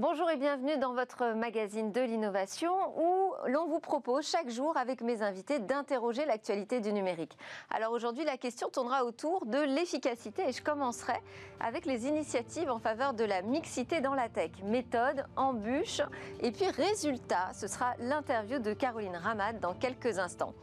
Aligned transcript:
Bonjour 0.00 0.30
et 0.30 0.38
bienvenue 0.38 0.78
dans 0.78 0.94
votre 0.94 1.34
magazine 1.34 1.92
de 1.92 2.00
l'innovation 2.00 2.72
où 2.98 3.34
l'on 3.48 3.66
vous 3.66 3.80
propose 3.80 4.26
chaque 4.26 4.48
jour 4.48 4.74
avec 4.78 5.02
mes 5.02 5.20
invités 5.20 5.58
d'interroger 5.58 6.24
l'actualité 6.24 6.80
du 6.80 6.90
numérique. 6.90 7.36
Alors 7.68 7.92
aujourd'hui, 7.92 8.24
la 8.24 8.38
question 8.38 8.70
tournera 8.70 9.04
autour 9.04 9.44
de 9.44 9.58
l'efficacité 9.58 10.48
et 10.48 10.52
je 10.52 10.62
commencerai 10.62 11.20
avec 11.60 11.84
les 11.84 12.06
initiatives 12.06 12.70
en 12.70 12.78
faveur 12.78 13.12
de 13.12 13.24
la 13.24 13.42
mixité 13.42 14.00
dans 14.00 14.14
la 14.14 14.30
tech. 14.30 14.52
Méthode, 14.64 15.26
embûche 15.36 16.00
et 16.40 16.50
puis 16.50 16.70
résultat. 16.70 17.52
Ce 17.52 17.66
sera 17.66 17.92
l'interview 17.98 18.58
de 18.58 18.72
Caroline 18.72 19.16
Ramad 19.16 19.60
dans 19.60 19.74
quelques 19.74 20.18
instants. 20.18 20.54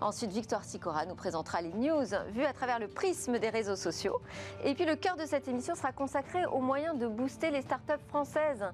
Ensuite, 0.00 0.30
Victoire 0.30 0.62
Sicora 0.62 1.04
nous 1.04 1.16
présentera 1.16 1.62
les 1.62 1.72
news 1.72 2.06
vues 2.28 2.44
à 2.44 2.52
travers 2.52 2.78
le 2.78 2.86
prisme 2.86 3.40
des 3.40 3.50
réseaux 3.50 3.74
sociaux. 3.74 4.20
Et 4.62 4.76
puis 4.76 4.84
le 4.84 4.94
cœur 4.94 5.16
de 5.16 5.26
cette 5.26 5.48
émission 5.48 5.74
sera 5.74 5.90
consacré 5.90 6.46
aux 6.46 6.60
moyens 6.60 6.96
de 6.96 7.08
booster 7.08 7.50
les 7.50 7.62
startups 7.62 8.04
françaises. 8.06 8.64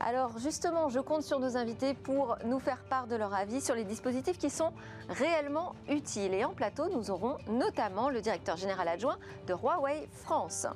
Alors 0.00 0.38
justement, 0.38 0.88
je 0.88 1.00
compte 1.00 1.22
sur 1.22 1.38
nos 1.38 1.56
invités 1.56 1.94
pour 1.94 2.36
nous 2.44 2.58
faire 2.58 2.82
part 2.90 3.06
de 3.06 3.16
leur 3.16 3.32
avis 3.34 3.60
sur 3.60 3.74
les 3.74 3.84
dispositifs 3.84 4.38
qui 4.38 4.50
sont 4.50 4.72
réellement 5.08 5.74
utiles. 5.88 6.34
Et 6.34 6.44
en 6.44 6.54
plateau, 6.54 6.88
nous 6.88 7.10
aurons 7.10 7.38
notamment 7.48 8.08
le 8.08 8.20
directeur 8.20 8.56
général 8.56 8.88
adjoint 8.88 9.18
de 9.46 9.54
Huawei 9.54 10.08
France. 10.12 10.66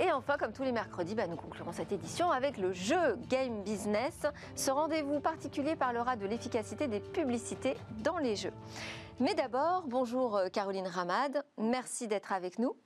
Et 0.00 0.12
enfin, 0.12 0.36
comme 0.38 0.52
tous 0.52 0.62
les 0.62 0.70
mercredis, 0.70 1.16
bah, 1.16 1.26
nous 1.26 1.36
conclurons 1.36 1.72
cette 1.72 1.90
édition 1.90 2.30
avec 2.30 2.56
le 2.56 2.72
jeu 2.72 3.16
Game 3.28 3.64
Business. 3.64 4.26
Ce 4.54 4.70
rendez-vous 4.70 5.18
particulier 5.18 5.74
parlera 5.74 6.14
de 6.14 6.24
l'efficacité 6.24 6.86
des 6.86 7.00
publicités 7.00 7.76
dans 8.04 8.18
les 8.18 8.36
jeux. 8.36 8.52
Mais 9.18 9.34
d'abord, 9.34 9.82
bonjour 9.88 10.36
euh, 10.36 10.48
Caroline 10.48 10.86
Ramad, 10.86 11.42
merci 11.58 12.06
d'être 12.06 12.32
avec 12.32 12.60
nous. 12.60 12.76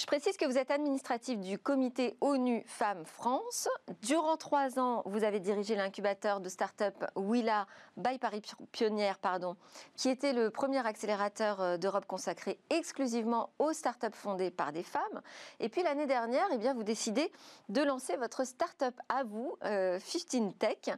Je 0.00 0.06
précise 0.06 0.38
que 0.38 0.46
vous 0.46 0.56
êtes 0.56 0.70
administrative 0.70 1.40
du 1.40 1.58
comité 1.58 2.16
ONU 2.22 2.62
Femmes 2.64 3.04
France. 3.04 3.68
Durant 4.00 4.38
trois 4.38 4.78
ans, 4.78 5.02
vous 5.04 5.24
avez 5.24 5.40
dirigé 5.40 5.74
l'incubateur 5.74 6.40
de 6.40 6.48
start-up 6.48 6.94
Willa 7.16 7.66
by 7.98 8.18
Paris 8.18 8.40
Pionnière, 8.72 9.18
pardon, 9.18 9.56
qui 9.96 10.08
était 10.08 10.32
le 10.32 10.48
premier 10.48 10.78
accélérateur 10.86 11.60
euh, 11.60 11.76
d'Europe 11.76 12.06
consacré 12.06 12.58
exclusivement 12.70 13.50
aux 13.58 13.74
start-up 13.74 14.14
fondées 14.14 14.50
par 14.50 14.72
des 14.72 14.82
femmes. 14.82 15.20
Et 15.58 15.68
puis 15.68 15.82
l'année 15.82 16.06
dernière, 16.06 16.46
eh 16.50 16.56
bien, 16.56 16.72
vous 16.72 16.82
décidez 16.82 17.30
de 17.68 17.82
lancer 17.82 18.16
votre 18.16 18.46
start-up 18.46 18.98
à 19.10 19.22
vous, 19.24 19.58
15 19.60 19.70
euh, 19.70 20.50
Tech, 20.58 20.96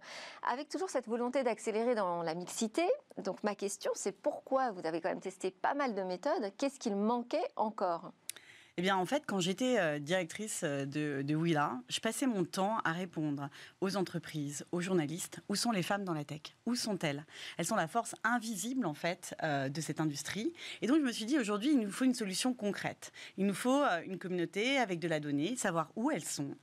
avec 0.49 0.69
toujours 0.69 0.91
cette 0.91 1.09
volonté 1.09 1.43
d'accélérer 1.43 1.97
dans 1.97 2.23
la 2.23 2.35
mixité. 2.35 2.89
Donc 3.19 3.43
ma 3.43 3.57
question, 3.57 3.91
c'est 3.97 4.13
pourquoi 4.13 4.71
vous 4.71 4.87
avez 4.87 5.01
quand 5.01 5.09
même 5.09 5.21
testé 5.21 5.51
pas 5.51 5.75
mal 5.75 5.97
de 5.97 6.03
méthodes? 6.03 6.53
Qu'est-ce 6.57 6.79
qu'il 6.79 6.95
manquait 6.95 7.49
encore? 7.57 8.13
Eh 8.79 8.83
bien, 8.83 8.97
en 8.97 9.05
fait, 9.05 9.25
quand 9.27 9.39
j'étais 9.39 9.79
euh, 9.79 9.99
directrice 9.99 10.63
euh, 10.65 10.87
de, 10.87 11.21
de 11.21 11.35
Willa, 11.35 11.83
je 11.91 12.01
passais 12.01 12.27
mon 12.27 12.45
temps 12.45 12.79
à 12.85 12.93
répondre 12.93 13.51
aux 13.83 13.97
entreprises, 13.97 14.65
aux 14.73 14.81
journalistes, 14.81 15.41
où 15.51 15.57
sont 15.57 15.73
les 15.73 15.83
femmes 15.83 16.05
dans 16.05 16.15
la 16.15 16.25
tech? 16.25 16.41
Où 16.65 16.75
sont-elles? 16.75 17.27
Elles 17.59 17.67
sont 17.67 17.77
la 17.77 17.87
force 17.87 18.15
invisible, 18.25 18.87
en 18.87 18.95
fait, 18.95 19.35
euh, 19.43 19.69
de 19.69 19.81
cette 19.83 20.01
industrie. 20.01 20.55
Et 20.81 20.87
donc, 20.87 20.97
je 21.01 21.05
me 21.05 21.13
suis 21.13 21.27
dit, 21.27 21.39
aujourd'hui, 21.39 21.73
il 21.73 21.81
nous 21.81 21.91
faut 21.91 22.07
une 22.07 22.15
solution 22.15 22.55
concrète. 22.55 23.13
Il 23.37 23.45
nous 23.45 23.55
faut 23.55 23.83
une 24.07 24.19
communauté 24.19 24.79
avec 24.79 25.01
de 25.01 25.09
la 25.09 25.21
donnée, 25.21 25.55
savoir 25.57 25.93
où 25.95 26.11
elles 26.11 26.25
sont, 26.25 26.57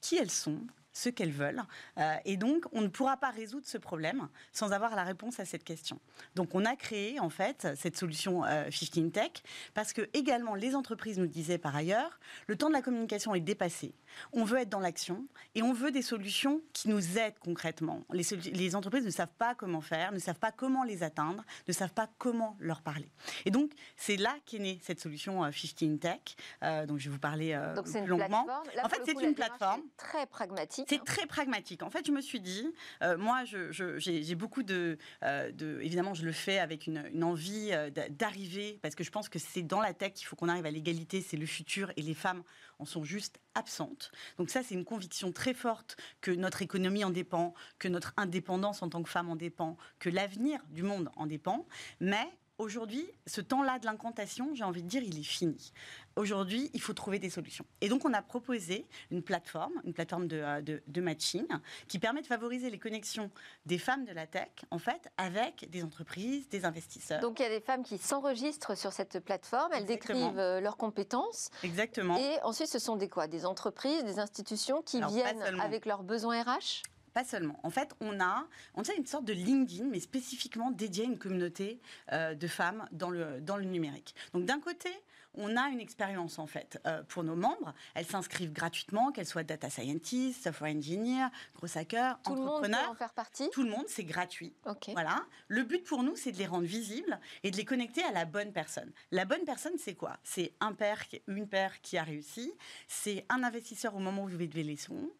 qui 0.00 0.16
elles 0.16 0.32
sont, 0.32 0.58
ce 0.92 1.08
qu'elles 1.08 1.32
veulent. 1.32 1.62
Euh, 1.98 2.14
et 2.24 2.36
donc, 2.36 2.64
on 2.72 2.80
ne 2.80 2.88
pourra 2.88 3.16
pas 3.16 3.30
résoudre 3.30 3.66
ce 3.66 3.78
problème 3.78 4.28
sans 4.52 4.72
avoir 4.72 4.94
la 4.96 5.04
réponse 5.04 5.40
à 5.40 5.44
cette 5.44 5.64
question. 5.64 5.98
Donc, 6.34 6.54
on 6.54 6.64
a 6.64 6.76
créé, 6.76 7.20
en 7.20 7.30
fait, 7.30 7.68
cette 7.76 7.96
solution 7.96 8.44
euh, 8.44 8.68
15 8.70 9.12
Tech 9.12 9.30
parce 9.74 9.92
que, 9.92 10.08
également, 10.14 10.54
les 10.54 10.74
entreprises 10.74 11.18
nous 11.18 11.26
disaient 11.26 11.58
par 11.58 11.74
ailleurs, 11.74 12.20
le 12.46 12.56
temps 12.56 12.68
de 12.68 12.74
la 12.74 12.82
communication 12.82 13.34
est 13.34 13.40
dépassé. 13.40 13.94
On 14.32 14.44
veut 14.44 14.58
être 14.58 14.68
dans 14.68 14.80
l'action 14.80 15.26
et 15.54 15.62
on 15.62 15.72
veut 15.72 15.90
des 15.90 16.02
solutions 16.02 16.60
qui 16.72 16.88
nous 16.88 17.18
aident 17.18 17.38
concrètement. 17.40 18.02
Les, 18.12 18.24
les, 18.52 18.76
entreprises 18.76 19.04
ne 19.04 19.10
savent 19.10 19.32
pas 19.38 19.54
comment 19.54 19.80
faire, 19.80 20.12
ne 20.12 20.18
savent 20.18 20.38
pas 20.38 20.52
comment 20.52 20.84
les 20.84 21.02
atteindre, 21.02 21.44
ne 21.66 21.72
savent 21.72 21.92
pas 21.92 22.08
comment 22.18 22.56
leur 22.60 22.82
parler. 22.82 23.10
Et 23.44 23.50
donc, 23.50 23.72
c'est 23.96 24.16
là 24.16 24.34
qu'est 24.46 24.58
née 24.58 24.78
cette 24.82 25.00
solution 25.00 25.42
15 25.42 25.74
euh, 25.82 25.96
Tech, 25.98 26.20
euh, 26.62 26.86
dont 26.86 26.98
je 26.98 27.08
vais 27.08 27.14
vous 27.14 27.18
parler 27.18 27.52
euh, 27.52 27.74
donc, 27.74 27.86
longuement. 28.06 28.46
en 28.82 28.88
fait, 28.88 29.02
c'est 29.04 29.20
une 29.22 29.34
plateforme 29.34 29.82
très 29.96 30.26
pragmatique 30.26 30.81
c'est 30.88 31.04
très 31.04 31.26
pragmatique. 31.26 31.82
En 31.82 31.90
fait, 31.90 32.06
je 32.06 32.12
me 32.12 32.20
suis 32.20 32.40
dit, 32.40 32.72
euh, 33.02 33.16
moi, 33.16 33.44
j'ai 33.44 34.34
beaucoup 34.34 34.62
de, 34.62 34.98
euh, 35.22 35.50
de, 35.52 35.80
Évidemment, 35.82 36.14
je 36.14 36.24
le 36.24 36.32
fais 36.32 36.58
avec 36.58 36.86
une, 36.86 37.24
envie 37.24 37.70
euh, 37.72 37.90
d'arriver, 38.10 38.78
parce 38.82 38.94
que 38.94 39.04
je 39.04 39.10
pense 39.10 39.28
que 39.28 39.38
c'est 39.38 39.62
dans 39.62 39.80
la 39.80 39.94
tech 39.94 40.12
qu'il 40.14 40.26
faut 40.26 40.36
qu'on 40.36 40.48
arrive 40.48 40.66
à 40.66 40.70
l'égalité, 40.70 41.20
c'est 41.20 41.36
le 41.36 41.46
futur, 41.46 41.92
et 41.96 42.02
les 42.02 42.14
femmes 42.14 42.42
en 42.78 42.84
sont 42.84 43.04
juste 43.04 43.38
absentes. 43.54 44.12
Donc 44.38 44.50
ça, 44.50 44.62
c'est 44.62 44.74
une 44.74 44.84
conviction 44.84 45.32
très 45.32 45.54
forte 45.54 45.96
que 46.20 46.30
notre 46.30 46.62
économie 46.62 47.04
en 47.04 47.10
dépend, 47.10 47.54
que 47.78 47.88
notre 47.88 48.12
indépendance 48.16 48.82
en 48.82 48.88
tant 48.88 49.02
que 49.02 49.10
femme 49.10 49.28
en 49.28 49.36
dépend, 49.36 49.76
que 49.98 50.10
l'avenir 50.10 50.60
du 50.70 50.82
monde 50.82 51.10
en 51.16 51.26
dépend. 51.26 51.66
Mais 52.00 52.26
aujourd'hui, 52.62 53.06
ce 53.26 53.40
temps-là 53.40 53.78
de 53.78 53.86
l'incantation, 53.86 54.54
j'ai 54.54 54.64
envie 54.64 54.82
de 54.82 54.88
dire, 54.88 55.02
il 55.02 55.18
est 55.18 55.24
fini. 55.24 55.72
Aujourd'hui, 56.16 56.70
il 56.74 56.80
faut 56.80 56.92
trouver 56.92 57.18
des 57.18 57.30
solutions. 57.30 57.64
Et 57.80 57.88
donc, 57.88 58.04
on 58.04 58.12
a 58.12 58.22
proposé 58.22 58.86
une 59.10 59.22
plateforme, 59.22 59.72
une 59.84 59.94
plateforme 59.94 60.28
de, 60.28 60.36
euh, 60.36 60.60
de, 60.86 61.00
matching, 61.00 61.46
qui 61.88 61.98
permet 61.98 62.22
de 62.22 62.26
favoriser 62.26 62.70
les 62.70 62.78
connexions 62.78 63.30
des 63.66 63.78
femmes 63.78 64.04
de 64.04 64.12
la 64.12 64.26
tech, 64.26 64.50
en 64.70 64.78
fait, 64.78 65.10
avec 65.16 65.68
des 65.70 65.82
entreprises, 65.82 66.48
des 66.48 66.64
investisseurs. 66.64 67.20
Donc, 67.20 67.40
il 67.40 67.42
y 67.42 67.46
a 67.46 67.48
des 67.48 67.60
femmes 67.60 67.82
qui 67.82 67.98
s'enregistrent 67.98 68.76
sur 68.76 68.92
cette 68.92 69.20
plateforme, 69.20 69.72
elles 69.72 69.86
décrivent 69.86 70.38
euh, 70.38 70.60
leurs 70.60 70.76
compétences. 70.76 71.50
Exactement. 71.62 72.18
Et 72.18 72.42
ensuite, 72.42 72.68
ce 72.68 72.78
sont 72.78 72.96
des 72.96 73.08
quoi? 73.08 73.26
Des 73.26 73.46
entreprises, 73.46 74.04
des 74.04 74.18
institutions 74.18 74.82
qui 74.82 75.00
viennent 75.02 75.42
avec 75.60 75.86
leurs 75.86 76.02
besoins 76.02 76.42
RH 76.42 76.82
pas 77.12 77.24
seulement. 77.24 77.58
En 77.62 77.70
fait, 77.70 77.94
on 78.00 78.20
a, 78.20 78.46
on 78.74 78.82
a 78.82 78.94
une 78.96 79.06
sorte 79.06 79.24
de 79.24 79.32
LinkedIn, 79.32 79.84
mais 79.84 80.00
spécifiquement 80.00 80.70
dédié 80.70 81.04
à 81.04 81.06
une 81.06 81.18
communauté 81.18 81.80
euh, 82.12 82.34
de 82.34 82.46
femmes 82.46 82.88
dans 82.92 83.10
le, 83.10 83.40
dans 83.40 83.56
le 83.56 83.64
numérique. 83.64 84.14
Donc 84.32 84.44
d'un 84.44 84.60
côté, 84.60 84.90
on 85.34 85.56
a 85.56 85.68
une 85.68 85.80
expérience 85.80 86.38
en 86.38 86.46
fait 86.46 86.80
euh, 86.86 87.02
pour 87.04 87.24
nos 87.24 87.36
membres. 87.36 87.74
Elles 87.94 88.06
s'inscrivent 88.06 88.52
gratuitement, 88.52 89.12
qu'elles 89.12 89.26
soient 89.26 89.44
data 89.44 89.70
scientists, 89.70 90.44
software 90.44 90.74
engineer, 90.74 91.28
gros 91.54 91.78
hackers, 91.78 92.20
Tout 92.22 92.32
entrepreneurs. 92.32 92.60
Tout 92.60 92.62
le 92.62 92.68
monde 92.68 92.84
peut 92.84 92.90
en 92.90 92.94
faire 92.94 93.12
partie? 93.14 93.50
Tout 93.50 93.62
le 93.62 93.70
monde, 93.70 93.84
c'est 93.88 94.04
gratuit. 94.04 94.54
Voilà. 94.88 95.24
Le 95.48 95.62
but 95.62 95.84
pour 95.84 96.02
nous, 96.02 96.16
c'est 96.16 96.32
de 96.32 96.38
les 96.38 96.46
rendre 96.46 96.66
visibles 96.66 97.18
et 97.42 97.50
de 97.50 97.56
les 97.56 97.64
connecter 97.64 98.02
à 98.04 98.12
la 98.12 98.24
bonne 98.24 98.52
personne. 98.52 98.92
La 99.10 99.24
bonne 99.24 99.44
personne, 99.44 99.78
c'est 99.78 99.94
quoi? 99.94 100.18
C'est 100.22 100.52
un 100.60 100.72
père, 100.72 101.02
une 101.28 101.48
père 101.48 101.80
qui 101.80 101.96
a 101.96 102.02
réussi. 102.02 102.52
C'est 102.88 103.24
un 103.28 103.42
investisseur 103.42 103.94
au 103.94 104.00
moment 104.00 104.24
où 104.24 104.28
vous 104.28 104.36
devez 104.36 104.62
les 104.62 104.76
fonds 104.76 105.10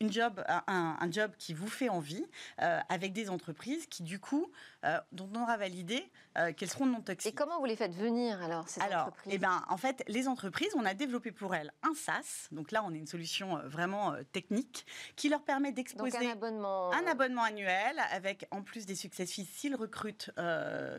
un, 0.00 1.10
job 1.10 1.32
qui 1.38 1.54
vous 1.54 1.68
fait 1.68 1.88
envie, 1.88 2.24
euh, 2.62 2.80
avec 2.88 3.12
des 3.12 3.30
entreprises 3.30 3.86
qui, 3.86 4.02
du 4.02 4.18
coup, 4.18 4.50
euh, 4.84 4.98
dont 5.12 5.28
on 5.34 5.42
aura 5.42 5.56
validé 5.56 6.10
euh, 6.38 6.52
qu'elles 6.52 6.70
seront 6.70 6.86
non 6.86 7.00
toxiques. 7.00 7.32
Et 7.32 7.34
comment 7.34 7.58
vous 7.58 7.64
les 7.64 7.76
faites 7.76 7.94
venir 7.94 8.42
alors 8.42 8.68
ces 8.68 8.80
alors, 8.80 9.08
entreprises 9.08 9.32
eh 9.34 9.38
ben, 9.38 9.64
en 9.68 9.76
fait, 9.76 10.02
les 10.08 10.28
entreprises, 10.28 10.72
on 10.76 10.84
a 10.84 10.94
développé 10.94 11.32
pour 11.32 11.54
elles 11.54 11.72
un 11.82 11.94
SaaS. 11.94 12.48
Donc 12.52 12.72
là, 12.72 12.82
on 12.84 12.92
est 12.92 12.98
une 12.98 13.06
solution 13.06 13.58
vraiment 13.66 14.14
technique 14.32 14.86
qui 15.16 15.28
leur 15.28 15.42
permet 15.42 15.72
d'exposer 15.72 16.18
un 16.18 16.32
abonnement, 16.32 16.92
un 16.92 17.06
abonnement 17.06 17.42
annuel 17.42 18.00
avec 18.10 18.46
en 18.50 18.62
plus 18.62 18.86
des 18.86 18.94
success 18.94 19.30
fees 19.30 19.46
s'ils 19.46 19.76
recrutent 19.76 20.30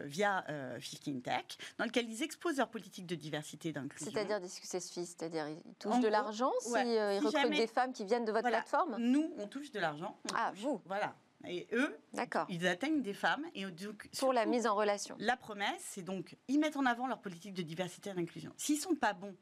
via 0.06 0.46
15 0.48 1.22
Tech, 1.24 1.46
dans 1.78 1.86
lequel 1.86 2.10
ils 2.10 2.24
exposent 2.24 2.58
leur 2.58 2.70
politique 2.70 3.06
de 3.06 3.16
diversité 3.16 3.70
et 3.70 3.74
d'inclusion. 3.74 4.12
C'est-à-dire 4.12 4.40
des 4.40 4.48
success 4.48 4.90
fees, 4.90 5.06
c'est-à-dire 5.06 5.48
ils 5.48 5.76
touchent 5.76 6.00
de 6.00 6.08
l'argent 6.08 6.52
s'ils 6.62 7.20
recrutent 7.26 7.50
des 7.52 7.68
femmes 7.68 7.94
qui 7.94 8.06
viennent 8.06 8.26
de 8.26 8.32
votre 8.32 8.48
plateforme 8.48 8.98
nous, 9.12 9.34
on 9.38 9.48
touche 9.48 9.72
de 9.72 9.80
l'argent. 9.80 10.18
Ah, 10.36 10.52
vous 10.56 10.82
Voilà. 10.86 11.16
Et 11.48 11.68
eux, 11.74 11.98
ils 12.50 12.68
atteignent 12.68 13.02
des 13.02 13.14
femmes. 13.14 13.46
Et 13.56 13.66
donc, 13.66 14.10
Pour 14.20 14.34
la 14.34 14.46
mise 14.46 14.68
en 14.68 14.76
relation. 14.76 15.16
La 15.20 15.38
promesse, 15.38 15.82
c'est 15.82 16.04
donc, 16.04 16.38
ils 16.48 16.60
mettent 16.60 16.78
en 16.78 16.86
avant 16.86 17.08
leur 17.08 17.22
politique 17.22 17.54
de 17.54 17.62
diversité 17.62 18.10
et 18.10 18.14
d'inclusion. 18.14 18.54
S'ils 18.58 18.80
sont 18.80 18.96
pas 18.96 19.14
bons, 19.14 19.36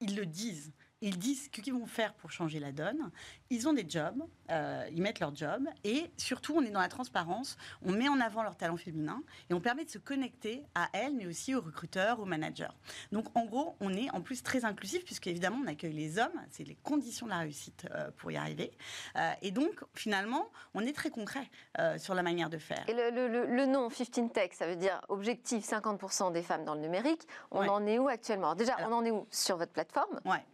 ils 0.00 0.16
le 0.16 0.26
disent 0.26 0.72
ils 1.04 1.18
disent 1.18 1.44
ce 1.44 1.48
qu'ils 1.50 1.74
vont 1.74 1.84
faire 1.84 2.14
pour 2.14 2.30
changer 2.30 2.58
la 2.58 2.72
donne. 2.72 3.10
Ils 3.50 3.68
ont 3.68 3.74
des 3.74 3.84
jobs, 3.86 4.24
euh, 4.50 4.88
ils 4.90 5.02
mettent 5.02 5.20
leur 5.20 5.36
job, 5.36 5.68
et 5.84 6.10
surtout, 6.16 6.54
on 6.56 6.62
est 6.62 6.70
dans 6.70 6.80
la 6.80 6.88
transparence, 6.88 7.58
on 7.82 7.92
met 7.92 8.08
en 8.08 8.20
avant 8.20 8.42
leur 8.42 8.56
talent 8.56 8.78
féminin, 8.78 9.22
et 9.50 9.54
on 9.54 9.60
permet 9.60 9.84
de 9.84 9.90
se 9.90 9.98
connecter 9.98 10.64
à 10.74 10.88
elles, 10.94 11.14
mais 11.14 11.26
aussi 11.26 11.54
aux 11.54 11.60
recruteurs, 11.60 12.20
aux 12.20 12.24
managers. 12.24 12.72
Donc, 13.12 13.26
en 13.36 13.44
gros, 13.44 13.76
on 13.80 13.92
est 13.92 14.10
en 14.12 14.22
plus 14.22 14.42
très 14.42 14.64
inclusif, 14.64 15.04
puisque 15.04 15.26
évidemment, 15.26 15.58
on 15.62 15.66
accueille 15.66 15.92
les 15.92 16.18
hommes, 16.18 16.40
c'est 16.50 16.64
les 16.64 16.76
conditions 16.76 17.26
de 17.26 17.32
la 17.32 17.40
réussite 17.40 17.86
euh, 17.90 18.10
pour 18.16 18.30
y 18.30 18.36
arriver. 18.38 18.72
Euh, 19.16 19.30
et 19.42 19.50
donc, 19.50 19.84
finalement, 19.92 20.50
on 20.72 20.80
est 20.80 20.94
très 20.94 21.10
concret 21.10 21.50
sur 21.98 22.14
la 22.14 22.22
manière 22.22 22.48
de 22.48 22.56
faire. 22.56 22.84
Et 22.88 22.94
le, 22.94 23.66
nom 23.66 23.88
15 23.90 24.32
Tech, 24.32 24.50
ça 24.52 24.66
veut 24.66 24.76
dire 24.76 25.00
objectif 25.08 25.66
50% 25.68 26.32
des 26.32 26.42
femmes 26.42 26.64
dans 26.64 26.74
le 26.74 26.80
numérique. 26.80 27.26
On 27.50 27.66
en 27.68 27.86
est 27.86 27.98
où 27.98 28.08
actuellement? 28.08 28.54
Déjà, 28.54 28.76
on 28.88 28.92
en 28.92 29.04
est 29.04 29.10
où? 29.10 29.26
Sur 29.30 29.56
votre 29.56 29.72
plateforme? 29.72 30.20
Ouais. 30.24 30.44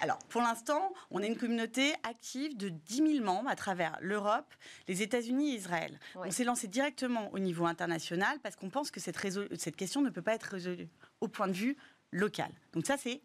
Alors, 0.00 0.18
pour 0.30 0.40
l'instant, 0.40 0.92
on 1.10 1.22
est 1.22 1.26
une 1.26 1.36
communauté 1.36 1.92
active 2.08 2.56
de 2.56 2.70
10 2.70 2.96
000 3.16 3.24
membres 3.24 3.50
à 3.50 3.56
travers 3.56 3.98
l'Europe, 4.00 4.54
les 4.88 5.02
États-Unis 5.02 5.52
et 5.52 5.56
Israël. 5.56 5.98
On 6.14 6.30
s'est 6.30 6.44
lancé 6.44 6.68
directement 6.68 7.30
au 7.32 7.38
niveau 7.38 7.66
international 7.66 8.38
parce 8.42 8.56
qu'on 8.56 8.70
pense 8.70 8.90
que 8.90 9.00
cette, 9.00 9.18
cette 9.58 9.76
question 9.76 10.00
ne 10.00 10.08
peut 10.08 10.22
pas 10.22 10.34
être 10.34 10.44
résolue 10.44 10.88
au 11.20 11.28
point 11.28 11.48
de 11.48 11.52
vue 11.52 11.76
local. 12.12 12.50
Donc 12.72 12.86
ça, 12.86 12.96
c'est 12.96 13.20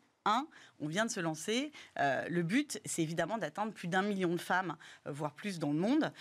on 0.79 0.87
vient 0.87 1.05
de 1.05 1.11
se 1.11 1.19
lancer. 1.19 1.71
le 1.97 2.41
but, 2.41 2.79
c'est 2.85 3.01
évidemment 3.01 3.37
d'atteindre 3.37 3.71
plus 3.71 3.87
d'un 3.87 4.01
million 4.01 4.33
de 4.33 4.41
femmes, 4.41 4.75
voire 5.05 5.33
plus 5.33 5.59
dans 5.59 5.71
le 5.71 5.79
monde, 5.79 6.11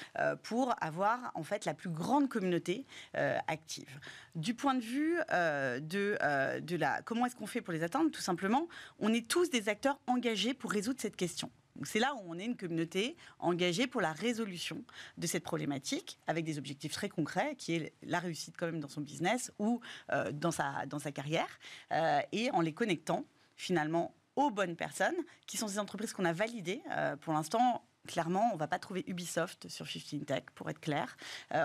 pour 0.43 0.75
avoir 0.81 1.33
en 1.35 1.43
fait 1.43 1.65
la 1.65 1.75
plus 1.75 1.91
grande 1.91 2.29
communauté 2.29 2.87
active. 3.15 3.99
Du 4.35 4.55
point 4.55 4.75
de 4.75 4.81
vue 4.81 5.17
de, 5.31 6.61
de 6.61 6.77
la 6.77 7.03
comment 7.03 7.27
est-ce 7.27 7.37
qu'on 7.37 7.47
fait 7.47 7.61
pour 7.61 7.73
les 7.73 7.83
atteindre, 7.83 8.11
tout 8.11 8.21
simplement, 8.21 8.69
on 9.01 9.13
est 9.13 9.27
tous 9.27 9.51
des 9.51 9.69
acteurs 9.69 9.99
engagés 10.07 10.55
pour 10.55 10.71
résoudre 10.71 11.01
cette 11.01 11.17
question. 11.17 11.51
C'est 11.83 11.99
là 11.99 12.15
où 12.15 12.21
on 12.27 12.39
est 12.39 12.45
une 12.45 12.57
communauté 12.57 13.17
engagée 13.41 13.87
pour 13.87 14.01
la 14.01 14.13
résolution 14.13 14.85
de 15.19 15.27
cette 15.27 15.43
problématique, 15.43 16.19
avec 16.27 16.45
des 16.45 16.59
objectifs 16.59 16.93
très 16.93 17.09
concrets, 17.09 17.57
qui 17.57 17.75
est 17.75 17.93
la 18.03 18.21
réussite 18.21 18.55
quand 18.57 18.67
même 18.67 18.79
dans 18.79 18.89
son 18.89 19.01
business 19.01 19.53
ou 19.59 19.81
euh, 20.13 20.31
dans, 20.31 20.53
sa, 20.53 20.87
dans 20.87 21.01
sa 21.01 21.11
carrière, 21.11 21.59
euh, 21.91 22.21
et 22.31 22.51
en 22.53 22.61
les 22.61 22.73
connectant 22.73 23.25
finalement 23.57 24.15
aux 24.37 24.51
bonnes 24.51 24.77
personnes, 24.77 25.15
qui 25.47 25.57
sont 25.57 25.69
ces 25.69 25.79
entreprises 25.79 26.13
qu'on 26.13 26.25
a 26.25 26.33
validées. 26.33 26.83
Euh, 26.91 27.17
pour 27.17 27.33
l'instant, 27.33 27.87
clairement, 28.07 28.51
on 28.51 28.55
ne 28.55 28.59
va 28.59 28.67
pas 28.67 28.79
trouver 28.79 29.05
Ubisoft 29.07 29.69
sur 29.69 29.87
15 29.87 30.25
Tech, 30.27 30.45
pour 30.55 30.69
être 30.71 30.81
clair. 30.81 31.17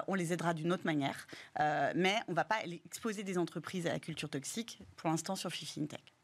on 0.08 0.14
les 0.14 0.32
aidera 0.32 0.54
d'une 0.54 0.72
autre 0.72 0.86
manière, 0.86 1.28
mais 1.58 2.16
on 2.28 2.32
ne 2.32 2.36
va 2.36 2.46
pas 2.46 2.64
exposer 2.86 3.24
des 3.24 3.38
entreprises 3.38 3.88
à 3.88 3.92
la 3.92 4.00
culture 4.00 4.30
toxique, 4.30 4.80
pour 4.96 5.10
l'instant, 5.10 5.36
sur 5.36 5.52
15 5.52 5.88
Tech. 5.90 6.19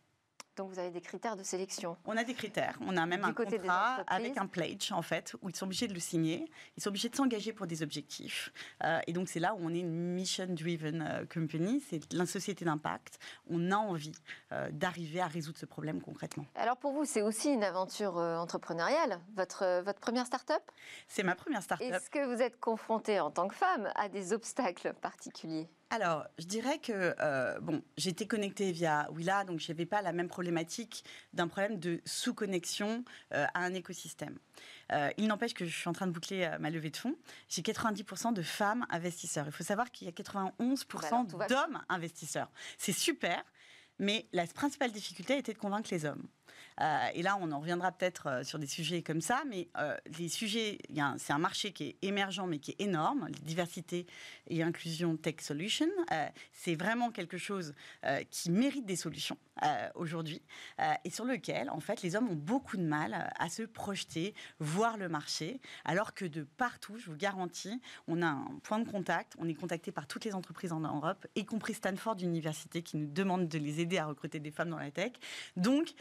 Donc 0.55 0.69
vous 0.69 0.79
avez 0.79 0.91
des 0.91 1.01
critères 1.01 1.35
de 1.35 1.43
sélection. 1.43 1.97
On 2.05 2.15
a 2.15 2.23
des 2.23 2.33
critères. 2.33 2.77
On 2.81 2.95
a 2.95 3.05
même 3.05 3.23
un 3.25 3.33
contrat 3.33 4.03
avec 4.07 4.37
un 4.37 4.47
pledge 4.47 4.91
en 4.91 5.01
fait 5.01 5.35
où 5.41 5.49
ils 5.49 5.55
sont 5.55 5.65
obligés 5.65 5.87
de 5.87 5.93
le 5.93 5.99
signer. 5.99 6.49
Ils 6.77 6.83
sont 6.83 6.89
obligés 6.89 7.09
de 7.09 7.15
s'engager 7.15 7.51
pour 7.51 7.67
des 7.67 7.83
objectifs. 7.83 8.53
Euh, 8.83 8.99
et 9.07 9.13
donc 9.13 9.27
c'est 9.27 9.39
là 9.39 9.53
où 9.53 9.59
on 9.61 9.73
est 9.73 9.79
une 9.79 10.13
mission-driven 10.13 11.01
euh, 11.01 11.25
company. 11.25 11.83
C'est 11.89 12.13
la 12.13 12.25
société 12.25 12.63
d'impact. 12.63 13.19
On 13.49 13.71
a 13.71 13.75
envie 13.75 14.13
euh, 14.51 14.69
d'arriver 14.71 15.19
à 15.19 15.27
résoudre 15.27 15.57
ce 15.57 15.65
problème 15.65 16.01
concrètement. 16.01 16.45
Alors 16.55 16.77
pour 16.77 16.93
vous, 16.93 17.05
c'est 17.05 17.21
aussi 17.21 17.49
une 17.49 17.63
aventure 17.63 18.15
entrepreneuriale. 18.17 19.19
Votre 19.35 19.81
votre 19.83 19.99
première 19.99 20.25
start-up? 20.25 20.63
C'est 21.07 21.23
ma 21.23 21.35
première 21.35 21.63
start-up. 21.63 21.91
Est-ce 21.91 22.09
que 22.09 22.33
vous 22.33 22.41
êtes 22.41 22.59
confrontée 22.59 23.19
en 23.19 23.31
tant 23.31 23.47
que 23.47 23.55
femme 23.55 23.89
à 23.95 24.07
des 24.07 24.31
obstacles 24.31 24.93
particuliers? 25.01 25.67
Alors, 25.91 26.25
je 26.39 26.45
dirais 26.45 26.79
que 26.79 27.15
euh, 27.21 27.59
bon, 27.61 27.83
j'étais 27.95 28.25
connectée 28.25 28.71
via 28.71 29.07
Willa, 29.11 29.43
donc 29.43 29.59
je 29.59 29.71
n'avais 29.71 29.85
pas 29.85 30.01
la 30.01 30.13
même 30.13 30.27
problématique 30.27 31.05
d'un 31.33 31.47
problème 31.47 31.79
de 31.79 32.01
sous-connexion 32.05 33.05
euh, 33.33 33.45
à 33.53 33.63
un 33.63 33.73
écosystème. 33.73 34.37
Euh, 34.91 35.11
il 35.17 35.27
n'empêche 35.27 35.53
que 35.53 35.63
je 35.63 35.75
suis 35.75 35.87
en 35.87 35.93
train 35.93 36.07
de 36.07 36.11
boucler 36.11 36.49
ma 36.59 36.71
levée 36.71 36.89
de 36.89 36.97
fonds. 36.97 37.15
J'ai 37.49 37.61
90% 37.61 38.33
de 38.33 38.41
femmes 38.41 38.85
investisseurs. 38.89 39.45
Il 39.45 39.51
faut 39.51 39.63
savoir 39.63 39.91
qu'il 39.91 40.07
y 40.07 40.09
a 40.09 40.13
91% 40.13 41.47
d'hommes 41.47 41.81
investisseurs. 41.87 42.49
C'est 42.77 42.91
super, 42.91 43.43
mais 43.99 44.27
la 44.33 44.47
principale 44.47 44.91
difficulté 44.91 45.37
était 45.37 45.53
de 45.53 45.59
convaincre 45.59 45.89
les 45.91 46.05
hommes. 46.05 46.27
Euh, 46.81 47.07
et 47.13 47.21
là, 47.21 47.37
on 47.39 47.51
en 47.51 47.59
reviendra 47.59 47.91
peut-être 47.91 48.27
euh, 48.27 48.43
sur 48.43 48.59
des 48.59 48.67
sujets 48.67 49.01
comme 49.01 49.21
ça, 49.21 49.43
mais 49.49 49.69
euh, 49.77 49.95
les 50.17 50.29
sujets, 50.29 50.79
c'est 51.17 51.33
un 51.33 51.37
marché 51.37 51.71
qui 51.71 51.83
est 51.89 51.97
émergent 52.01 52.43
mais 52.47 52.59
qui 52.59 52.71
est 52.71 52.81
énorme. 52.81 53.29
Diversité 53.43 54.05
et 54.47 54.63
inclusion 54.63 55.15
tech 55.17 55.35
solution, 55.39 55.87
c'est 56.53 56.75
vraiment 56.75 57.11
quelque 57.11 57.37
chose 57.37 57.73
qui 58.29 58.51
mérite 58.51 58.85
des 58.85 58.95
solutions 58.95 59.37
aujourd'hui 59.95 60.41
et 61.03 61.09
sur 61.09 61.25
lequel, 61.25 61.69
en 61.69 61.79
fait, 61.79 62.01
les 62.01 62.15
hommes 62.15 62.29
ont 62.29 62.35
beaucoup 62.35 62.77
de 62.77 62.83
mal 62.83 63.31
à 63.37 63.49
se 63.49 63.63
projeter, 63.63 64.33
voir 64.59 64.97
le 64.97 65.09
marché, 65.09 65.59
alors 65.85 66.13
que 66.13 66.25
de 66.25 66.43
partout, 66.43 66.97
je 66.97 67.09
vous 67.09 67.15
garantis, 67.15 67.81
on 68.07 68.21
a 68.21 68.27
un 68.27 68.59
point 68.63 68.79
de 68.79 68.89
contact, 68.89 69.33
on 69.39 69.47
est 69.47 69.53
contacté 69.53 69.91
par 69.91 70.07
toutes 70.07 70.25
les 70.25 70.35
entreprises 70.35 70.71
en 70.71 70.81
Europe, 70.81 71.25
y 71.35 71.45
compris 71.45 71.73
Stanford 71.73 72.17
Université 72.21 72.81
qui 72.81 72.97
nous 72.97 73.07
demande 73.07 73.47
de 73.47 73.57
les 73.57 73.79
aider 73.79 73.97
à 73.97 74.05
recruter 74.05 74.39
des 74.39 74.51
femmes 74.51 74.69
dans 74.69 74.79
la 74.79 74.91
tech. 74.91 75.13
Donc, 75.55 75.93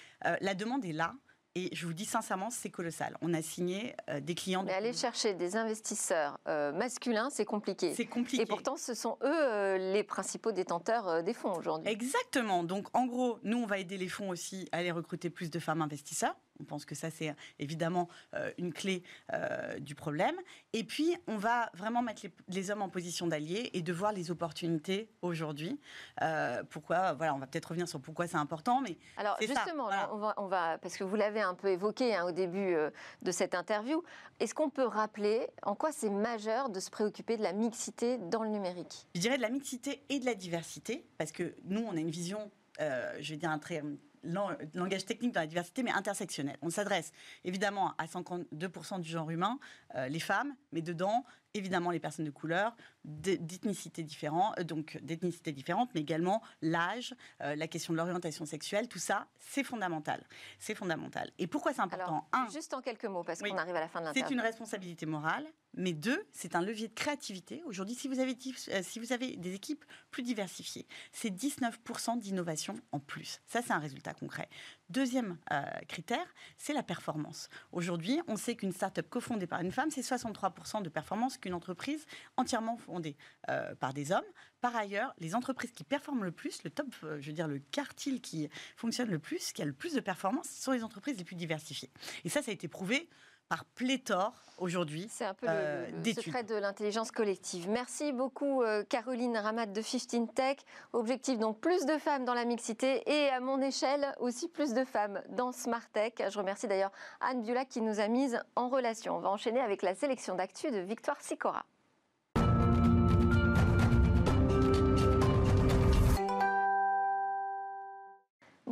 la 0.45 0.55
demande 0.55 0.85
est 0.85 0.93
là. 0.93 1.15
Et 1.57 1.71
je 1.73 1.87
vous 1.87 1.93
dis 1.93 2.05
sincèrement, 2.05 2.51
c'est 2.51 2.69
colossal. 2.69 3.17
On 3.23 3.33
a 3.33 3.41
signé 3.41 3.95
euh, 4.11 4.19
des 4.19 4.35
clients. 4.35 4.65
Mais 4.65 4.73
aller 4.73 4.93
chercher 4.93 5.35
des 5.35 5.55
investisseurs 5.55 6.41
euh, 6.49 6.73
masculins, 6.73 7.29
c'est 7.31 7.45
compliqué. 7.45 7.95
C'est 7.95 8.07
compliqué. 8.07 8.43
Et 8.43 8.47
pourtant, 8.47 8.77
ce 8.77 8.93
sont 8.93 9.19
eux 9.23 9.29
euh, 9.29 9.93
les 9.93 10.03
principaux 10.03 10.51
détenteurs 10.51 11.23
des 11.23 11.33
fonds 11.33 11.55
aujourd'hui. 11.55 11.89
Exactement. 11.89 12.65
Donc, 12.65 12.89
en 12.93 13.07
gros, 13.07 13.39
nous, 13.45 13.59
on 13.59 13.67
va 13.67 13.79
aider 13.79 13.97
les 13.97 14.09
fonds 14.09 14.31
aussi 14.31 14.69
à 14.73 14.79
aller 14.79 14.91
recruter 14.91 15.31
plus 15.31 15.49
de 15.49 15.61
femmes 15.61 15.81
investisseurs. 15.81 16.35
On 16.61 16.65
pense 16.65 16.85
que 16.85 16.95
ça, 16.95 17.11
c'est 17.11 17.35
évidemment 17.59 18.09
euh, 18.35 18.53
une 18.59 18.73
clé 18.73 19.03
euh, 19.33 19.79
du 19.79 19.95
problème. 19.95 20.37
Et 20.73 20.85
puis, 20.85 21.17
on 21.27 21.37
va 21.37 21.71
vraiment 21.75 22.03
mettre 22.03 22.23
les, 22.49 22.71
hommes 22.71 22.83
en 22.83 22.89
position 22.89 23.27
d'alliés 23.27 23.71
et 23.73 23.83
de 23.83 23.93
voir 23.93 24.13
les 24.13 24.31
opportunités 24.31 25.11
aujourd'hui. 25.23 25.81
Euh, 26.23 26.63
pourquoi 26.71 27.13
Voilà, 27.15 27.35
on 27.35 27.39
va 27.39 27.47
peut-être 27.47 27.67
revenir 27.67 27.89
sur 27.89 28.01
pourquoi 28.01 28.27
c'est 28.27 28.37
important, 28.37 28.81
mais 28.81 28.97
alors 29.17 29.37
justement, 29.41 29.89
on, 30.37 30.47
va, 30.47 30.79
parce 30.79 30.97
que 30.97 31.05
vous 31.05 31.17
l'avez 31.17 31.43
un 31.43 31.55
peu 31.55 31.69
évoqué 31.69 32.15
hein, 32.15 32.25
au 32.25 32.33
début 32.33 32.77
de 33.23 33.31
cette 33.31 33.55
interview. 33.55 34.03
Est-ce 34.41 34.55
qu'on 34.55 34.71
peut 34.71 34.87
rappeler 34.87 35.47
en 35.63 35.75
quoi 35.75 35.93
c'est 35.93 36.11
majeur 36.11 36.71
de 36.71 36.81
se 36.81 36.91
préoccuper 36.91 37.37
de 37.37 37.43
la 37.43 37.53
mixité 37.53 38.19
dans 38.19 38.43
le 38.43 38.51
numérique? 38.51 39.07
Je 39.15 39.21
dirais 39.21 39.37
de 39.37 39.43
la 39.43 39.51
mixité 39.51 40.03
et 40.09 40.19
de 40.19 40.25
la 40.25 40.35
diversité, 40.35 41.07
parce 41.19 41.33
que 41.33 41.55
nous, 41.65 41.81
on 41.81 41.97
a 41.97 42.01
une 42.01 42.11
vision, 42.11 42.51
je 42.79 43.31
vais 43.31 43.37
dire 43.37 43.51
un 43.51 43.59
très 43.59 43.83
langage 44.25 45.05
technique 45.05 45.33
dans 45.33 45.41
la 45.41 45.47
diversité, 45.47 45.83
mais 45.83 45.93
intersectionnel. 45.93 46.57
On 46.63 46.71
s'adresse 46.71 47.13
évidemment 47.45 47.95
à 47.99 48.07
52% 48.07 49.01
du 49.01 49.09
genre 49.09 49.31
humain, 49.31 49.59
euh, 49.95 50.09
les 50.09 50.21
femmes, 50.21 50.55
mais 50.73 50.83
dedans, 50.83 51.25
évidemment 51.55 51.91
les 51.91 52.01
personnes 52.01 52.25
de 52.25 52.31
couleur, 52.31 52.77
d'ethnicité 53.05 54.03
différente, 54.03 54.59
euh, 54.59 54.65
donc 54.65 54.99
d'ethnicité 55.03 55.53
différente, 55.53 55.91
mais 55.95 56.01
également 56.01 56.43
l'âge, 56.61 57.15
euh, 57.43 57.55
la 57.55 57.69
question 57.69 57.93
de 57.93 57.99
l'orientation 57.99 58.45
sexuelle, 58.45 58.89
tout 58.89 58.99
ça, 58.99 59.29
c'est 59.39 59.63
fondamental. 59.65 60.23
C'est 60.59 60.75
fondamental. 60.75 61.31
Et 61.39 61.47
pourquoi 61.47 61.73
c'est 61.73 61.81
important? 61.81 62.27
Un, 62.33 62.49
juste 62.51 62.75
en 62.75 62.81
quelques 62.81 63.05
mots, 63.05 63.23
parce 63.23 63.41
qu'on 63.41 63.57
arrive 63.57 63.77
à 63.77 63.81
la 63.81 63.89
fin 63.89 64.01
de 64.01 64.07
l'interview. 64.07 64.29
C'est 64.29 64.35
une 64.35 64.41
responsabilité 64.41 65.07
morale, 65.07 65.47
mais 65.75 65.93
deux, 65.93 66.27
c'est 66.33 66.57
un 66.57 66.63
levier 66.63 66.89
de 66.89 66.95
créativité. 66.95 67.63
Aujourd'hui, 67.67 67.95
si 67.95 68.09
vous 68.09 68.19
avez, 68.19 68.37
si 68.83 68.99
vous 68.99 69.13
avez 69.13 69.37
des 69.37 69.55
équipes 69.55 69.85
plus 70.11 70.23
diversifiées, 70.23 70.87
c'est 71.13 71.31
19% 71.31 72.19
d'innovation 72.19 72.75
en 72.93 72.99
plus. 72.99 73.41
Ça, 73.47 73.63
c'est 73.63 73.73
un 73.73 73.79
résultat 73.79 74.15
concret. 74.15 74.49
Deuxième 74.91 75.39
euh, 75.51 75.63
critère, 75.89 76.27
c'est 76.59 76.75
la 76.75 76.83
performance. 76.83 77.49
Aujourd'hui, 77.73 78.21
on 78.29 78.37
sait 78.37 78.55
qu'une 78.55 78.73
start-up 78.73 79.09
cofondée 79.09 79.47
par 79.47 79.63
une 79.63 79.73
femme, 79.73 79.91
c'est 79.91 80.03
63% 80.03 80.83
de 80.83 80.91
performance 80.91 81.39
qu'une 81.39 81.55
entreprise 81.55 82.05
entièrement 82.37 82.77
fondée 82.77 83.17
euh, 83.49 83.75
par 83.77 83.95
des 83.95 84.13
hommes. 84.13 84.25
Par 84.61 84.77
ailleurs, 84.77 85.15
les 85.19 85.35
entreprises 85.35 85.73
qui 85.73 85.85
performent 85.85 86.25
le 86.25 86.33
plus, 86.33 86.63
le 86.65 86.71
top, 86.71 86.89
euh, 87.03 87.19
je 87.21 87.29
veux 87.29 87.33
dire 87.33 87.49
le 87.49 87.61
quartile 87.61 88.21
qui 88.21 88.51
fonctionne 88.77 89.09
le 89.09 89.19
plus, 89.19 89.53
qui 89.53 89.63
a 89.63 89.65
le 89.65 89.73
plus 89.73 89.95
de 89.95 90.01
performance, 90.01 90.49
sont 90.51 90.73
les 90.73 90.85
entreprises 90.85 91.17
les 91.17 91.25
plus 91.25 91.37
diversifiées. 91.37 91.91
Et 92.25 92.29
ça, 92.29 92.43
ça 92.43 92.51
a 92.51 92.55
été 92.55 92.69
prouvé 92.69 93.09
par 93.55 93.65
pléthore 93.67 94.33
aujourd'hui. 94.59 95.07
C'est 95.09 95.25
un 95.25 95.35
peu 95.35 95.47
le, 95.47 95.53
euh, 95.53 96.13
secret 96.13 96.43
de 96.43 96.57
l'intelligence 96.57 97.13
collective. 97.13 97.69
Merci 97.69 98.13
beaucoup 98.13 98.63
euh, 98.63 98.83
Caroline 98.83 99.37
Ramat 99.37 99.67
de 99.67 99.81
15 99.81 100.27
Tech. 100.35 100.57
Objectif 100.93 101.39
donc 101.39 101.61
plus 101.61 101.87
de 101.87 101.97
femmes 101.99 102.25
dans 102.25 102.35
la 102.35 102.47
mixité 102.47 103.05
et 103.07 103.29
à 103.29 103.39
mon 103.39 103.61
échelle 103.61 104.13
aussi 104.19 104.49
plus 104.49 104.75
de 104.75 104.85
femmes 104.85 105.23
dans 105.29 105.53
Smart 105.53 105.89
Tech. 105.93 106.15
Je 106.29 106.37
remercie 106.37 106.67
d'ailleurs 106.67 106.91
Anne 107.21 107.43
Biolac 107.43 107.69
qui 107.69 107.81
nous 107.81 108.01
a 108.01 108.09
mises 108.09 108.41
en 108.57 108.69
relation. 108.69 109.17
On 109.17 109.21
va 109.21 109.29
enchaîner 109.29 109.61
avec 109.61 109.83
la 109.83 109.95
sélection 109.95 110.35
d'actu 110.35 110.73
de 110.73 110.79
Victoire 110.79 111.21
Sicora. 111.21 111.65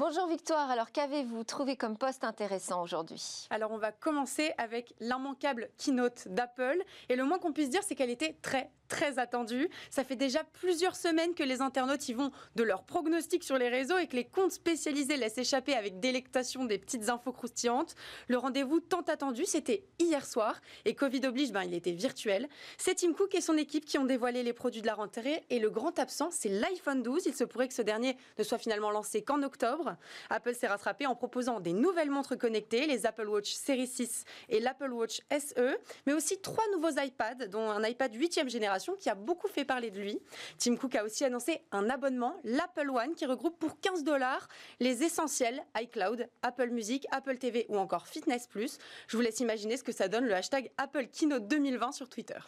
Bonjour 0.04 0.26
Victoire, 0.26 0.68
alors 0.68 0.90
qu'avez-vous 0.90 1.44
trouvé 1.44 1.76
comme 1.76 1.96
poste 1.96 2.24
intéressant 2.24 2.82
aujourd'hui? 2.82 3.46
Alors 3.50 3.70
on 3.70 3.78
va 3.78 3.92
commencer 3.92 4.52
avec 4.58 4.96
l'immanquable 4.98 5.70
keynote 5.78 6.26
d'Apple. 6.26 6.82
Et 7.08 7.14
le 7.14 7.22
moins 7.22 7.38
qu'on 7.38 7.52
puisse 7.52 7.70
dire 7.70 7.84
c'est 7.84 7.94
qu'elle 7.94 8.10
était 8.10 8.36
très 8.42 8.72
très 8.92 9.18
attendu. 9.18 9.70
Ça 9.90 10.04
fait 10.04 10.16
déjà 10.16 10.44
plusieurs 10.44 10.96
semaines 10.96 11.34
que 11.34 11.42
les 11.42 11.62
internautes 11.62 12.10
y 12.10 12.12
vont 12.12 12.30
de 12.56 12.62
leurs 12.62 12.84
pronostics 12.84 13.42
sur 13.42 13.56
les 13.56 13.70
réseaux 13.70 13.96
et 13.96 14.06
que 14.06 14.16
les 14.16 14.26
comptes 14.26 14.52
spécialisés 14.52 15.16
laissent 15.16 15.38
échapper 15.38 15.72
avec 15.72 15.98
délectation 15.98 16.66
des 16.66 16.76
petites 16.76 17.08
infos 17.08 17.32
croustillantes. 17.32 17.94
Le 18.28 18.36
rendez-vous 18.36 18.80
tant 18.80 19.00
attendu, 19.00 19.46
c'était 19.46 19.84
hier 19.98 20.26
soir 20.26 20.60
et 20.84 20.94
Covid 20.94 21.26
oblige, 21.26 21.52
ben, 21.52 21.62
il 21.62 21.72
était 21.72 21.92
virtuel. 21.92 22.50
C'est 22.76 22.96
Tim 22.96 23.14
Cook 23.14 23.34
et 23.34 23.40
son 23.40 23.56
équipe 23.56 23.86
qui 23.86 23.96
ont 23.96 24.04
dévoilé 24.04 24.42
les 24.42 24.52
produits 24.52 24.82
de 24.82 24.86
la 24.86 24.94
rentrée 24.94 25.42
et 25.48 25.58
le 25.58 25.70
grand 25.70 25.98
absent, 25.98 26.28
c'est 26.30 26.50
l'iPhone 26.50 27.02
12. 27.02 27.22
Il 27.24 27.34
se 27.34 27.44
pourrait 27.44 27.68
que 27.68 27.74
ce 27.74 27.82
dernier 27.82 28.18
ne 28.38 28.44
soit 28.44 28.58
finalement 28.58 28.90
lancé 28.90 29.22
qu'en 29.22 29.42
octobre. 29.42 29.96
Apple 30.28 30.54
s'est 30.54 30.66
rattrapé 30.66 31.06
en 31.06 31.14
proposant 31.14 31.60
des 31.60 31.72
nouvelles 31.72 32.10
montres 32.10 32.36
connectées, 32.36 32.86
les 32.86 33.06
Apple 33.06 33.26
Watch 33.26 33.54
Series 33.54 33.86
6 33.86 34.24
et 34.50 34.60
l'Apple 34.60 34.92
Watch 34.92 35.22
SE, 35.30 35.78
mais 36.06 36.12
aussi 36.12 36.38
trois 36.42 36.64
nouveaux 36.72 37.00
iPads, 37.00 37.46
dont 37.46 37.70
un 37.70 37.82
iPad 37.84 38.14
8e 38.14 38.50
génération 38.50 38.81
qui 38.98 39.08
a 39.08 39.14
beaucoup 39.14 39.48
fait 39.48 39.64
parler 39.64 39.90
de 39.90 40.00
lui. 40.00 40.18
Tim 40.58 40.76
Cook 40.76 40.94
a 40.94 41.04
aussi 41.04 41.24
annoncé 41.24 41.60
un 41.70 41.88
abonnement, 41.88 42.34
l'Apple 42.44 42.90
One, 42.90 43.14
qui 43.14 43.26
regroupe 43.26 43.58
pour 43.58 43.80
15 43.80 44.04
dollars 44.04 44.48
les 44.80 45.02
essentiels 45.02 45.62
iCloud, 45.80 46.28
Apple 46.42 46.70
Music, 46.70 47.06
Apple 47.10 47.38
TV 47.38 47.66
ou 47.68 47.78
encore 47.78 48.06
Fitness 48.06 48.46
Plus. 48.46 48.78
Je 49.06 49.16
vous 49.16 49.22
laisse 49.22 49.40
imaginer 49.40 49.76
ce 49.76 49.84
que 49.84 49.92
ça 49.92 50.08
donne 50.08 50.26
le 50.26 50.34
hashtag 50.34 50.70
Apple 50.76 51.06
Keynote 51.06 51.46
2020 51.46 51.92
sur 51.92 52.08
Twitter. 52.08 52.38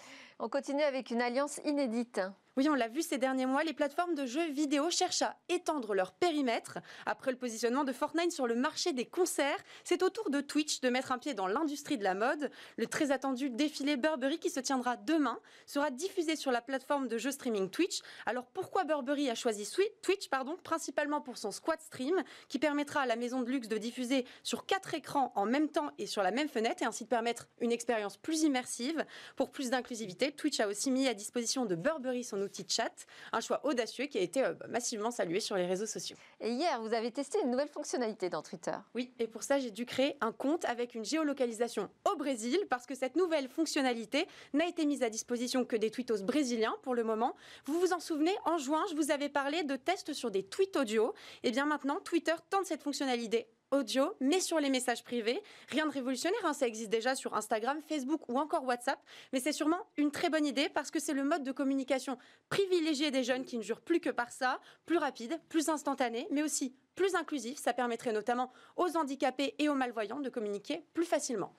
On 0.40 0.48
continue 0.48 0.82
avec 0.82 1.10
une 1.10 1.22
alliance 1.22 1.60
inédite. 1.64 2.20
Oui, 2.56 2.68
on 2.68 2.74
l'a 2.74 2.86
vu 2.86 3.02
ces 3.02 3.18
derniers 3.18 3.46
mois, 3.46 3.64
les 3.64 3.72
plateformes 3.72 4.14
de 4.14 4.26
jeux 4.26 4.48
vidéo 4.48 4.88
cherchent 4.88 5.22
à 5.22 5.36
étendre 5.48 5.92
leur 5.92 6.12
périmètre. 6.12 6.78
Après 7.04 7.32
le 7.32 7.36
positionnement 7.36 7.82
de 7.82 7.92
Fortnite 7.92 8.30
sur 8.30 8.46
le 8.46 8.54
marché 8.54 8.92
des 8.92 9.06
concerts, 9.06 9.58
c'est 9.82 10.04
au 10.04 10.08
tour 10.10 10.30
de 10.30 10.40
Twitch 10.40 10.80
de 10.80 10.88
mettre 10.88 11.10
un 11.10 11.18
pied 11.18 11.34
dans 11.34 11.48
l'industrie 11.48 11.98
de 11.98 12.04
la 12.04 12.14
mode. 12.14 12.52
Le 12.76 12.86
très 12.86 13.10
attendu 13.10 13.50
défilé 13.50 13.96
Burberry 13.96 14.38
qui 14.38 14.50
se 14.50 14.60
tiendra 14.60 14.96
demain 14.96 15.40
sera 15.66 15.90
diffusé 15.90 16.36
sur 16.36 16.52
la 16.52 16.62
plateforme 16.62 17.08
de 17.08 17.18
jeux 17.18 17.32
streaming 17.32 17.70
Twitch. 17.70 18.02
Alors 18.24 18.46
pourquoi 18.46 18.84
Burberry 18.84 19.28
a 19.30 19.34
choisi 19.34 19.68
Twitch 20.02 20.28
pardon, 20.28 20.56
Principalement 20.62 21.20
pour 21.20 21.38
son 21.38 21.50
squad 21.50 21.80
stream 21.80 22.22
qui 22.46 22.60
permettra 22.60 23.00
à 23.00 23.06
la 23.06 23.16
maison 23.16 23.42
de 23.42 23.50
luxe 23.50 23.66
de 23.66 23.78
diffuser 23.78 24.26
sur 24.44 24.64
quatre 24.64 24.94
écrans 24.94 25.32
en 25.34 25.44
même 25.44 25.70
temps 25.70 25.90
et 25.98 26.06
sur 26.06 26.22
la 26.22 26.30
même 26.30 26.48
fenêtre 26.48 26.82
et 26.84 26.86
ainsi 26.86 27.02
de 27.02 27.08
permettre 27.08 27.48
une 27.60 27.72
expérience 27.72 28.16
plus 28.16 28.44
immersive. 28.44 29.04
Pour 29.34 29.50
plus 29.50 29.70
d'inclusivité, 29.70 30.23
Twitch 30.32 30.60
a 30.60 30.68
aussi 30.68 30.90
mis 30.90 31.08
à 31.08 31.14
disposition 31.14 31.64
de 31.66 31.74
Burberry 31.74 32.24
son 32.24 32.40
outil 32.40 32.64
chat, 32.68 32.92
un 33.32 33.40
choix 33.40 33.60
audacieux 33.64 34.06
qui 34.06 34.18
a 34.18 34.20
été 34.20 34.44
euh, 34.44 34.54
massivement 34.68 35.10
salué 35.10 35.40
sur 35.40 35.56
les 35.56 35.66
réseaux 35.66 35.86
sociaux. 35.86 36.16
Et 36.40 36.50
hier, 36.50 36.80
vous 36.80 36.94
avez 36.94 37.10
testé 37.10 37.38
une 37.42 37.50
nouvelle 37.50 37.68
fonctionnalité 37.68 38.30
dans 38.30 38.42
Twitter. 38.42 38.76
Oui, 38.94 39.12
et 39.18 39.26
pour 39.26 39.42
ça, 39.42 39.58
j'ai 39.58 39.70
dû 39.70 39.86
créer 39.86 40.16
un 40.20 40.32
compte 40.32 40.64
avec 40.64 40.94
une 40.94 41.04
géolocalisation 41.04 41.90
au 42.10 42.16
Brésil 42.16 42.58
parce 42.68 42.86
que 42.86 42.94
cette 42.94 43.16
nouvelle 43.16 43.48
fonctionnalité 43.48 44.26
n'a 44.52 44.66
été 44.66 44.86
mise 44.86 45.02
à 45.02 45.10
disposition 45.10 45.64
que 45.64 45.76
des 45.76 45.90
tweetos 45.90 46.22
brésiliens 46.22 46.74
pour 46.82 46.94
le 46.94 47.04
moment. 47.04 47.34
Vous 47.66 47.78
vous 47.80 47.92
en 47.92 48.00
souvenez, 48.00 48.34
en 48.44 48.58
juin, 48.58 48.84
je 48.90 48.96
vous 48.96 49.10
avais 49.10 49.28
parlé 49.28 49.64
de 49.64 49.76
tests 49.76 50.12
sur 50.12 50.30
des 50.30 50.42
tweets 50.42 50.76
audio. 50.76 51.14
Et 51.42 51.48
eh 51.48 51.50
bien 51.50 51.66
maintenant, 51.66 52.00
Twitter 52.00 52.34
tente 52.50 52.66
cette 52.66 52.82
fonctionnalité 52.82 53.46
audio, 53.70 54.14
mais 54.20 54.40
sur 54.40 54.58
les 54.60 54.70
messages 54.70 55.04
privés. 55.04 55.42
Rien 55.68 55.86
de 55.86 55.92
révolutionnaire, 55.92 56.44
hein, 56.44 56.52
ça 56.52 56.66
existe 56.66 56.90
déjà 56.90 57.14
sur 57.14 57.34
Instagram, 57.34 57.80
Facebook 57.88 58.28
ou 58.28 58.38
encore 58.38 58.64
WhatsApp, 58.64 59.00
mais 59.32 59.40
c'est 59.40 59.52
sûrement 59.52 59.80
une 59.96 60.10
très 60.10 60.30
bonne 60.30 60.46
idée 60.46 60.68
parce 60.68 60.90
que 60.90 61.00
c'est 61.00 61.12
le 61.12 61.24
mode 61.24 61.42
de 61.42 61.52
communication 61.52 62.18
privilégié 62.48 63.10
des 63.10 63.24
jeunes 63.24 63.44
qui 63.44 63.56
ne 63.56 63.62
jurent 63.62 63.80
plus 63.80 64.00
que 64.00 64.10
par 64.10 64.30
ça, 64.30 64.60
plus 64.86 64.98
rapide, 64.98 65.38
plus 65.48 65.68
instantané, 65.68 66.28
mais 66.30 66.42
aussi 66.42 66.74
plus 66.94 67.14
inclusif. 67.14 67.58
Ça 67.58 67.72
permettrait 67.72 68.12
notamment 68.12 68.52
aux 68.76 68.96
handicapés 68.96 69.54
et 69.58 69.68
aux 69.68 69.74
malvoyants 69.74 70.20
de 70.20 70.28
communiquer 70.28 70.84
plus 70.94 71.04
facilement. 71.04 71.52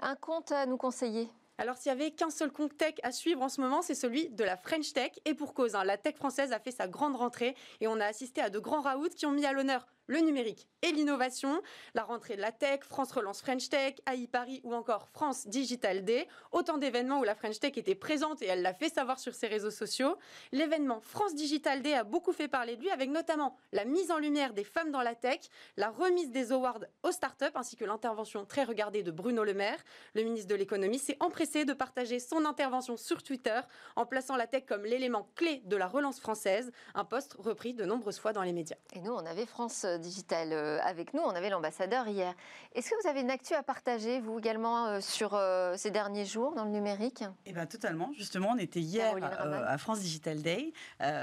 Un 0.00 0.16
compte 0.16 0.52
à 0.52 0.66
nous 0.66 0.76
conseiller? 0.76 1.28
Alors 1.58 1.76
s'il 1.76 1.92
n'y 1.94 2.00
avait 2.00 2.10
qu'un 2.10 2.30
seul 2.30 2.50
compte 2.50 2.76
tech 2.76 2.94
à 3.02 3.12
suivre 3.12 3.42
en 3.42 3.48
ce 3.48 3.60
moment, 3.60 3.82
c'est 3.82 3.94
celui 3.94 4.30
de 4.30 4.42
la 4.42 4.56
French 4.56 4.92
Tech. 4.94 5.12
Et 5.26 5.34
pour 5.34 5.54
cause, 5.54 5.74
hein, 5.74 5.84
la 5.84 5.98
tech 5.98 6.16
française 6.16 6.50
a 6.50 6.58
fait 6.58 6.70
sa 6.70 6.88
grande 6.88 7.14
rentrée 7.14 7.54
et 7.80 7.86
on 7.86 8.00
a 8.00 8.06
assisté 8.06 8.40
à 8.40 8.50
de 8.50 8.58
grands 8.58 8.80
raouts 8.80 9.10
qui 9.14 9.26
ont 9.26 9.32
mis 9.32 9.44
à 9.44 9.52
l'honneur 9.52 9.86
le 10.06 10.20
numérique 10.20 10.68
et 10.82 10.92
l'innovation, 10.92 11.62
la 11.94 12.02
rentrée 12.02 12.36
de 12.36 12.40
la 12.40 12.52
tech, 12.52 12.80
France 12.82 13.12
Relance 13.12 13.40
French 13.40 13.68
Tech, 13.68 13.94
AI 14.10 14.26
Paris 14.26 14.60
ou 14.64 14.74
encore 14.74 15.08
France 15.08 15.46
Digital 15.46 16.04
Day, 16.04 16.26
autant 16.50 16.76
d'événements 16.78 17.20
où 17.20 17.24
la 17.24 17.34
French 17.34 17.60
Tech 17.60 17.72
était 17.76 17.94
présente 17.94 18.42
et 18.42 18.46
elle 18.46 18.62
l'a 18.62 18.74
fait 18.74 18.88
savoir 18.88 19.20
sur 19.20 19.34
ses 19.34 19.46
réseaux 19.46 19.70
sociaux. 19.70 20.16
L'événement 20.50 21.00
France 21.00 21.34
Digital 21.34 21.82
Day 21.82 21.94
a 21.94 22.04
beaucoup 22.04 22.32
fait 22.32 22.48
parler 22.48 22.76
de 22.76 22.82
lui 22.82 22.90
avec 22.90 23.10
notamment 23.10 23.56
la 23.72 23.84
mise 23.84 24.10
en 24.10 24.18
lumière 24.18 24.52
des 24.52 24.64
femmes 24.64 24.90
dans 24.90 25.02
la 25.02 25.14
tech, 25.14 25.40
la 25.76 25.90
remise 25.90 26.30
des 26.30 26.52
awards 26.52 26.84
aux 27.02 27.12
startups 27.12 27.44
ainsi 27.54 27.76
que 27.76 27.84
l'intervention 27.84 28.44
très 28.44 28.64
regardée 28.64 29.02
de 29.02 29.10
Bruno 29.10 29.44
Le 29.44 29.54
Maire. 29.54 29.82
Le 30.14 30.22
ministre 30.22 30.48
de 30.48 30.54
l'économie 30.56 30.98
s'est 30.98 31.16
empressé 31.20 31.64
de 31.64 31.72
partager 31.72 32.18
son 32.18 32.44
intervention 32.44 32.96
sur 32.96 33.22
Twitter 33.22 33.60
en 33.94 34.04
plaçant 34.04 34.36
la 34.36 34.46
tech 34.46 34.64
comme 34.66 34.84
l'élément 34.84 35.28
clé 35.36 35.62
de 35.64 35.76
la 35.76 35.86
relance 35.86 36.18
française, 36.18 36.72
un 36.94 37.04
poste 37.04 37.36
repris 37.38 37.72
de 37.74 37.84
nombreuses 37.84 38.18
fois 38.18 38.32
dans 38.32 38.42
les 38.42 38.52
médias. 38.52 38.76
Et 38.94 39.00
nous, 39.00 39.12
on 39.12 39.24
avait 39.24 39.46
France 39.46 39.86
Digital 39.98 40.52
euh, 40.52 40.78
avec 40.82 41.14
nous. 41.14 41.20
On 41.20 41.30
avait 41.30 41.50
l'ambassadeur 41.50 42.08
hier. 42.08 42.34
Est-ce 42.74 42.90
que 42.90 42.94
vous 43.02 43.08
avez 43.08 43.20
une 43.20 43.30
actu 43.30 43.54
à 43.54 43.62
partager, 43.62 44.20
vous 44.20 44.38
également, 44.38 44.86
euh, 44.86 45.00
sur 45.00 45.34
euh, 45.34 45.76
ces 45.76 45.90
derniers 45.90 46.24
jours 46.24 46.54
dans 46.54 46.64
le 46.64 46.70
numérique? 46.70 47.24
Eh 47.46 47.52
bien, 47.52 47.66
totalement. 47.66 48.10
Justement, 48.16 48.50
on 48.52 48.58
était 48.58 48.80
hier 48.80 49.16
à 49.22 49.78
France 49.78 50.00
Digital 50.00 50.42
Day. 50.42 50.72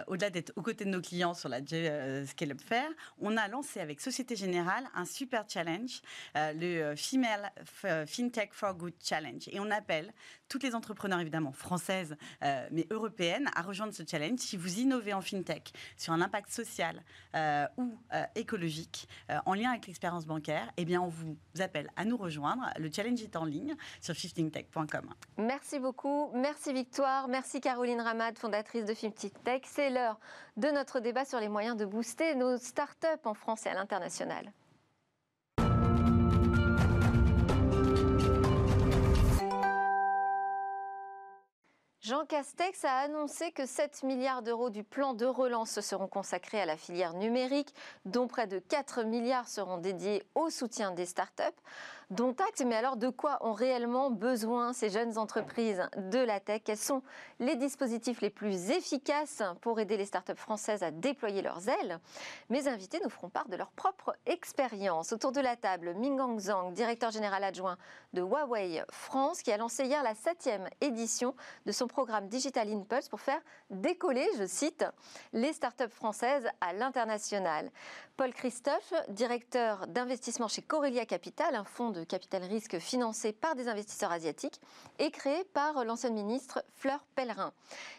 Au-delà 0.08 0.30
d'être 0.30 0.54
aux 0.56 0.62
côtés 0.62 0.86
de 0.86 0.90
nos 0.90 1.02
clients 1.02 1.34
sur 1.34 1.50
la 1.50 1.60
Scale-Up 1.60 2.62
Fair, 2.62 2.90
on 3.20 3.36
a 3.38 3.48
lancé 3.48 3.80
avec 3.80 4.00
Société 4.02 4.36
Générale 4.36 4.86
un 4.96 5.06
super 5.06 5.46
challenge, 5.48 6.02
le 6.36 6.96
Female 6.96 7.52
FinTech 8.06 8.54
for 8.54 8.74
Good 8.76 8.94
Challenge. 9.02 9.48
Et 9.52 9.60
on 9.60 9.72
appelle 9.72 10.14
toutes 10.48 10.64
les 10.64 10.76
entrepreneurs, 10.76 11.20
évidemment, 11.20 11.52
françaises, 11.52 12.16
mais 12.42 12.88
européennes, 12.92 13.50
à 13.56 13.62
rejoindre 13.62 13.94
ce 13.94 14.04
challenge 14.10 14.40
si 14.40 14.58
vous 14.58 14.80
innovez 14.80 15.14
en 15.14 15.22
FinTech 15.22 15.72
sur 15.98 16.14
un 16.14 16.22
impact 16.22 16.50
social 16.50 17.04
ou 17.78 17.98
écologique 18.36 18.59
euh, 18.60 19.38
en 19.46 19.54
lien 19.54 19.72
avec 19.72 19.88
l'expérience 19.88 20.26
bancaire, 20.26 20.72
eh 20.78 20.86
bien, 20.86 21.02
on 21.02 21.08
vous 21.08 21.38
appelle 21.60 21.90
à 21.96 22.06
nous 22.06 22.18
rejoindre. 22.18 22.70
Le 22.78 22.90
challenge 22.92 23.22
est 23.22 23.36
en 23.36 23.46
ligne 23.46 23.76
sur 24.02 24.16
shiftingtech.com. 24.16 25.14
Merci 25.38 25.80
beaucoup. 25.80 26.30
Merci 26.34 26.74
Victoire. 26.74 27.28
Merci 27.28 27.62
Caroline 27.62 28.02
Ramad, 28.02 28.38
fondatrice 28.38 28.86
de 28.86 28.94
FinTech. 28.94 29.66
C'est 29.66 29.90
l'heure 29.90 30.20
de 30.58 30.70
notre 30.70 31.00
débat 31.00 31.26
sur 31.26 31.40
les 31.40 31.50
moyens 31.50 31.78
de 31.78 31.86
booster 31.86 32.36
nos 32.36 32.58
startups 32.58 33.08
en 33.26 33.34
France 33.34 33.66
et 33.66 33.70
à 33.70 33.74
l'international. 33.74 34.52
Jean 42.10 42.26
Castex 42.26 42.86
a 42.86 43.02
annoncé 43.02 43.52
que 43.52 43.68
7 43.68 44.02
milliards 44.02 44.42
d'euros 44.42 44.72
du 44.72 44.84
plan 44.84 45.14
de 45.14 45.28
relance 45.28 45.80
seront 45.80 46.08
consacrés 46.08 46.60
à 46.60 46.66
la 46.66 46.76
filière 46.76 47.14
numérique, 47.14 47.72
dont 48.06 48.26
près 48.26 48.48
de 48.48 48.58
4 48.58 49.04
milliards 49.04 49.48
seront 49.48 49.78
dédiés 49.78 50.24
au 50.34 50.50
soutien 50.50 50.90
des 50.90 51.06
startups 51.06 51.44
dont 52.10 52.32
acte. 52.32 52.64
Mais 52.66 52.76
alors, 52.76 52.98
de 52.98 53.10
quoi 53.10 53.38
ont 53.42 53.54
réellement 53.54 54.10
besoin 54.10 54.74
ces 54.74 54.90
jeunes 54.90 55.18
entreprises 55.18 55.82
de 55.98 56.20
la 56.20 56.40
tech? 56.40 56.62
Quels 56.64 56.78
sont 56.78 57.02
les 57.40 57.56
dispositifs 57.56 58.22
les 58.22 58.30
plus 58.30 58.72
efficaces 58.72 59.44
pour 59.62 59.80
aider 59.80 59.98
les 59.98 60.06
startups 60.06 60.36
françaises 60.36 60.84
à 60.84 60.92
déployer 60.92 61.42
leurs 61.42 61.68
ailes? 61.70 62.00
Mes 62.50 62.68
invités 62.68 63.00
nous 63.04 63.10
feront 63.10 63.30
part 63.30 63.48
de 63.50 63.56
leur 63.56 63.72
propre 63.72 64.16
expérience. 64.26 65.14
Autour 65.14 65.32
de 65.32 65.42
la 65.42 65.56
table, 65.56 65.94
Mingang 65.96 66.40
Zhang, 66.40 66.74
directeur 66.74 67.12
général 67.12 67.44
adjoint 67.44 67.78
de 68.14 68.22
Huawei 68.22 68.84
France, 68.92 69.42
qui 69.42 69.52
a 69.52 69.58
lancé 69.58 69.86
hier 69.86 70.04
la 70.04 70.16
septième 70.16 70.68
édition 70.82 71.36
de 71.66 71.72
son 71.72 71.88
programme 71.88 72.28
Digital 72.28 72.72
Impulse 72.72 73.10
pour 73.10 73.22
faire 73.22 73.42
décoller, 73.70 74.28
je 74.38 74.46
cite, 74.46 74.86
les 75.34 75.54
startups 75.54 75.90
françaises 75.90 76.48
à 76.62 76.74
l'international. 76.74 77.72
Paul 78.18 78.34
Christophe, 78.34 78.94
directeur 79.10 79.88
d'investissement 79.88 80.48
chez 80.48 80.62
Corelia 80.62 81.06
Capital, 81.06 81.56
un 81.56 81.64
fonds 81.64 81.92
de 81.92 81.99
capital 82.04 82.44
risque 82.44 82.80
financé 82.80 83.34
par 83.34 83.56
des 83.56 83.68
investisseurs 83.68 84.12
asiatiques 84.12 84.60
et 85.00 85.12
créé 85.12 85.44
par 85.54 85.84
l'ancienne 85.86 86.14
ministre 86.14 86.64
Fleur 86.76 87.04
Pellerin. 87.16 87.54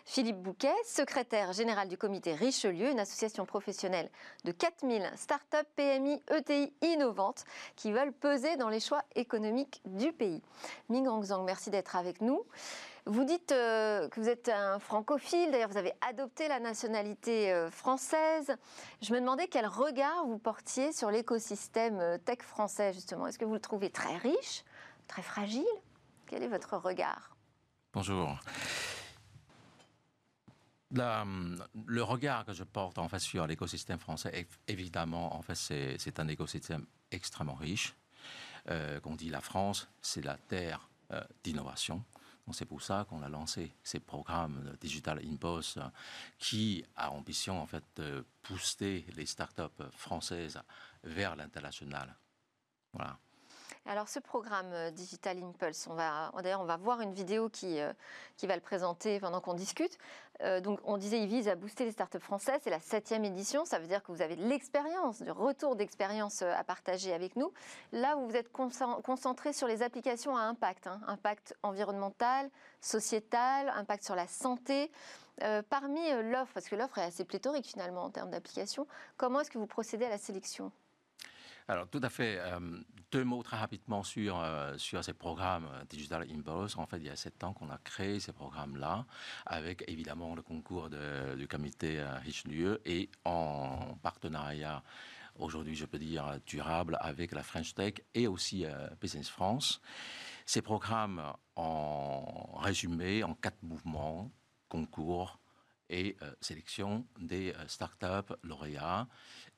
Philippe 0.04 0.38
Bouquet, 0.38 0.74
secrétaire 0.84 1.52
général 1.52 1.88
du 1.88 1.96
comité 1.96 2.34
Richelieu, 2.34 2.90
une 2.90 3.00
association 3.00 3.46
professionnelle 3.46 4.10
de 4.44 4.52
4000 4.52 5.10
startups, 5.16 5.68
PMI, 5.76 6.22
ETI 6.30 6.72
innovantes 6.82 7.44
qui 7.76 7.92
veulent 7.92 8.12
peser 8.12 8.56
dans 8.56 8.68
les 8.68 8.80
choix 8.80 9.02
économiques 9.14 9.80
du 9.84 10.12
pays. 10.12 10.42
Ming 10.88 11.08
Hongzhang, 11.08 11.44
merci 11.44 11.70
d'être 11.70 11.96
avec 11.96 12.20
nous. 12.20 12.44
Vous 13.06 13.24
dites 13.24 13.52
euh, 13.52 14.08
que 14.08 14.20
vous 14.20 14.28
êtes 14.28 14.48
un 14.48 14.78
francophile, 14.78 15.50
d'ailleurs 15.50 15.70
vous 15.70 15.78
avez 15.78 15.92
adopté 16.06 16.48
la 16.48 16.60
nationalité 16.60 17.52
euh, 17.52 17.70
française. 17.70 18.54
Je 19.00 19.14
me 19.14 19.20
demandais 19.20 19.48
quel 19.48 19.66
regard 19.66 20.26
vous 20.26 20.38
portiez 20.38 20.92
sur 20.92 21.10
l'écosystème 21.10 21.98
euh, 22.00 22.18
tech 22.18 22.40
français 22.42 22.92
justement. 22.92 23.26
Est-ce 23.26 23.38
que 23.38 23.44
vous 23.46 23.54
le 23.54 23.60
trouvez 23.60 23.90
très 23.90 24.16
riche, 24.18 24.64
très 25.06 25.22
fragile? 25.22 25.64
Quel 26.26 26.42
est 26.42 26.48
votre 26.48 26.76
regard? 26.76 27.36
Bonjour. 27.92 28.38
le 30.92 32.02
regard 32.02 32.44
que 32.44 32.52
je 32.52 32.64
porte 32.64 32.98
en 32.98 33.08
fait 33.08 33.18
sur 33.18 33.46
l'écosystème 33.46 33.98
français, 33.98 34.46
évidemment, 34.68 35.34
en 35.34 35.42
fait, 35.42 35.56
c'est 35.56 36.20
un 36.20 36.28
écosystème 36.28 36.86
extrêmement 37.10 37.54
riche. 37.54 37.94
Euh, 38.68 39.00
qu'on 39.00 39.16
dit 39.16 39.30
la 39.30 39.40
France, 39.40 39.88
c'est 40.02 40.22
la 40.22 40.36
terre 40.36 40.88
d'innovation. 41.42 42.04
C'est 42.52 42.64
pour 42.64 42.82
ça 42.82 43.06
qu'on 43.08 43.22
a 43.22 43.28
lancé 43.28 43.72
ces 43.82 44.00
programmes 44.00 44.76
Digital 44.80 45.20
Impulse 45.24 45.78
qui 46.38 46.84
a 46.96 47.10
ambition 47.10 47.60
en 47.60 47.66
fait 47.66 47.84
de 47.96 48.24
booster 48.48 49.06
les 49.16 49.26
startups 49.26 49.84
françaises 49.92 50.60
vers 51.04 51.36
l'international. 51.36 52.16
Voilà. 52.92 53.18
Alors 53.86 54.08
ce 54.08 54.20
programme 54.20 54.72
euh, 54.72 54.90
Digital 54.90 55.42
Impulse, 55.42 55.86
on 55.88 55.94
va 55.94 56.30
d'ailleurs 56.42 56.60
on 56.60 56.66
va 56.66 56.76
voir 56.76 57.00
une 57.00 57.14
vidéo 57.14 57.48
qui, 57.48 57.80
euh, 57.80 57.92
qui 58.36 58.46
va 58.46 58.54
le 58.54 58.60
présenter 58.60 59.18
pendant 59.20 59.40
qu'on 59.40 59.54
discute. 59.54 59.96
Euh, 60.42 60.60
donc 60.60 60.80
on 60.84 60.98
disait 60.98 61.20
il 61.20 61.28
vise 61.28 61.48
à 61.48 61.54
booster 61.54 61.86
les 61.86 61.92
startups 61.92 62.20
françaises, 62.20 62.60
c'est 62.62 62.70
la 62.70 62.78
septième 62.78 63.24
édition, 63.24 63.64
ça 63.64 63.78
veut 63.78 63.86
dire 63.86 64.02
que 64.02 64.12
vous 64.12 64.20
avez 64.20 64.36
de 64.36 64.44
l'expérience, 64.44 65.22
du 65.22 65.30
retour 65.30 65.76
d'expérience 65.76 66.42
à 66.42 66.62
partager 66.62 67.12
avec 67.14 67.36
nous. 67.36 67.52
Là 67.92 68.16
où 68.16 68.26
vous 68.28 68.36
êtes 68.36 68.52
concentré 68.52 69.52
sur 69.52 69.66
les 69.66 69.82
applications 69.82 70.36
à 70.36 70.42
impact, 70.42 70.86
hein. 70.86 71.00
impact 71.06 71.56
environnemental, 71.62 72.50
sociétal, 72.80 73.72
impact 73.76 74.04
sur 74.04 74.14
la 74.14 74.26
santé. 74.26 74.90
parmi 75.68 76.00
l'offre, 76.22 76.52
parce 76.52 76.68
que 76.68 76.76
l'offre 76.76 76.98
est 76.98 77.04
assez 77.04 77.24
pléthorique 77.24 77.66
finalement 77.66 78.04
en 78.04 78.10
termes 78.10 78.30
d'applications, 78.30 78.86
comment 79.16 79.40
est-ce 79.40 79.50
que 79.50 79.58
vous 79.58 79.66
procédez 79.66 80.04
à 80.04 80.10
la 80.10 80.18
sélection? 80.18 80.70
Alors, 81.68 81.88
tout 81.88 82.00
à 82.02 82.08
fait. 82.08 82.38
Euh, 82.38 82.58
deux 83.12 83.24
mots 83.24 83.42
très 83.42 83.56
rapidement 83.56 84.02
sur, 84.02 84.38
euh, 84.40 84.76
sur 84.78 85.02
ces 85.02 85.12
programmes 85.12 85.66
euh, 85.72 85.84
Digital 85.88 86.26
Impulse. 86.30 86.76
En 86.76 86.86
fait, 86.86 86.98
il 86.98 87.06
y 87.06 87.08
a 87.08 87.16
sept 87.16 87.42
ans 87.42 87.52
qu'on 87.52 87.70
a 87.70 87.78
créé 87.78 88.20
ces 88.20 88.32
programmes-là, 88.32 89.04
avec 89.46 89.84
évidemment 89.88 90.34
le 90.34 90.42
concours 90.42 90.90
du 90.90 91.48
comité 91.48 92.02
Richelieu 92.24 92.80
et 92.84 93.10
en 93.24 93.96
partenariat, 94.02 94.82
aujourd'hui, 95.36 95.74
je 95.74 95.86
peux 95.86 95.98
dire, 95.98 96.38
durable 96.46 96.96
avec 97.00 97.32
la 97.32 97.42
French 97.42 97.74
Tech 97.74 97.94
et 98.14 98.26
aussi 98.26 98.64
Business 99.00 99.28
France. 99.28 99.80
Ces 100.46 100.62
programmes, 100.62 101.22
en 101.56 102.58
résumé, 102.58 103.24
en 103.24 103.34
quatre 103.34 103.62
mouvements, 103.62 104.30
concours 104.68 105.40
et 105.88 106.16
sélection 106.40 107.06
des 107.18 107.52
startups 107.66 108.34
lauréats 108.44 109.08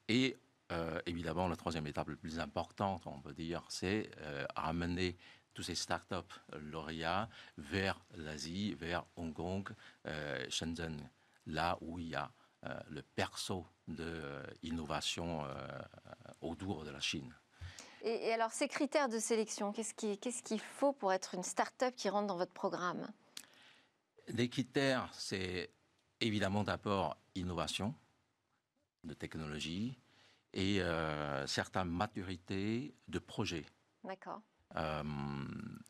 et 0.09 0.37
euh, 0.71 1.01
évidemment, 1.07 1.49
la 1.49 1.57
troisième 1.57 1.87
étape 1.87 2.09
la 2.09 2.17
plus 2.17 2.39
importante, 2.39 3.07
on 3.07 3.21
peut 3.21 3.35
dire, 3.35 3.63
c'est 3.69 4.11
euh, 4.21 4.47
amener 4.55 5.17
tous 5.55 5.63
ces 5.63 5.75
startups 5.75 6.17
lauréats 6.61 7.29
vers 7.59 8.01
l'Asie, 8.17 8.75
vers 8.75 9.05
Hong 9.17 9.35
Kong, 9.35 9.69
euh, 10.07 10.47
Shenzhen, 10.49 11.11
là 11.47 11.77
où 11.81 11.99
il 11.99 12.09
y 12.09 12.15
a 12.15 12.31
le 12.91 13.03
perso 13.03 13.67
d'innovation 13.89 15.45
autour 16.41 16.85
de 16.85 16.91
la 16.91 17.01
Chine. 17.01 17.35
Et, 18.05 18.33
alors, 18.33 18.53
ces 18.53 18.69
critères 18.69 19.09
de 19.09 19.19
sélection, 19.19 19.73
qu'est-ce 19.73 20.43
qu'il 20.43 20.61
faut 20.61 20.93
pour 20.93 21.13
être 21.13 21.35
une 21.35 21.43
start-up 21.43 21.93
qui 21.97 22.09
rentre 22.09 22.29
dans 22.29 22.37
votre 22.37 22.53
programme? 22.53 23.11
Les 24.29 24.49
critères, 24.49 25.11
c'est 25.13 25.71
évidemment 26.21 26.63
d'abord 26.63 27.17
innovation 27.35 27.95
de 29.03 29.15
technologie, 29.15 29.99
et 30.55 30.81
euh, 30.81 31.47
certaines 31.47 31.89
maturités 31.89 32.95
de 33.09 33.19
projet. 33.19 33.65
D'accord. 34.05 34.41
Euh, 34.77 35.03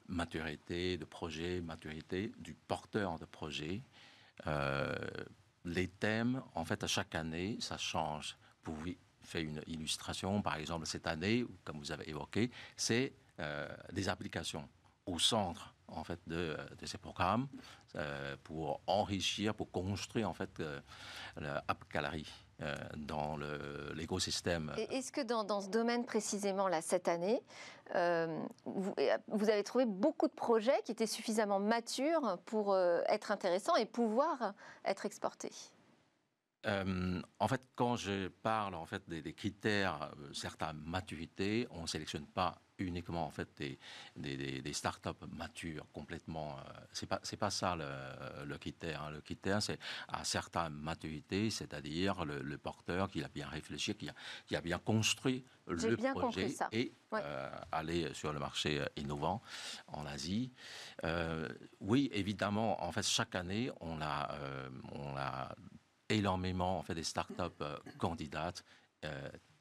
maturité 0.08 0.96
de 0.96 1.04
projet, 1.04 1.60
maturité 1.60 2.32
du 2.38 2.54
porteur 2.54 3.18
de 3.18 3.24
projet. 3.24 3.82
Euh, 4.46 4.94
les 5.64 5.88
thèmes, 5.88 6.42
en 6.54 6.64
fait, 6.64 6.82
à 6.82 6.86
chaque 6.86 7.14
année, 7.14 7.56
ça 7.60 7.78
change. 7.78 8.36
Vous 8.64 8.76
faites 9.22 9.44
une 9.44 9.62
illustration, 9.66 10.42
par 10.42 10.56
exemple, 10.56 10.86
cette 10.86 11.06
année, 11.06 11.46
comme 11.64 11.78
vous 11.78 11.92
avez 11.92 12.08
évoqué, 12.08 12.50
c'est 12.76 13.12
des 13.92 14.08
applications 14.08 14.68
au 15.06 15.18
centre 15.18 15.74
en 15.88 16.04
fait 16.04 16.20
de, 16.28 16.56
de 16.78 16.86
ces 16.86 16.98
programmes 16.98 17.48
pour 18.44 18.80
enrichir, 18.86 19.52
pour 19.52 19.72
construire 19.72 20.28
en 20.28 20.34
fait 20.34 20.62
l'App 21.36 21.84
Gallery. 21.90 22.26
Euh, 22.60 22.76
dans 22.96 23.38
l'écosystème. 23.94 24.72
Est-ce 24.76 25.10
que 25.10 25.20
dans, 25.20 25.42
dans, 25.42 25.60
ce 25.60 25.68
domaine 25.68 26.04
précisément, 26.04 26.68
là, 26.68 26.80
cette 26.80 27.08
année, 27.08 27.42
euh, 27.96 28.40
vous, 28.66 28.94
vous, 29.26 29.50
avez 29.50 29.64
trouvé 29.64 29.84
beaucoup 29.84 30.28
de 30.28 30.34
projets 30.34 30.80
qui 30.84 30.92
étaient 30.92 31.06
suffisamment 31.06 31.58
matures 31.58 32.38
pour 32.44 32.72
euh, 32.72 33.00
être 33.08 33.32
intéressants 33.32 33.74
et 33.74 33.86
pouvoir 33.86 34.54
être 34.84 35.06
exportés? 35.06 35.50
En 36.64 37.48
fait, 37.48 37.62
quand 37.74 37.96
je 37.96 38.28
parle 38.28 38.76
en 38.76 38.86
fait 38.86 39.02
des, 39.08 39.32
critères, 39.32 40.12
certaines 40.32 40.80
maturités, 40.84 41.66
on 41.70 41.82
ne 41.82 41.86
sélectionne 41.88 42.26
pas 42.26 42.62
uniquement 42.82 43.26
en 43.26 43.30
fait 43.30 43.48
des, 43.56 43.78
des, 44.16 44.62
des 44.62 44.72
startups 44.72 45.10
matures 45.32 45.86
complètement. 45.92 46.56
Euh, 46.58 46.62
c'est 46.92 47.06
pas 47.06 47.20
c'est 47.22 47.36
pas 47.36 47.50
ça 47.50 47.76
le, 47.76 48.56
critère. 48.58 49.02
Hein. 49.02 49.10
Le 49.10 49.20
critère 49.20 49.62
c'est 49.62 49.78
à 50.08 50.24
certaines 50.24 50.74
maturités, 50.74 51.50
c'est-à-dire 51.50 52.24
le, 52.24 52.58
porteur 52.58 53.10
qui 53.10 53.24
a 53.24 53.28
bien 53.28 53.48
réfléchi, 53.48 53.94
qui 53.94 54.08
a, 54.08 54.14
qui 54.46 54.54
a 54.56 54.60
bien 54.60 54.78
construit 54.78 55.44
le 55.66 55.96
projet 56.12 56.54
et 56.70 56.92
euh, 57.14 57.50
aller 57.72 58.12
sur 58.14 58.32
le 58.32 58.38
marché 58.38 58.80
euh, 58.80 58.86
innovant 58.96 59.42
en 59.88 60.06
Asie. 60.06 60.52
oui, 61.80 62.10
évidemment, 62.12 62.82
en 62.84 62.92
fait 62.92 63.06
chaque 63.06 63.34
année 63.34 63.70
on 63.80 64.00
a 64.00 64.36
on 64.92 65.16
a 65.16 65.54
énormément 66.08 66.78
en 66.78 66.82
fait 66.82 66.94
des 66.94 67.04
startups 67.04 67.64
candidates 67.98 68.64
euh, 68.64 68.81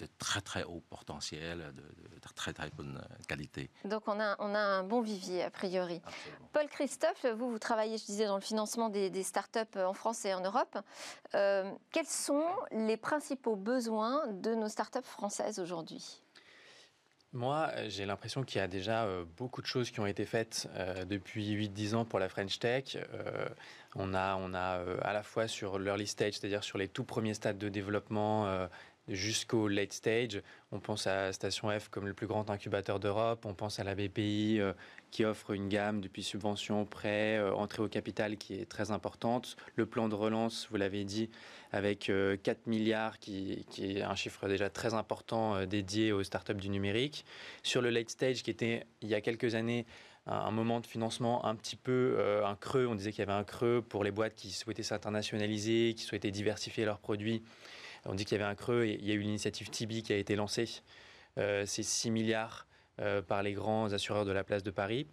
de 0.01 0.07
très 0.17 0.41
très 0.41 0.63
haut 0.63 0.81
potentiel, 0.89 1.73
de, 1.75 2.19
très 2.35 2.53
très 2.53 2.69
bonne 2.71 3.01
qualité. 3.27 3.69
Donc 3.85 4.03
on 4.07 4.19
a, 4.19 4.35
on 4.39 4.53
a 4.55 4.59
un 4.59 4.83
bon 4.83 5.01
vivier 5.01 5.43
a 5.43 5.51
priori. 5.51 6.01
Paul 6.53 6.67
Christophe, 6.67 7.25
vous, 7.35 7.49
vous 7.49 7.59
travaillez, 7.59 7.97
je 7.97 8.05
disais, 8.05 8.25
dans 8.25 8.35
le 8.35 8.41
financement 8.41 8.89
des, 8.89 9.09
des 9.09 9.23
startups 9.23 9.77
en 9.77 9.93
France 9.93 10.25
et 10.25 10.33
en 10.33 10.41
Europe. 10.41 10.77
Euh, 11.35 11.71
quels 11.91 12.07
sont 12.07 12.45
les 12.71 12.97
principaux 12.97 13.55
besoins 13.55 14.27
de 14.27 14.55
nos 14.55 14.67
startups 14.67 14.99
françaises 15.03 15.59
aujourd'hui? 15.59 16.21
Moi, 17.33 17.71
j'ai 17.87 18.05
l'impression 18.05 18.43
qu'il 18.43 18.59
y 18.59 18.61
a 18.61 18.67
déjà 18.67 19.05
euh, 19.05 19.23
beaucoup 19.37 19.61
de 19.61 19.67
choses 19.67 19.89
qui 19.89 20.01
ont 20.01 20.05
été 20.05 20.25
faites 20.25 20.67
depuis 21.07 21.55
8-10 21.55 21.95
ans 21.95 22.05
pour 22.05 22.19
la 22.19 22.27
French 22.27 22.59
Tech. 22.59 22.97
on 23.95 24.13
a, 24.13 24.35
on 24.35 24.53
a 24.53 24.83
à 25.01 25.13
la 25.13 25.23
fois 25.23 25.47
sur 25.47 25.79
l'early 25.79 26.07
stage, 26.07 26.33
c'est-à-dire 26.33 26.63
sur 26.63 26.77
les 26.77 26.89
tout 26.89 27.05
premiers 27.05 27.33
stades 27.33 27.57
de 27.57 27.69
développement, 27.69 28.67
jusqu'au 29.07 29.67
late 29.67 29.93
stage. 29.93 30.41
On 30.71 30.79
pense 30.79 31.07
à 31.07 31.33
Station 31.33 31.69
F 31.77 31.89
comme 31.89 32.07
le 32.07 32.13
plus 32.13 32.27
grand 32.27 32.49
incubateur 32.49 32.99
d'Europe. 32.99 33.45
On 33.45 33.53
pense 33.53 33.79
à 33.79 33.83
la 33.83 33.95
BPI 33.95 34.59
euh, 34.59 34.73
qui 35.09 35.25
offre 35.25 35.51
une 35.51 35.69
gamme 35.69 36.01
depuis 36.01 36.23
subventions, 36.23 36.85
prêts, 36.85 37.37
euh, 37.37 37.53
entrée 37.53 37.81
au 37.81 37.87
capital 37.87 38.37
qui 38.37 38.55
est 38.55 38.65
très 38.65 38.91
importante. 38.91 39.57
Le 39.75 39.85
plan 39.85 40.07
de 40.07 40.15
relance, 40.15 40.67
vous 40.69 40.77
l'avez 40.77 41.03
dit, 41.03 41.29
avec 41.71 41.99
4 42.05 42.11
euh, 42.11 42.37
milliards 42.67 43.19
qui, 43.19 43.65
qui, 43.69 43.97
est 43.97 44.01
un 44.01 44.15
chiffre 44.15 44.47
déjà 44.47 44.69
très 44.69 44.93
important 44.93 45.65
dédié 45.65 46.11
aux 46.11 46.23
startups 46.23 46.53
du 46.53 46.69
numérique. 46.69 47.25
Sur 47.63 47.81
le 47.81 47.89
late 47.89 48.09
stage 48.09 48.43
qui 48.43 48.51
était 48.51 48.85
il 49.01 49.09
y 49.09 49.15
a 49.15 49.21
quelques 49.21 49.55
années 49.55 49.85
un 50.27 50.51
moment 50.51 50.79
de 50.79 50.85
financement 50.85 51.45
un 51.45 51.55
petit 51.55 51.75
peu 51.75 52.19
un 52.45 52.55
creux. 52.55 52.85
On 52.85 52.93
disait 52.93 53.11
qu'il 53.11 53.19
y 53.19 53.23
avait 53.23 53.31
un 53.31 53.43
creux 53.43 53.81
pour 53.81 54.03
les 54.03 54.11
boîtes 54.11 54.35
qui 54.35 54.51
souhaitaient 54.51 54.83
s'internationaliser, 54.83 55.95
qui 55.97 56.03
souhaitaient 56.03 56.29
diversifier 56.29 56.85
leurs 56.85 56.99
produits 56.99 57.41
on 58.05 58.15
dit 58.15 58.25
qu'il 58.25 58.37
y 58.37 58.41
avait 58.41 58.49
un 58.49 58.55
creux 58.55 58.85
et 58.85 58.97
il 58.99 59.05
y 59.05 59.11
a 59.11 59.13
eu 59.13 59.21
l'initiative 59.21 59.69
Tibi 59.69 60.03
qui 60.03 60.13
a 60.13 60.17
été 60.17 60.35
lancée. 60.35 60.81
Euh, 61.37 61.65
c'est 61.65 61.83
6 61.83 62.11
milliards 62.11 62.67
euh, 62.99 63.21
par 63.21 63.43
les 63.43 63.53
grands 63.53 63.91
assureurs 63.93 64.25
de 64.25 64.31
la 64.31 64.43
place 64.43 64.63
de 64.63 64.71
Paris 64.71 65.07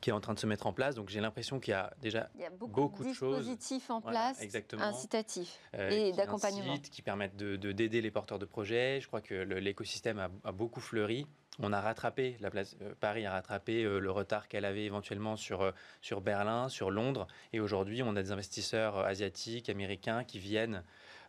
qui 0.00 0.10
est 0.10 0.12
en 0.12 0.20
train 0.20 0.34
de 0.34 0.38
se 0.40 0.46
mettre 0.46 0.66
en 0.66 0.72
place. 0.72 0.96
Donc 0.96 1.08
j'ai 1.08 1.20
l'impression 1.20 1.60
qu'il 1.60 1.70
y 1.70 1.74
a 1.74 1.92
déjà 2.00 2.28
beaucoup, 2.58 3.04
de 3.04 3.10
dispositifs 3.10 3.90
en 3.90 4.00
place, 4.00 4.42
incitatifs 4.72 5.60
euh, 5.74 5.90
et 5.90 6.12
d'accompagnement. 6.12 6.78
Qui 6.78 7.02
permettent 7.02 7.36
de, 7.36 7.56
d'aider 7.56 8.00
les 8.00 8.10
porteurs 8.10 8.40
de 8.40 8.44
projets. 8.44 9.00
Je 9.00 9.06
crois 9.06 9.20
que 9.20 9.34
l'écosystème 9.34 10.18
a, 10.18 10.52
beaucoup 10.52 10.80
fleuri. 10.80 11.26
On 11.60 11.72
a 11.72 11.80
rattrapé, 11.80 12.36
la 12.40 12.50
place, 12.50 12.76
Paris 12.98 13.24
a 13.26 13.30
rattrapé 13.30 13.84
le 13.84 14.10
retard 14.10 14.48
qu'elle 14.48 14.64
avait 14.64 14.84
éventuellement 14.84 15.36
sur, 15.36 15.72
sur 16.00 16.20
Berlin, 16.20 16.68
sur 16.68 16.90
Londres. 16.90 17.28
Et 17.52 17.60
aujourd'hui, 17.60 18.02
on 18.02 18.16
a 18.16 18.22
des 18.22 18.32
investisseurs 18.32 18.98
asiatiques, 18.98 19.68
américains 19.68 20.24
qui 20.24 20.40
viennent 20.40 20.82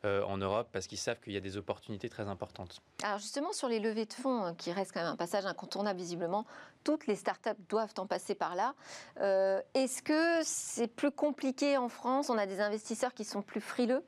euh, 0.05 0.23
en 0.23 0.37
Europe 0.37 0.69
parce 0.71 0.85
qu'ils 0.87 0.99
savent 0.99 1.19
qu'il 1.19 1.33
y 1.33 1.37
a 1.37 1.41
des 1.41 1.57
opportunités 1.57 2.09
très 2.09 2.27
importantes. 2.27 2.81
Alors 3.03 3.17
justement 3.17 3.51
sur 3.53 3.67
les 3.67 3.79
levées 3.79 4.05
de 4.05 4.13
fonds, 4.13 4.45
euh, 4.45 4.51
qui 4.53 4.71
reste 4.71 4.91
quand 4.93 5.01
même 5.01 5.11
un 5.11 5.15
passage 5.15 5.45
incontournable 5.45 5.99
visiblement, 5.99 6.45
toutes 6.83 7.07
les 7.07 7.15
startups 7.15 7.49
doivent 7.69 7.93
en 7.97 8.05
passer 8.05 8.35
par 8.35 8.55
là. 8.55 8.75
Euh, 9.19 9.61
est-ce 9.73 10.03
que 10.03 10.41
c'est 10.43 10.87
plus 10.87 11.09
compliqué 11.09 11.77
en 11.77 11.89
France? 11.89 12.29
On 12.29 12.37
a 12.37 12.45
des 12.45 12.61
investisseurs 12.61 13.15
qui 13.15 13.25
sont 13.25 13.41
plus 13.41 13.61
frileux? 13.61 14.05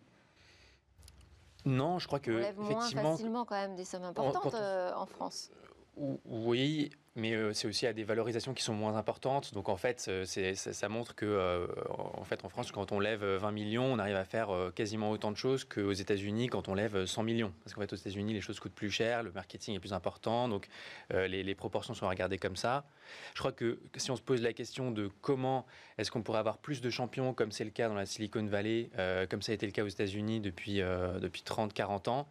Non, 1.66 1.98
je 1.98 2.06
crois 2.06 2.20
que 2.20 2.32
on 2.32 2.38
lève 2.38 2.60
moins 2.60 2.90
facilement 2.90 3.44
quand 3.44 3.56
même 3.56 3.76
des 3.76 3.86
sommes 3.86 4.04
importantes 4.04 4.54
en 4.54 5.06
France. 5.08 5.50
Oui, 5.96 6.92
mais 7.18 7.34
euh, 7.34 7.52
c'est 7.52 7.68
aussi 7.68 7.88
à 7.88 7.94
des 7.94 8.04
valorisations 8.04 8.54
qui 8.54 8.64
sont 8.64 8.76
moins 8.76 8.96
importantes. 8.96 9.54
Donc 9.54 9.70
en 9.70 9.76
fait, 9.76 10.06
euh, 10.08 10.24
ça, 10.26 10.88
montre 10.88 11.16
que 11.16 11.26
euh, 11.26 11.66
en 11.90 12.24
fait, 12.24 12.46
en 12.46 12.50
France, 12.50 12.72
quand 12.72 12.92
on 12.92 13.00
lève 13.00 13.26
20 13.26 13.52
millions, 13.52 13.86
on 13.86 13.98
arrive 13.98 14.16
à 14.16 14.24
faire 14.24 14.50
quasiment 14.76 15.10
autant 15.10 15.32
de 15.32 15.38
choses 15.38 15.66
qu'aux 15.66 15.94
États-Unis 15.94 16.48
quand 16.48 16.70
on 16.70 16.76
lève 16.76 17.06
100 17.06 17.24
millions. 17.24 17.52
Parce 17.64 17.74
qu'en 17.74 17.82
fait, 17.82 17.92
aux 17.92 17.98
États-Unis, 17.98 18.34
les 18.34 18.42
choses 18.42 18.60
coûtent 18.60 18.76
plus 18.76 18.92
cher, 18.92 19.24
le 19.24 19.32
marketing 19.32 19.76
est 19.76 19.80
plus 19.80 19.94
important, 19.94 20.48
donc 20.48 20.68
les, 21.10 21.44
les, 21.44 21.56
proportions 21.56 21.96
sont 21.96 22.08
regardées 22.08 22.38
comme 22.38 22.56
ça. 22.56 22.86
Je 23.34 23.40
crois 23.40 23.52
que 23.52 23.80
si 23.96 24.12
on 24.12 24.16
se 24.16 24.22
pose 24.22 24.44
la 24.44 24.54
question 24.54 24.92
de 24.92 25.10
comment 25.22 25.66
est-ce 25.98 26.12
qu'on 26.12 26.22
pourrait 26.22 26.40
avoir 26.40 26.60
plus 26.60 26.82
de 26.82 26.90
champions, 26.92 27.34
comme 27.34 27.52
c'est 27.52 27.64
le 27.64 27.72
cas 27.72 27.88
dans 27.88 27.96
la 27.96 28.06
Silicon 28.06 28.46
Valley, 28.46 28.92
comme 29.30 29.42
ça 29.42 29.54
a 29.54 29.56
été 29.56 29.66
le 29.66 29.72
cas 29.72 29.84
aux 29.84 29.88
États-Unis 29.88 30.40
depuis, 30.40 30.82
depuis 31.20 31.42
30-40 31.42 32.10
ans, 32.10 32.28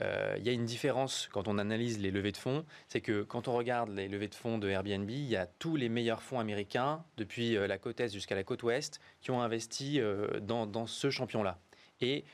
il 0.00 0.42
y 0.42 0.48
a 0.48 0.52
une 0.52 0.66
différence 0.66 1.28
quand 1.32 1.48
on 1.48 1.56
analyse 1.58 1.98
les 1.98 2.10
levées 2.10 2.32
de 2.32 2.36
fonds, 2.36 2.66
c'est 2.88 3.00
que 3.00 3.22
quand 3.22 3.48
on 3.48 3.54
regarde 3.54 3.90
les 3.90 4.08
levées 4.08 4.25
de 4.28 4.34
fonds 4.34 4.58
de 4.58 4.68
Airbnb, 4.68 5.08
il 5.10 5.24
y 5.24 5.36
a 5.36 5.46
tous 5.46 5.76
les 5.76 5.88
meilleurs 5.88 6.22
fonds 6.22 6.40
américains, 6.40 7.04
depuis 7.16 7.56
euh, 7.56 7.66
la 7.66 7.78
côte 7.78 8.00
est 8.00 8.12
jusqu'à 8.12 8.34
la 8.34 8.44
côte 8.44 8.62
ouest, 8.62 9.00
qui 9.20 9.30
ont 9.30 9.40
investi 9.40 10.00
euh, 10.00 10.40
dans, 10.40 10.86
ce 10.86 11.10
champion-là. 11.10 11.58
Et 12.00 12.24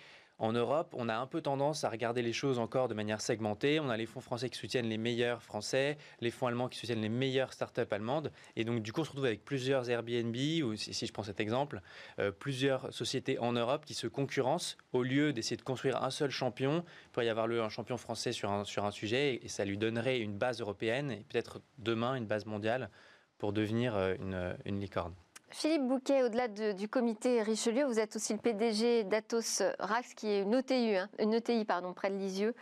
En 0.42 0.52
Europe, 0.52 0.92
on 0.98 1.08
a 1.08 1.14
un 1.14 1.28
peu 1.28 1.40
tendance 1.40 1.84
à 1.84 1.88
regarder 1.88 2.20
les 2.20 2.32
choses 2.32 2.58
encore 2.58 2.88
de 2.88 2.94
manière 2.94 3.20
segmentée. 3.20 3.78
On 3.78 3.88
a 3.88 3.96
les 3.96 4.06
fonds 4.06 4.20
français 4.20 4.50
qui 4.50 4.58
soutiennent 4.58 4.88
les 4.88 4.98
meilleurs 4.98 5.40
français, 5.40 5.96
les 6.20 6.32
fonds 6.32 6.48
allemands 6.48 6.68
qui 6.68 6.80
soutiennent 6.80 7.00
les 7.00 7.08
meilleures 7.08 7.52
startups 7.52 7.82
allemandes. 7.92 8.32
Et 8.56 8.64
donc, 8.64 8.82
du 8.82 8.92
coup, 8.92 9.02
on 9.02 9.04
se 9.04 9.10
retrouve 9.10 9.26
avec 9.26 9.44
plusieurs 9.44 9.88
Airbnb, 9.88 10.34
ou 10.64 10.74
si, 10.74 11.06
je 11.06 11.12
prends 11.12 11.22
cet 11.22 11.38
exemple, 11.38 11.80
euh, 12.18 12.32
plusieurs 12.32 12.92
sociétés 12.92 13.38
en 13.38 13.52
Europe 13.52 13.84
qui 13.84 13.94
se 13.94 14.08
concurrencent 14.08 14.78
au 14.92 15.04
lieu 15.04 15.32
d'essayer 15.32 15.56
de 15.56 15.62
construire 15.62 16.02
un 16.02 16.10
seul 16.10 16.30
champion. 16.30 16.82
Il 17.04 17.10
pourrait 17.12 17.26
y 17.26 17.28
avoir 17.28 17.48
un 17.48 17.68
champion 17.68 17.96
français 17.96 18.32
sur 18.32 18.50
un, 18.50 18.90
sujet 18.90 19.38
et 19.44 19.48
ça 19.48 19.64
lui 19.64 19.78
donnerait 19.78 20.18
une 20.18 20.36
base 20.36 20.60
européenne 20.60 21.12
et 21.12 21.24
peut-être 21.28 21.60
demain 21.78 22.16
une 22.16 22.26
base 22.26 22.46
mondiale 22.46 22.90
pour 23.38 23.52
devenir 23.52 23.94
euh, 23.94 24.16
une 24.64 24.80
licorne. 24.80 25.14
Philippe 25.52 25.86
Bouquet, 25.86 26.22
au-delà 26.22 26.48
du 26.48 26.88
comité 26.88 27.42
Richelieu, 27.42 27.84
vous 27.84 27.98
êtes 27.98 28.16
aussi 28.16 28.32
le 28.32 28.38
PDG 28.38 29.04
d'Atos 29.04 29.62
Rax, 29.78 30.14
qui 30.14 30.28
est 30.28 30.42
une 30.42 30.54
ETI, 30.54 30.96
hein, 30.96 31.10
une 31.18 31.34
ETI 31.34 31.66
pardon, 31.66 31.92
près 31.92 32.08
de 32.08 32.16
Lisieux, 32.16 32.54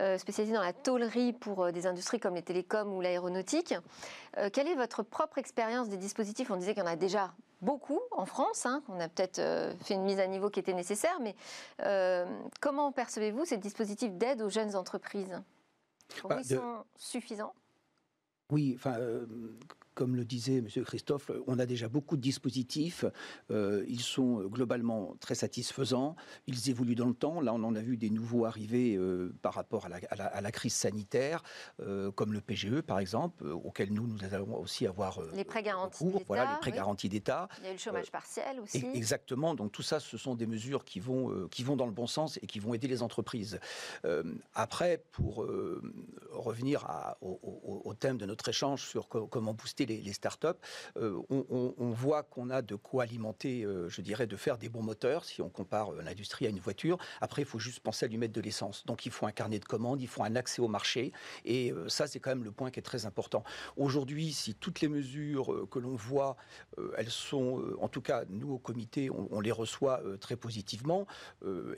euh, 0.00 0.16
spécialisée 0.16 0.54
dans 0.54 0.62
la 0.62 0.72
tôlerie 0.72 1.34
pour 1.34 1.64
euh, 1.64 1.70
des 1.70 1.86
industries 1.86 2.18
comme 2.18 2.34
les 2.34 2.42
télécoms 2.42 2.96
ou 2.96 3.02
l'aéronautique. 3.02 3.74
Euh, 4.38 4.48
quelle 4.50 4.68
est 4.68 4.74
votre 4.74 5.02
propre 5.02 5.36
expérience 5.36 5.90
des 5.90 5.98
dispositifs? 5.98 6.50
On 6.50 6.56
disait 6.56 6.72
qu'il 6.72 6.82
y 6.82 6.86
en 6.86 6.90
a 6.90 6.96
déjà 6.96 7.34
beaucoup 7.60 8.00
en 8.10 8.24
France, 8.24 8.64
hein, 8.64 8.82
on 8.88 8.98
a 9.00 9.08
peut-être 9.08 9.42
fait 9.84 9.92
une 9.92 10.04
mise 10.04 10.18
à 10.18 10.26
niveau 10.26 10.48
qui 10.48 10.60
était 10.60 10.72
nécessaire, 10.72 11.20
mais 11.20 11.36
comment 12.62 12.90
percevez-vous 12.90 13.44
ces 13.44 13.58
dispositifs 13.58 14.12
d'aide 14.12 14.40
aux 14.40 14.48
jeunes 14.48 14.76
entreprises? 14.76 15.38
Pour 16.20 16.30
bah, 16.30 16.36
vous, 16.36 16.42
ils 16.42 16.56
sont 16.56 16.84
suffisants? 16.96 17.52
Oui, 18.50 18.72
enfin, 18.76 18.96
comme 19.94 20.16
le 20.16 20.24
disait 20.24 20.58
M. 20.58 20.68
Christophe, 20.84 21.30
on 21.46 21.58
a 21.58 21.66
déjà 21.66 21.88
beaucoup 21.88 22.16
de 22.16 22.20
dispositifs. 22.22 23.04
Euh, 23.50 23.84
ils 23.88 24.00
sont 24.00 24.40
globalement 24.44 25.14
très 25.20 25.34
satisfaisants. 25.34 26.16
Ils 26.46 26.70
évoluent 26.70 26.94
dans 26.94 27.08
le 27.08 27.14
temps. 27.14 27.40
Là, 27.40 27.52
on 27.54 27.62
en 27.62 27.74
a 27.74 27.80
vu 27.80 27.96
des 27.96 28.10
nouveaux 28.10 28.44
arriver 28.44 28.96
euh, 28.96 29.32
par 29.42 29.54
rapport 29.54 29.86
à 29.86 30.40
la, 30.40 30.52
crise 30.52 30.74
sanitaire, 30.74 31.42
euh, 31.80 32.10
comme 32.10 32.32
le 32.32 32.40
PGE, 32.40 32.80
par 32.80 32.98
exemple, 32.98 33.46
auquel 33.46 33.92
nous, 33.92 34.06
nous 34.06 34.18
allons 34.24 34.58
aussi 34.58 34.86
avoir 34.86 35.20
les 35.32 35.44
prêts 35.44 35.62
garantis 35.62 36.04
d'État. 36.04 36.24
Voilà, 36.26 36.52
les 36.52 36.58
prêts 36.60 36.72
garantis 36.72 37.08
d'État. 37.08 37.48
Il 37.58 37.64
y 37.64 37.66
a 37.68 37.70
eu 37.70 37.74
le 37.74 37.78
chômage 37.78 38.10
partiel 38.10 38.60
aussi. 38.60 38.84
Exactement. 38.94 39.54
Donc 39.54 39.72
tout 39.72 39.82
ça, 39.82 40.00
ce 40.00 40.16
sont 40.18 40.34
des 40.34 40.46
mesures 40.46 40.84
qui 40.84 41.00
vont, 41.00 41.48
qui 41.48 41.62
vont 41.62 41.76
dans 41.76 41.86
le 41.86 41.92
bon 41.92 42.06
sens 42.06 42.38
et 42.42 42.46
qui 42.46 42.58
vont 42.58 42.74
aider 42.74 42.88
les 42.88 43.02
entreprises. 43.02 43.58
après, 44.54 45.04
pour 45.12 45.46
revenir 46.32 46.86
au, 47.20 47.94
thème 47.98 48.18
de 48.18 48.26
notre 48.26 48.48
échange 48.48 48.86
sur 48.86 49.08
comment 49.08 49.54
booster 49.54 49.86
les, 49.86 50.12
startups, 50.12 50.46
euh, 50.96 51.20
on, 51.28 51.90
voit 51.90 52.22
qu'on 52.22 52.50
a 52.50 52.62
de 52.62 52.74
quoi 52.74 53.04
alimenter, 53.04 53.64
euh, 53.64 53.88
je 53.88 54.00
dirais, 54.00 54.26
de 54.26 54.36
faire 54.36 54.58
des 54.58 54.68
bons 54.68 54.82
moteurs, 54.82 55.24
si 55.24 55.42
on 55.42 55.48
compare 55.48 55.92
euh, 55.92 56.02
l'industrie 56.02 56.46
à 56.46 56.48
une 56.48 56.58
voiture. 56.58 56.98
Après, 57.20 57.42
il 57.42 57.44
faut 57.44 57.58
juste 57.58 57.80
penser 57.80 58.06
à 58.06 58.08
lui 58.08 58.16
mettre 58.16 58.32
de 58.32 58.40
l'essence. 58.40 58.84
Donc, 58.86 59.06
il 59.06 59.12
faut 59.12 59.26
un 59.26 59.32
carnet 59.32 59.58
de 59.58 59.64
commandes, 59.64 60.00
il 60.00 60.08
faut 60.08 60.22
un 60.22 60.36
accès 60.36 60.62
au 60.62 60.68
marché. 60.68 61.12
Et 61.44 61.72
ça, 61.88 62.06
c'est 62.06 62.20
quand 62.20 62.30
même 62.30 62.44
le 62.44 62.52
point 62.52 62.70
qui 62.70 62.78
est 62.78 62.82
très 62.82 63.06
important. 63.06 63.44
Aujourd'hui, 63.76 64.32
si 64.32 64.54
toutes 64.54 64.80
les 64.80 64.88
mesures 64.88 65.68
que 65.70 65.78
l'on 65.78 65.96
voit, 65.96 66.36
elles 66.96 67.10
sont, 67.10 67.62
en 67.80 67.88
tout 67.88 68.00
cas, 68.00 68.24
nous, 68.28 68.52
au 68.52 68.58
comité, 68.58 69.10
on, 69.10 69.40
les 69.40 69.52
reçoit 69.52 70.02
très 70.20 70.36
positivement. 70.36 71.06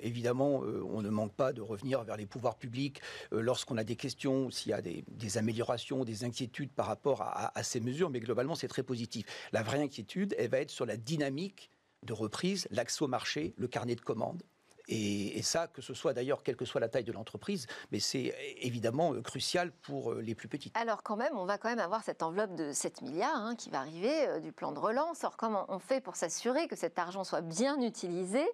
évidemment, 0.00 0.60
on 0.60 1.02
ne 1.02 1.10
manque 1.10 1.34
pas 1.34 1.52
de 1.52 1.60
revenir 1.60 2.02
vers 2.04 2.16
les 2.16 2.26
pouvoirs 2.26 2.56
publics 2.56 3.00
lorsqu'on 3.30 3.76
a 3.76 3.84
des 3.84 3.96
questions, 3.96 4.41
s'il 4.50 4.70
y 4.70 4.74
a 4.74 4.82
des, 4.82 5.38
améliorations, 5.38 6.04
des 6.04 6.24
inquiétudes 6.24 6.72
par 6.72 6.86
rapport 6.86 7.22
à, 7.22 7.62
ces 7.62 7.80
mesures 7.80 8.10
mais 8.10 8.20
globalement, 8.20 8.54
c'est 8.54 8.68
très 8.68 8.82
positif. 8.82 9.26
La 9.52 9.62
vraie 9.62 9.80
inquiétude, 9.80 10.34
elle 10.38 10.50
va 10.50 10.58
être 10.58 10.70
sur 10.70 10.86
la 10.86 10.96
dynamique 10.96 11.70
de 12.02 12.12
reprise, 12.12 12.66
l'accès 12.70 13.02
au 13.02 13.08
marché, 13.08 13.54
le 13.56 13.68
carnet 13.68 13.94
de 13.94 14.00
commandes. 14.00 14.42
Et, 14.88 15.42
ça, 15.42 15.68
que 15.68 15.80
ce 15.80 15.94
soit 15.94 16.12
d'ailleurs, 16.12 16.42
quelle 16.42 16.56
que 16.56 16.64
soit 16.64 16.80
la 16.80 16.88
taille 16.88 17.04
de 17.04 17.12
l'entreprise, 17.12 17.66
mais 17.90 18.00
c'est 18.00 18.34
évidemment 18.60 19.14
euh, 19.14 19.22
crucial 19.22 19.70
pour 19.70 20.12
euh, 20.12 20.20
les 20.20 20.34
plus 20.34 20.48
petites. 20.48 20.76
Alors 20.76 21.02
quand 21.02 21.16
même, 21.16 21.36
on 21.36 21.44
va 21.44 21.58
quand 21.58 21.68
même 21.68 21.78
avoir 21.78 22.02
cette 22.04 22.22
enveloppe 22.22 22.54
de 22.54 22.72
7 22.72 23.02
milliards 23.02 23.34
hein, 23.36 23.54
qui 23.54 23.70
va 23.70 23.78
arriver 23.78 24.28
euh, 24.28 24.40
du 24.40 24.52
plan 24.52 24.72
de 24.72 24.78
relance. 24.78 25.22
Alors 25.24 25.36
comment 25.36 25.66
on 25.68 25.78
fait 25.78 26.00
pour 26.00 26.16
s'assurer 26.16 26.68
que 26.68 26.76
cet 26.76 26.98
argent 26.98 27.24
soit 27.24 27.40
bien 27.40 27.80
utilisé 27.80 28.44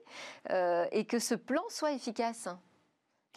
et 0.50 1.04
que 1.04 1.18
ce 1.18 1.34
plan 1.34 1.62
soit 1.68 1.92
efficace? 1.92 2.48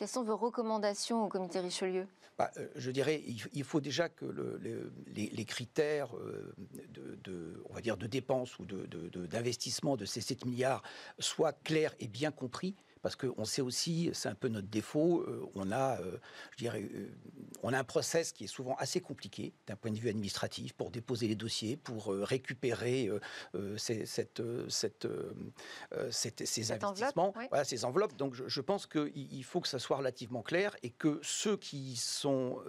Quelles 0.01 0.09
sont 0.09 0.23
vos 0.23 0.35
recommandations 0.35 1.23
au 1.23 1.27
comité 1.27 1.59
Richelieu? 1.59 2.07
Bah, 2.35 2.49
euh, 2.57 2.67
je 2.75 2.89
dirais, 2.89 3.21
il 3.53 3.63
faut 3.63 3.79
déjà 3.79 4.09
que 4.09 4.25
les, 4.25 5.45
critères 5.45 6.17
euh, 6.17 6.55
de, 6.89 7.19
de 7.21 8.07
dépenses 8.07 8.57
ou 8.57 8.65
d'investissement 8.65 9.97
de, 9.97 10.01
de 10.01 10.05
ces 10.05 10.21
7 10.21 10.45
milliards 10.45 10.81
soient 11.19 11.53
clairs 11.53 11.93
et 11.99 12.07
bien 12.07 12.31
compris 12.31 12.73
parce 13.01 13.15
qu'on 13.15 13.45
sait 13.45 13.61
aussi, 13.61 14.11
c'est 14.13 14.29
un 14.29 14.35
peu 14.35 14.47
notre 14.47 14.67
défaut, 14.67 15.21
euh, 15.21 15.49
on 15.55 15.71
a, 15.71 15.99
euh, 16.01 16.17
je 16.51 16.57
dirais, 16.57 16.83
euh, 16.93 17.09
on 17.63 17.73
a 17.73 17.79
un 17.79 17.83
process 17.83 18.31
qui 18.31 18.43
est 18.43 18.47
souvent 18.47 18.75
assez 18.75 19.01
compliqué 19.01 19.53
d'un 19.67 19.75
point 19.75 19.91
de 19.91 19.97
vue 19.97 20.09
administratif 20.09 20.73
pour 20.73 20.91
déposer 20.91 21.27
les 21.27 21.35
dossiers, 21.35 21.77
pour 21.77 22.07
récupérer 22.07 23.09
ces, 23.77 24.05
cette, 24.05 24.41
cette, 24.69 25.07
ces 26.11 26.71
investissements, 26.71 27.33
voilà, 27.49 27.63
ces 27.63 27.85
enveloppes. 27.85 28.15
Donc 28.15 28.33
je, 28.33 28.61
pense 28.61 28.87
qu'il 28.87 29.43
faut 29.43 29.61
que 29.61 29.67
ça 29.67 29.79
soit 29.79 29.97
relativement 29.97 30.41
clair 30.41 30.75
et 30.83 30.89
que 30.89 31.19
ceux 31.23 31.57
qui 31.57 31.95
sont, 31.95 32.59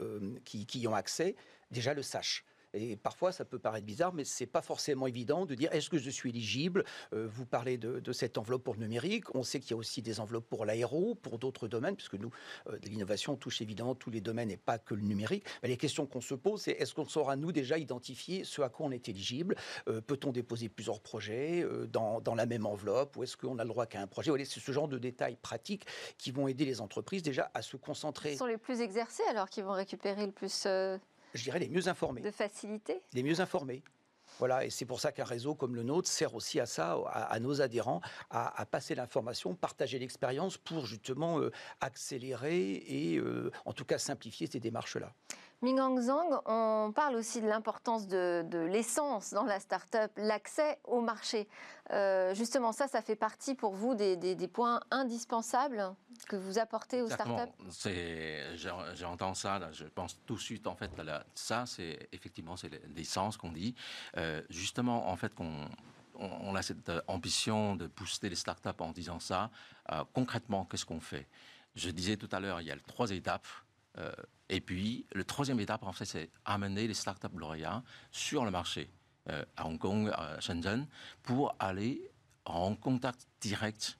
qui, 0.44 0.66
qui 0.66 0.80
y 0.80 0.88
ont 0.88 0.94
accès 0.94 1.36
déjà 1.70 1.94
le 1.94 2.02
sachent. 2.02 2.44
Et 2.74 2.96
parfois, 2.96 3.32
ça 3.32 3.44
peut 3.44 3.58
paraître 3.58 3.86
bizarre, 3.86 4.14
mais 4.14 4.24
c'est 4.24 4.46
pas 4.46 4.62
forcément 4.62 5.06
évident 5.06 5.44
de 5.44 5.54
dire 5.54 5.72
est-ce 5.72 5.90
que 5.90 5.98
je 5.98 6.10
suis 6.10 6.30
éligible? 6.30 6.84
Euh, 7.12 7.28
Vous 7.30 7.44
parlez 7.44 7.76
de, 7.76 8.12
cette 8.12 8.38
enveloppe 8.38 8.64
pour 8.64 8.74
le 8.74 8.80
numérique. 8.80 9.34
On 9.34 9.42
sait 9.42 9.60
qu'il 9.60 9.72
y 9.72 9.74
a 9.74 9.76
aussi 9.76 10.02
des 10.02 10.20
enveloppes 10.20 10.48
pour 10.48 10.64
l'aéro, 10.64 11.14
pour 11.14 11.38
d'autres 11.38 11.68
domaines, 11.68 11.96
puisque 11.96 12.14
nous, 12.14 12.30
euh, 12.68 12.78
l'innovation 12.84 13.36
touche 13.36 13.60
évidemment 13.60 13.94
tous 13.94 14.10
les 14.10 14.20
domaines 14.20 14.50
et 14.50 14.56
pas 14.56 14.78
que 14.78 14.94
le 14.94 15.02
numérique. 15.02 15.44
Mais 15.62 15.68
les 15.68 15.76
questions 15.76 16.06
qu'on 16.06 16.20
se 16.20 16.34
pose, 16.34 16.62
c'est 16.62 16.72
est-ce 16.72 16.94
qu'on 16.94 17.06
saura, 17.06 17.36
nous, 17.36 17.52
déjà 17.52 17.78
identifier 17.78 18.44
ce 18.44 18.62
à 18.62 18.68
quoi 18.68 18.86
on 18.86 18.90
est 18.90 19.08
éligible? 19.08 19.56
Euh, 19.88 20.00
Peut-on 20.00 20.32
déposer 20.32 20.68
plusieurs 20.68 21.00
projets 21.00 21.66
dans, 21.88 22.22
la 22.34 22.46
même 22.46 22.66
enveloppe? 22.66 23.16
Ou 23.16 23.24
est-ce 23.24 23.36
qu'on 23.36 23.58
a 23.58 23.64
le 23.64 23.68
droit 23.68 23.86
qu'à 23.86 24.00
un 24.00 24.06
projet? 24.06 24.32
C'est 24.44 24.60
ce 24.60 24.72
genre 24.72 24.88
de 24.88 24.98
détails 24.98 25.36
pratiques 25.36 25.86
qui 26.18 26.30
vont 26.30 26.48
aider 26.48 26.64
les 26.64 26.80
entreprises 26.80 27.22
déjà 27.22 27.50
à 27.54 27.62
se 27.62 27.76
concentrer. 27.76 28.32
Ce 28.32 28.38
sont 28.38 28.46
les 28.46 28.58
plus 28.58 28.80
exercés 28.80 29.22
alors 29.28 29.48
qui 29.48 29.62
vont 29.62 29.72
récupérer 29.72 30.26
le 30.26 30.32
plus 30.32 30.66
je 31.34 31.42
dirais, 31.42 31.58
les 31.58 31.68
mieux 31.68 31.88
informés. 31.88 32.20
De 32.20 32.30
facilité 32.30 33.00
Les 33.12 33.22
mieux 33.22 33.40
informés. 33.40 33.82
Voilà, 34.38 34.64
et 34.64 34.70
c'est 34.70 34.86
pour 34.86 35.00
ça 35.00 35.12
qu'un 35.12 35.24
réseau 35.24 35.54
comme 35.54 35.74
le 35.74 35.82
nôtre 35.82 36.08
sert 36.08 36.34
aussi 36.34 36.58
à 36.58 36.66
ça, 36.66 36.98
à, 37.12 37.38
nos 37.38 37.60
adhérents, 37.60 38.00
à, 38.30 38.64
passer 38.66 38.94
l'information, 38.94 39.54
partager 39.54 39.98
l'expérience 39.98 40.56
pour 40.56 40.86
justement 40.86 41.38
euh, 41.38 41.52
accélérer 41.80 42.72
et 42.72 43.18
euh, 43.18 43.50
en 43.66 43.72
tout 43.72 43.84
cas 43.84 43.98
simplifier 43.98 44.46
ces 44.46 44.58
démarches-là. 44.58 45.12
Mingang 45.62 46.00
Zhang, 46.00 46.40
on 46.46 46.92
parle 46.92 47.14
aussi 47.14 47.40
de 47.40 47.46
l'importance 47.46 48.08
de, 48.08 48.66
l'essence 48.68 49.32
dans 49.32 49.44
la 49.44 49.60
start-up, 49.60 50.10
l'accès 50.16 50.80
au 50.84 51.00
marché. 51.00 51.48
Euh, 51.92 52.34
justement, 52.34 52.72
ça, 52.72 52.88
ça 52.88 53.00
fait 53.00 53.14
partie 53.16 53.54
pour 53.54 53.74
vous 53.74 53.94
des, 53.94 54.48
points 54.48 54.80
indispensables 54.90 55.94
que 56.28 56.34
vous 56.34 56.58
apportez 56.58 57.00
aux 57.00 57.08
start-up? 57.08 57.48
J'entends 58.94 59.34
ça, 59.34 59.70
je 59.72 59.84
pense 59.84 60.18
tout 60.26 60.34
de 60.34 60.40
suite, 60.40 60.66
en 60.66 60.74
fait, 60.74 60.90
ça, 61.34 61.64
c'est 61.66 62.08
effectivement 62.10 62.56
c'est 62.56 62.70
l'essence 62.96 63.36
qu'on 63.36 63.52
dit. 63.52 63.76
Euh, 64.16 64.42
justement, 64.50 65.08
en 65.08 65.16
fait, 65.16 65.32
qu'on 65.32 65.68
on, 66.16 66.54
a 66.56 66.62
cette 66.62 66.90
ambition 67.06 67.76
de 67.76 67.86
booster 67.86 68.28
les 68.28 68.36
start-up 68.36 68.80
en 68.80 68.90
disant 68.90 69.20
ça. 69.20 69.50
Euh, 69.92 70.04
concrètement, 70.12 70.64
qu'est-ce 70.64 70.86
qu'on 70.86 71.00
fait? 71.00 71.26
Je 71.74 71.90
disais 71.90 72.16
tout 72.16 72.28
à 72.32 72.40
l'heure, 72.40 72.60
il 72.60 72.66
y 72.66 72.70
a 72.70 72.76
trois 72.86 73.10
étapes. 73.10 73.46
Euh, 73.98 74.12
et 74.48 74.60
puis, 74.60 75.06
le 75.12 75.24
troisième 75.24 75.60
étape, 75.60 75.82
en 75.82 75.92
fait, 75.92 76.04
c'est 76.04 76.30
amener 76.44 76.86
les 76.86 76.94
startups 76.94 77.36
lauréats 77.36 77.82
sur 78.10 78.44
le 78.44 78.50
marché 78.50 78.90
euh, 79.28 79.44
à 79.56 79.66
Hong 79.66 79.78
Kong, 79.78 80.10
à 80.12 80.40
Shenzhen, 80.40 80.86
pour 81.22 81.54
aller 81.58 82.10
en 82.44 82.74
contact 82.74 83.26
direct 83.40 83.98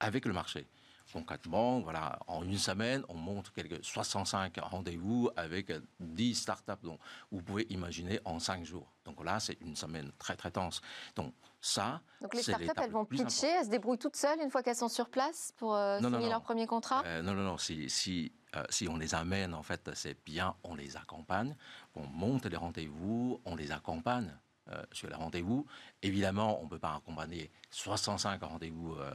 avec 0.00 0.24
le 0.24 0.32
marché. 0.32 0.66
Concrètement, 1.12 1.80
voilà, 1.80 2.18
en 2.26 2.42
une 2.42 2.58
semaine, 2.58 3.04
on 3.08 3.14
monte 3.14 3.50
quelques 3.52 3.82
65 3.82 4.58
rendez-vous 4.60 5.30
avec 5.36 5.72
10 6.00 6.34
startups, 6.34 6.82
donc 6.82 6.98
vous 7.30 7.40
pouvez 7.40 7.64
imaginer 7.70 8.18
en 8.24 8.40
5 8.40 8.64
jours. 8.64 8.92
Donc 9.04 9.24
là, 9.24 9.38
c'est 9.38 9.56
une 9.60 9.76
semaine 9.76 10.10
très 10.18 10.36
très 10.36 10.50
dense. 10.50 10.80
Donc 11.14 11.32
ça, 11.60 12.00
donc 12.20 12.34
les 12.34 12.42
startups, 12.42 12.66
elles 12.76 12.90
vont 12.90 13.04
pitcher, 13.04 13.46
elles 13.46 13.66
se 13.66 13.70
débrouillent 13.70 13.98
toutes 13.98 14.16
seules 14.16 14.40
une 14.42 14.50
fois 14.50 14.62
qu'elles 14.62 14.76
sont 14.76 14.88
sur 14.88 15.08
place 15.08 15.52
pour 15.56 15.76
euh, 15.76 16.00
signer 16.00 16.28
leur 16.28 16.42
premier 16.42 16.66
contrat? 16.66 17.02
Euh, 17.06 17.22
Non, 17.22 17.34
non, 17.34 17.44
non. 17.44 17.56
Si, 17.56 17.88
si, 17.88 18.32
euh, 18.56 18.62
si 18.70 18.88
on 18.88 18.96
les 18.96 19.14
amène, 19.14 19.54
en 19.54 19.62
fait, 19.62 19.90
c'est 19.94 20.16
bien, 20.24 20.54
on 20.64 20.74
les 20.74 20.96
accompagne, 20.96 21.54
on 21.94 22.06
monte 22.06 22.46
les 22.46 22.56
rendez-vous, 22.56 23.40
on 23.44 23.54
les 23.54 23.72
accompagne. 23.72 24.32
Euh, 24.72 24.82
sur 24.90 25.08
les 25.08 25.14
rendez-vous. 25.14 25.64
Évidemment, 26.02 26.60
on 26.60 26.64
ne 26.64 26.68
peut 26.68 26.80
pas 26.80 26.96
accompagner 26.96 27.52
65 27.70 28.42
rendez-vous 28.42 28.96
euh, 28.96 29.12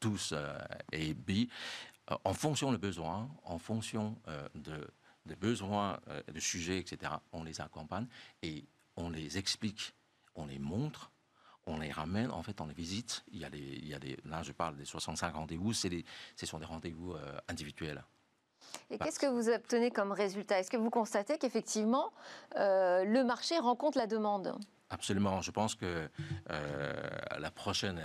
tous 0.00 0.34
et 0.90 1.14
B. 1.14 1.46
en 2.24 2.34
fonction 2.34 2.72
des 2.72 2.78
besoins, 2.78 3.30
en 3.44 3.60
fonction 3.60 4.16
de, 4.56 4.90
des 5.26 5.36
besoins, 5.36 6.00
de 6.26 6.40
sujets, 6.40 6.78
etc., 6.78 7.12
on 7.30 7.44
les 7.44 7.60
accompagne 7.60 8.08
et 8.42 8.64
on 8.96 9.10
les 9.10 9.38
explique, 9.38 9.94
on 10.34 10.46
les 10.46 10.58
montre, 10.58 11.12
on 11.66 11.78
les 11.78 11.92
ramène, 11.92 12.32
en 12.32 12.42
fait, 12.42 12.60
on 12.60 12.66
les 12.66 12.74
visite. 12.74 13.22
Il 13.30 13.38
y 13.38 13.44
a 13.44 13.50
il 13.54 13.86
y 13.86 13.94
a 13.94 14.00
là, 14.24 14.42
je 14.42 14.50
parle 14.50 14.76
des 14.76 14.84
65 14.84 15.36
rendez-vous, 15.36 15.72
c'est 15.72 16.04
ce 16.34 16.46
sont 16.46 16.58
des 16.58 16.66
rendez-vous 16.66 17.14
individuels. 17.46 18.02
Et 18.90 18.98
qu'est-ce 18.98 19.18
que 19.18 19.26
vous 19.26 19.48
obtenez 19.48 19.90
comme 19.90 20.12
résultat? 20.12 20.58
Est-ce 20.58 20.70
que 20.70 20.76
vous 20.76 20.90
constatez 20.90 21.38
qu'effectivement, 21.38 22.12
euh, 22.56 23.04
le 23.04 23.24
marché 23.24 23.58
rencontre 23.58 23.98
la 23.98 24.06
demande? 24.06 24.54
Absolument. 24.90 25.42
Je 25.42 25.50
pense 25.50 25.74
que 25.74 26.08
euh, 26.50 27.10
la 27.38 27.50
prochaine 27.50 28.02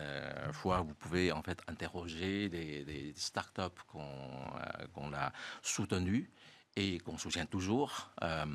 fois, 0.51 0.81
vous 0.81 0.93
pouvez 0.93 1.31
en 1.31 1.41
fait 1.41 1.59
interroger 1.67 2.49
des, 2.49 2.83
des 2.83 3.13
startups 3.15 3.81
qu'on 3.87 5.13
a 5.13 5.31
soutenues 5.61 6.29
et 6.75 6.99
qu'on 6.99 7.17
soutient 7.17 7.45
toujours, 7.45 8.11
euh, 8.23 8.45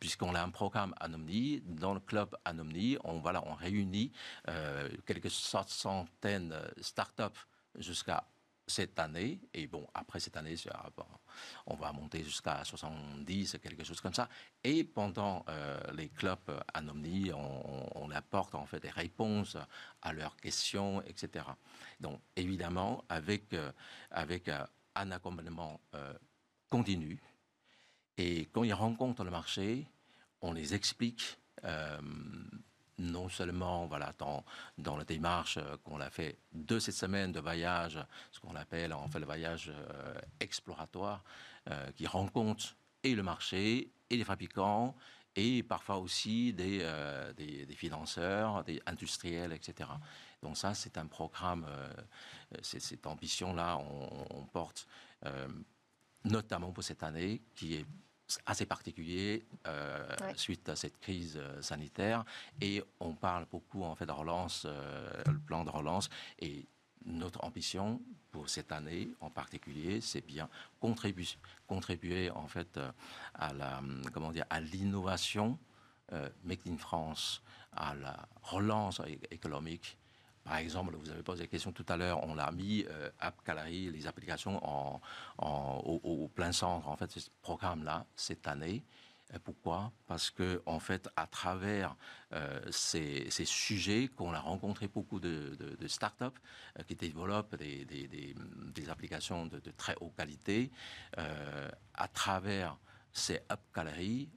puisqu'on 0.00 0.34
a 0.34 0.42
un 0.42 0.50
programme 0.50 0.94
Anomni. 1.00 1.62
Dans 1.64 1.94
le 1.94 2.00
club 2.00 2.36
Anomni, 2.44 2.98
on, 3.04 3.20
voilà, 3.20 3.42
on 3.46 3.54
réunit 3.54 4.12
euh, 4.48 4.88
quelques 5.06 5.30
centaines 5.30 6.50
de 6.76 6.82
startups 6.82 7.46
jusqu'à 7.76 8.24
cette 8.68 8.98
année. 8.98 9.40
Et 9.52 9.66
bon, 9.66 9.86
après 9.94 10.20
cette 10.20 10.36
année, 10.36 10.54
on 11.66 11.74
va 11.74 11.92
monter 11.92 12.22
jusqu'à 12.22 12.62
70, 12.64 13.56
quelque 13.62 13.84
chose 13.84 14.00
comme 14.00 14.14
ça. 14.14 14.28
Et 14.62 14.84
pendant 14.84 15.44
euh, 15.48 15.78
les 15.94 16.08
clubs 16.08 16.62
Anomni, 16.72 17.32
on, 17.32 18.10
apporte 18.10 18.54
en 18.54 18.64
fait 18.64 18.80
des 18.80 18.90
réponses 18.90 19.56
à 20.00 20.12
leurs 20.12 20.36
questions, 20.36 21.02
etc. 21.02 21.44
Donc, 22.00 22.20
évidemment, 22.36 23.04
avec, 23.08 23.54
avec 24.10 24.50
un 24.94 25.10
accompagnement 25.10 25.78
continu, 26.70 27.20
et 28.18 28.46
quand 28.46 28.64
ils 28.64 28.74
rencontrent 28.74 29.24
le 29.24 29.30
marché, 29.30 29.86
on 30.40 30.52
les 30.52 30.74
explique 30.74 31.38
euh, 31.64 32.00
non 32.98 33.28
seulement 33.28 33.86
voilà, 33.86 34.12
dans, 34.18 34.44
dans 34.76 34.96
la 34.96 35.04
démarche 35.04 35.58
qu'on 35.84 36.00
a 36.00 36.10
fait 36.10 36.38
de 36.52 36.78
cette 36.78 36.94
semaine 36.94 37.32
de 37.32 37.40
voyage, 37.40 37.98
ce 38.32 38.40
qu'on 38.40 38.56
appelle 38.56 38.92
en 38.92 39.08
fait 39.08 39.18
le 39.18 39.24
voyage 39.24 39.72
euh, 39.74 40.14
exploratoire, 40.40 41.22
euh, 41.70 41.90
qui 41.92 42.06
rencontre 42.06 42.76
et 43.02 43.14
le 43.14 43.22
marché 43.22 43.92
et 44.10 44.16
les 44.16 44.24
fabricants 44.24 44.96
et 45.36 45.62
parfois 45.62 45.98
aussi 45.98 46.52
des, 46.52 46.78
des, 47.36 47.74
financeurs, 47.76 48.64
des 48.64 48.82
industriels, 48.86 49.52
etc. 49.52 49.88
Donc 50.42 50.56
ça, 50.56 50.74
c'est 50.74 50.98
un 50.98 51.06
programme, 51.06 51.64
cette 52.60 53.06
ambition-là, 53.06 53.78
on, 53.78 54.26
on 54.30 54.44
porte 54.46 54.88
notamment 56.24 56.72
pour 56.72 56.82
cette 56.82 57.04
année, 57.04 57.42
qui 57.54 57.74
est 57.76 57.86
assez 58.46 58.66
particulier 58.66 59.44
euh, 59.66 60.06
suite 60.36 60.68
à 60.68 60.76
cette 60.76 60.98
crise 60.98 61.36
euh, 61.36 61.60
sanitaire. 61.62 62.24
Et 62.60 62.82
on 63.00 63.14
parle 63.14 63.46
beaucoup 63.50 63.82
en 63.82 63.94
fait 63.94 64.06
de 64.06 64.12
relance, 64.12 64.64
euh, 64.66 65.22
le 65.26 65.38
plan 65.38 65.64
de 65.64 65.70
relance. 65.70 66.08
Et 66.40 66.66
notre 67.04 67.42
ambition 67.44 68.00
pour 68.30 68.48
cette 68.48 68.72
année 68.72 69.10
en 69.20 69.30
particulier, 69.30 70.00
c'est 70.00 70.24
bien 70.26 70.48
contribuer, 70.80 71.26
contribuer 71.66 72.30
en 72.30 72.46
fait 72.46 72.78
à 73.34 73.52
la 73.54 73.80
comment 74.12 74.30
dire 74.30 74.44
à 74.50 74.60
l'innovation 74.60 75.58
Make 76.44 76.66
in 76.66 76.76
France, 76.76 77.42
à 77.72 77.94
la 77.94 78.28
relance 78.42 79.00
économique 79.30 79.96
par 80.48 80.56
exemple, 80.56 80.96
vous 80.96 81.10
avez 81.10 81.22
posé 81.22 81.42
la 81.42 81.46
question 81.46 81.72
tout 81.72 81.84
à 81.90 81.98
l'heure, 81.98 82.24
on 82.24 82.38
a 82.38 82.50
mis 82.52 82.82
euh, 82.88 83.10
App 83.20 83.38
les 83.68 84.06
applications 84.06 84.58
au, 85.38 86.28
plein 86.34 86.52
centre, 86.52 86.88
en 86.88 86.96
fait, 86.96 87.10
ce 87.12 87.28
programme-là, 87.42 88.06
cette 88.16 88.46
année. 88.46 88.82
Pourquoi? 89.44 89.92
Parce 90.06 90.30
que 90.30 90.62
en 90.64 90.80
fait, 90.80 91.06
à 91.16 91.26
travers 91.26 91.94
euh, 92.32 92.60
ces, 92.70 93.28
sujets, 93.44 94.08
qu'on 94.08 94.32
a 94.32 94.40
rencontré 94.40 94.88
beaucoup 94.88 95.20
de, 95.20 95.54
startups 95.86 96.24
euh, 96.78 96.82
qui 96.84 96.94
développent 96.94 97.56
des, 97.56 98.88
applications 98.88 99.44
de, 99.44 99.60
très 99.76 99.96
haute 100.00 100.16
qualité, 100.16 100.70
à 101.92 102.08
travers 102.08 102.78
ces 103.12 103.40
App 103.50 103.60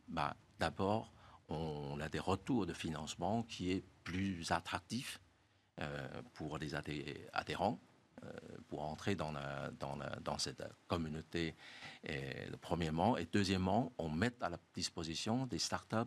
bah, 0.10 0.36
d'abord, 0.60 1.14
on 1.48 2.02
a 2.02 2.10
des 2.10 2.20
retours 2.20 2.66
de 2.66 2.74
financement 2.74 3.44
qui 3.44 3.72
est 3.72 3.86
plus 4.04 4.52
attractif 4.52 5.22
euh, 5.22 5.31
pour 6.34 6.58
les 6.58 6.76
adhérents 6.76 7.80
euh, 8.24 8.30
pour 8.68 8.84
entrer 8.84 9.16
dans, 9.16 9.34
cette 10.38 10.64
communauté, 10.88 11.56
et, 12.04 12.22
premièrement. 12.62 13.18
Et 13.18 13.28
deuxièmement, 13.32 13.92
on 13.98 14.10
met 14.10 14.32
à 14.42 14.50
la 14.50 14.60
disposition 14.76 15.48
des 15.48 15.58
startups, 15.58 16.06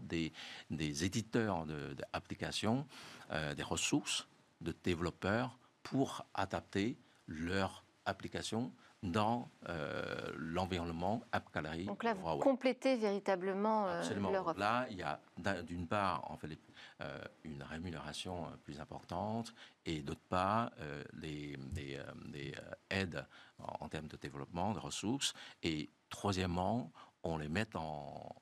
des, 0.70 1.04
éditeurs 1.04 1.66
d'applications, 1.66 2.86
de, 3.30 3.34
euh, 3.34 3.54
des 3.54 3.64
ressources 3.64 4.28
de 4.60 4.72
développeurs 4.84 5.58
pour 5.82 6.24
adapter 6.34 6.96
leur 7.26 7.84
application 8.06 8.72
dans 9.04 9.50
euh, 9.68 10.32
l'environnement 10.34 11.22
AppGallery. 11.30 11.84
Donc 11.84 12.02
là, 12.02 12.14
vous 12.14 12.38
complétez 12.38 12.96
véritablement 12.96 13.86
euh, 13.86 14.02
l'Europe. 14.32 14.56
Là, 14.56 14.86
il 14.90 14.96
y 14.96 15.02
a 15.02 15.20
d'une 15.62 15.86
part 15.86 16.28
en 16.30 16.38
fait, 16.38 16.58
euh, 17.02 17.18
une 17.44 17.62
rémunération 17.62 18.46
plus 18.64 18.80
importante 18.80 19.54
et 19.84 20.00
d'autre 20.00 20.24
part 20.28 20.70
les, 21.12 21.56
des, 21.58 22.00
aides 22.88 23.26
en, 23.58 23.84
en, 23.84 23.88
termes 23.90 24.08
de 24.08 24.16
développement, 24.16 24.72
de 24.72 24.78
ressources. 24.78 25.34
Et 25.62 25.90
troisièmement, 26.08 26.90
on 27.24 27.36
les 27.36 27.48
met 27.48 27.68
en, 27.74 28.34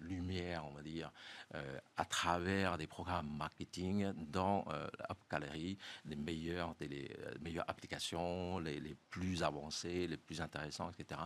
lumière, 0.00 0.64
on 0.66 0.72
va 0.72 0.82
dire, 0.82 1.10
euh, 1.54 1.78
à 1.96 2.04
travers 2.04 2.78
des 2.78 2.86
programmes 2.86 3.28
marketing 3.36 4.12
dans 4.16 4.64
euh, 4.68 4.88
Gallery, 5.30 5.78
les 6.04 6.16
meilleures, 6.16 6.74
les, 6.80 7.10
euh, 7.18 7.34
meilleures 7.40 7.68
applications, 7.68 8.58
les, 8.58 8.96
plus 9.10 9.42
avancées, 9.42 10.06
les 10.06 10.16
plus 10.16 10.40
intéressantes, 10.40 10.94
etc. 10.98 11.20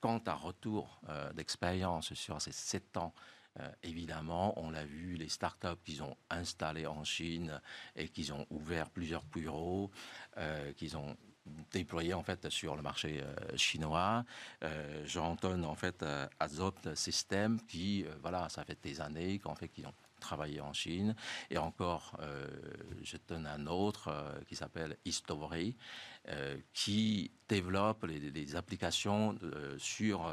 Quant 0.00 0.22
à 0.26 0.34
retour 0.34 1.00
d'expérience 1.34 2.12
sur 2.14 2.42
ces 2.42 2.50
sept 2.50 2.96
ans, 2.96 3.14
évidemment, 3.84 4.52
on 4.58 4.70
l'a 4.70 4.84
vu, 4.84 5.14
les 5.14 5.28
startups 5.28 5.80
qu'ils 5.84 6.02
ont 6.02 6.16
installées 6.28 6.88
en 6.88 7.04
Chine 7.04 7.60
et 7.94 8.08
qu'ils 8.08 8.32
ont 8.32 8.44
ouvert 8.50 8.90
plusieurs 8.90 9.22
bureaux, 9.24 9.92
qu'ils 10.76 10.96
ont 10.96 11.16
déployé 11.72 12.14
en 12.14 12.22
fait 12.22 12.48
sur 12.50 12.76
le 12.76 12.82
marché 12.82 13.22
euh, 13.22 13.56
chinois. 13.56 14.24
Euh, 14.62 15.02
J'entends 15.06 15.62
en 15.62 15.74
fait 15.74 16.02
euh, 16.02 16.28
System 16.94 17.60
qui, 17.66 18.04
voilà, 18.20 18.48
ça 18.48 18.64
fait 18.64 18.78
des 18.82 19.00
années 19.00 19.38
qu'en 19.38 19.54
fait 19.54 19.68
qu'ils 19.68 19.86
ont 19.86 19.94
travaillé 20.20 20.60
en 20.60 20.72
Chine. 20.72 21.16
Et 21.50 21.58
encore, 21.58 22.16
je 23.02 23.16
donne 23.26 23.44
un 23.44 23.66
autre 23.66 24.08
qui 24.46 24.54
s'appelle 24.54 24.96
History, 25.04 25.76
qui 26.72 27.32
développe 27.48 28.04
les, 28.04 28.54
applications 28.54 29.36
sur, 29.78 30.32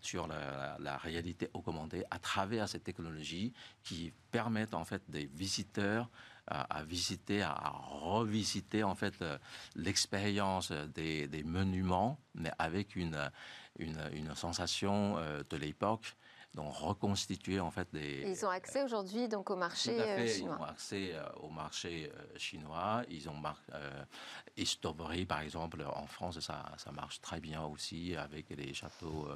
sur 0.00 0.26
la, 0.26 0.76
la, 0.80 0.96
réalité 0.96 1.48
augmentée 1.54 2.02
à 2.10 2.18
travers 2.18 2.68
cette 2.68 2.82
technologie 2.82 3.52
qui 3.84 4.12
permettent 4.32 4.74
en 4.74 4.84
fait 4.84 5.02
des 5.08 5.26
visiteurs 5.26 6.10
à, 6.50 6.82
visiter, 6.82 7.42
à, 7.42 7.72
revisiter 7.88 8.82
en 8.82 8.94
fait 8.94 9.14
euh, 9.22 9.38
l'expérience 9.76 10.72
des, 10.72 11.42
monuments, 11.44 12.18
mais 12.34 12.50
avec 12.58 12.96
une, 12.96 13.30
une, 13.78 14.34
sensation 14.34 15.16
euh, 15.18 15.42
de 15.48 15.56
l'époque. 15.56 16.16
Donc 16.54 16.74
reconstituer 16.74 17.60
en 17.60 17.70
fait 17.70 17.88
des. 17.92 18.24
Ils 18.26 18.44
ont 18.44 18.50
accès 18.50 18.82
aujourd'hui 18.82 19.28
donc 19.28 19.50
au 19.50 19.56
marché 19.56 19.96
chinois. 20.26 20.56
Ils 20.56 20.62
ont 20.62 20.64
accès 20.64 21.14
au 21.42 21.48
marché 21.48 22.12
chinois. 22.36 23.02
Ils 23.08 23.28
ont 23.28 23.40
euh, 23.72 25.24
par 25.26 25.40
exemple 25.40 25.84
en 25.94 26.06
France 26.06 26.40
ça, 26.40 26.64
ça 26.76 26.90
marche 26.92 27.20
très 27.20 27.40
bien 27.40 27.62
aussi 27.62 28.16
avec 28.16 28.50
les 28.50 28.74
châteaux 28.74 29.28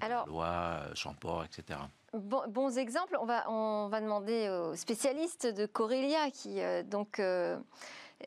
de 0.00 0.28
Loire, 0.28 0.94
Champort, 0.94 1.44
etc 1.44 1.78
bons 2.18 2.78
exemples. 2.78 3.16
On 3.20 3.26
va, 3.26 3.50
on 3.50 3.88
va 3.88 4.00
demander 4.00 4.48
aux 4.48 4.76
spécialistes 4.76 5.46
de 5.46 5.66
Corelia, 5.66 6.30
qui 6.30 6.60
euh, 6.60 6.82
donc 6.82 7.18
euh, 7.18 7.58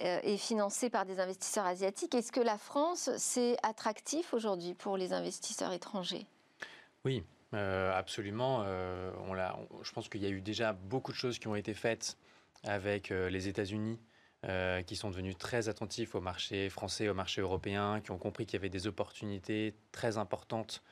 euh, 0.02 0.20
est 0.24 0.38
financé 0.38 0.90
par 0.90 1.06
des 1.06 1.20
investisseurs 1.20 1.66
asiatiques. 1.66 2.16
Est-ce 2.16 2.32
que 2.32 2.40
la 2.40 2.58
France, 2.58 3.10
c'est 3.18 3.58
attractif 3.64 4.34
aujourd'hui 4.34 4.74
pour 4.74 4.98
les 4.98 5.14
investisseurs 5.14 5.72
étrangers? 5.72 6.26
Oui, 7.06 7.24
absolument. 7.54 8.66
On 9.28 9.36
je 9.84 9.92
pense 9.92 10.10
qu'il 10.10 10.22
y 10.22 10.26
a 10.26 10.30
eu 10.30 10.42
déjà 10.42 10.74
beaucoup 10.74 11.12
de 11.12 11.18
choses 11.18 11.40
qui 11.40 11.48
ont 11.48 11.56
été 11.56 11.74
faites 11.74 12.18
avec 12.64 13.10
les 13.10 13.48
États-Unis. 13.48 14.00
qui 14.86 14.96
sont 14.96 15.10
devenus 15.10 15.38
très 15.38 15.70
attentifs 15.70 16.16
au 16.16 16.22
marché 16.22 16.70
français, 16.70 17.10
au 17.10 17.14
marché 17.14 17.42
européen, 17.42 18.02
qui 18.02 18.12
ont 18.12 18.18
compris 18.18 18.46
qu'il 18.46 18.54
y 18.56 18.62
avait 18.62 18.70
des 18.70 18.88
opportunités 18.88 19.76
très 19.92 20.18
importantes 20.18 20.84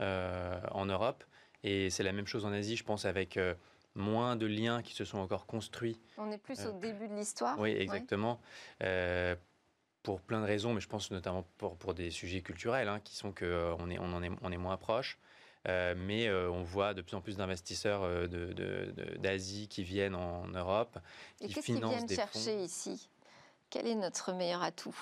en 0.00 0.86
Europe. 0.86 1.24
Et 1.64 1.88
c'est 1.90 2.02
la 2.02 2.12
même 2.12 2.26
chose 2.26 2.44
en 2.44 2.52
Asie, 2.52 2.76
je 2.76 2.84
pense, 2.84 3.06
avec 3.06 3.38
euh, 3.38 3.54
moins 3.94 4.36
de 4.36 4.46
liens 4.46 4.82
qui 4.82 4.94
se 4.94 5.04
sont 5.04 5.18
encore 5.18 5.46
construits. 5.46 5.98
On 6.18 6.30
est 6.30 6.38
plus 6.38 6.60
au 6.66 6.68
euh, 6.68 6.80
début 6.80 7.08
de 7.08 7.14
l'histoire. 7.14 7.58
Oui, 7.58 7.70
exactement. 7.70 8.38
Euh, 8.82 9.34
pour 10.02 10.20
plein 10.20 10.42
de 10.42 10.46
raisons, 10.46 10.74
mais 10.74 10.82
je 10.82 10.88
pense 10.88 11.10
notamment 11.10 11.46
pour, 11.56 11.78
pour 11.78 11.94
des 11.94 12.10
sujets 12.10 12.42
culturels, 12.42 12.88
hein, 12.88 13.00
qui 13.02 13.16
sont 13.16 13.32
qu'on 13.32 13.90
est, 13.90 13.98
on 13.98 14.12
en 14.12 14.22
est, 14.22 14.30
on 14.42 14.52
est 14.52 14.58
moins 14.58 14.76
proche. 14.76 15.18
Mais 15.66 16.30
on 16.30 16.62
voit 16.62 16.94
de 16.94 17.02
plus 17.02 17.16
en 17.16 17.20
plus 17.20 17.36
d'investisseurs 17.36 18.28
d'Asie 19.18 19.68
qui 19.68 19.82
viennent 19.82 20.14
en 20.14 20.46
Europe. 20.48 20.98
Et 21.40 21.48
qu'est-ce 21.48 21.66
qu'ils 21.66 21.84
viennent 21.84 22.08
chercher 22.08 22.62
ici? 22.62 23.08
Quel 23.70 23.86
est 23.86 23.94
notre 23.94 24.32
meilleur 24.32 24.62
atout? 24.62 24.96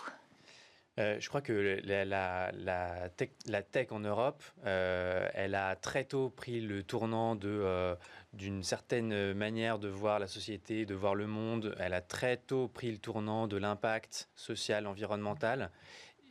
Je 0.99 1.27
crois 1.29 1.41
que 1.41 1.81
la, 1.85 3.09
tech, 3.17 3.93
en 3.93 4.01
Europe, 4.01 4.43
elle 4.65 5.55
a 5.55 5.75
très 5.77 6.05
tôt 6.05 6.31
pris 6.31 6.61
le 6.61 6.83
tournant 6.83 7.35
de, 7.35 7.97
d'une 8.35 8.63
certaine 8.63 9.35
manière 9.35 9.79
de 9.79 9.89
voir 9.89 10.19
la 10.19 10.27
société, 10.27 10.87
de 10.87 10.95
voir 10.95 11.15
le 11.15 11.27
monde. 11.27 11.75
Elle 11.79 11.95
a 11.95 12.01
très 12.01 12.37
tôt 12.37 12.69
pris 12.69 12.91
le 12.91 12.99
tournant 12.99 13.47
de 13.47 13.57
l'impact 13.57 14.29
social, 14.35 14.87
environnemental. 14.87 15.71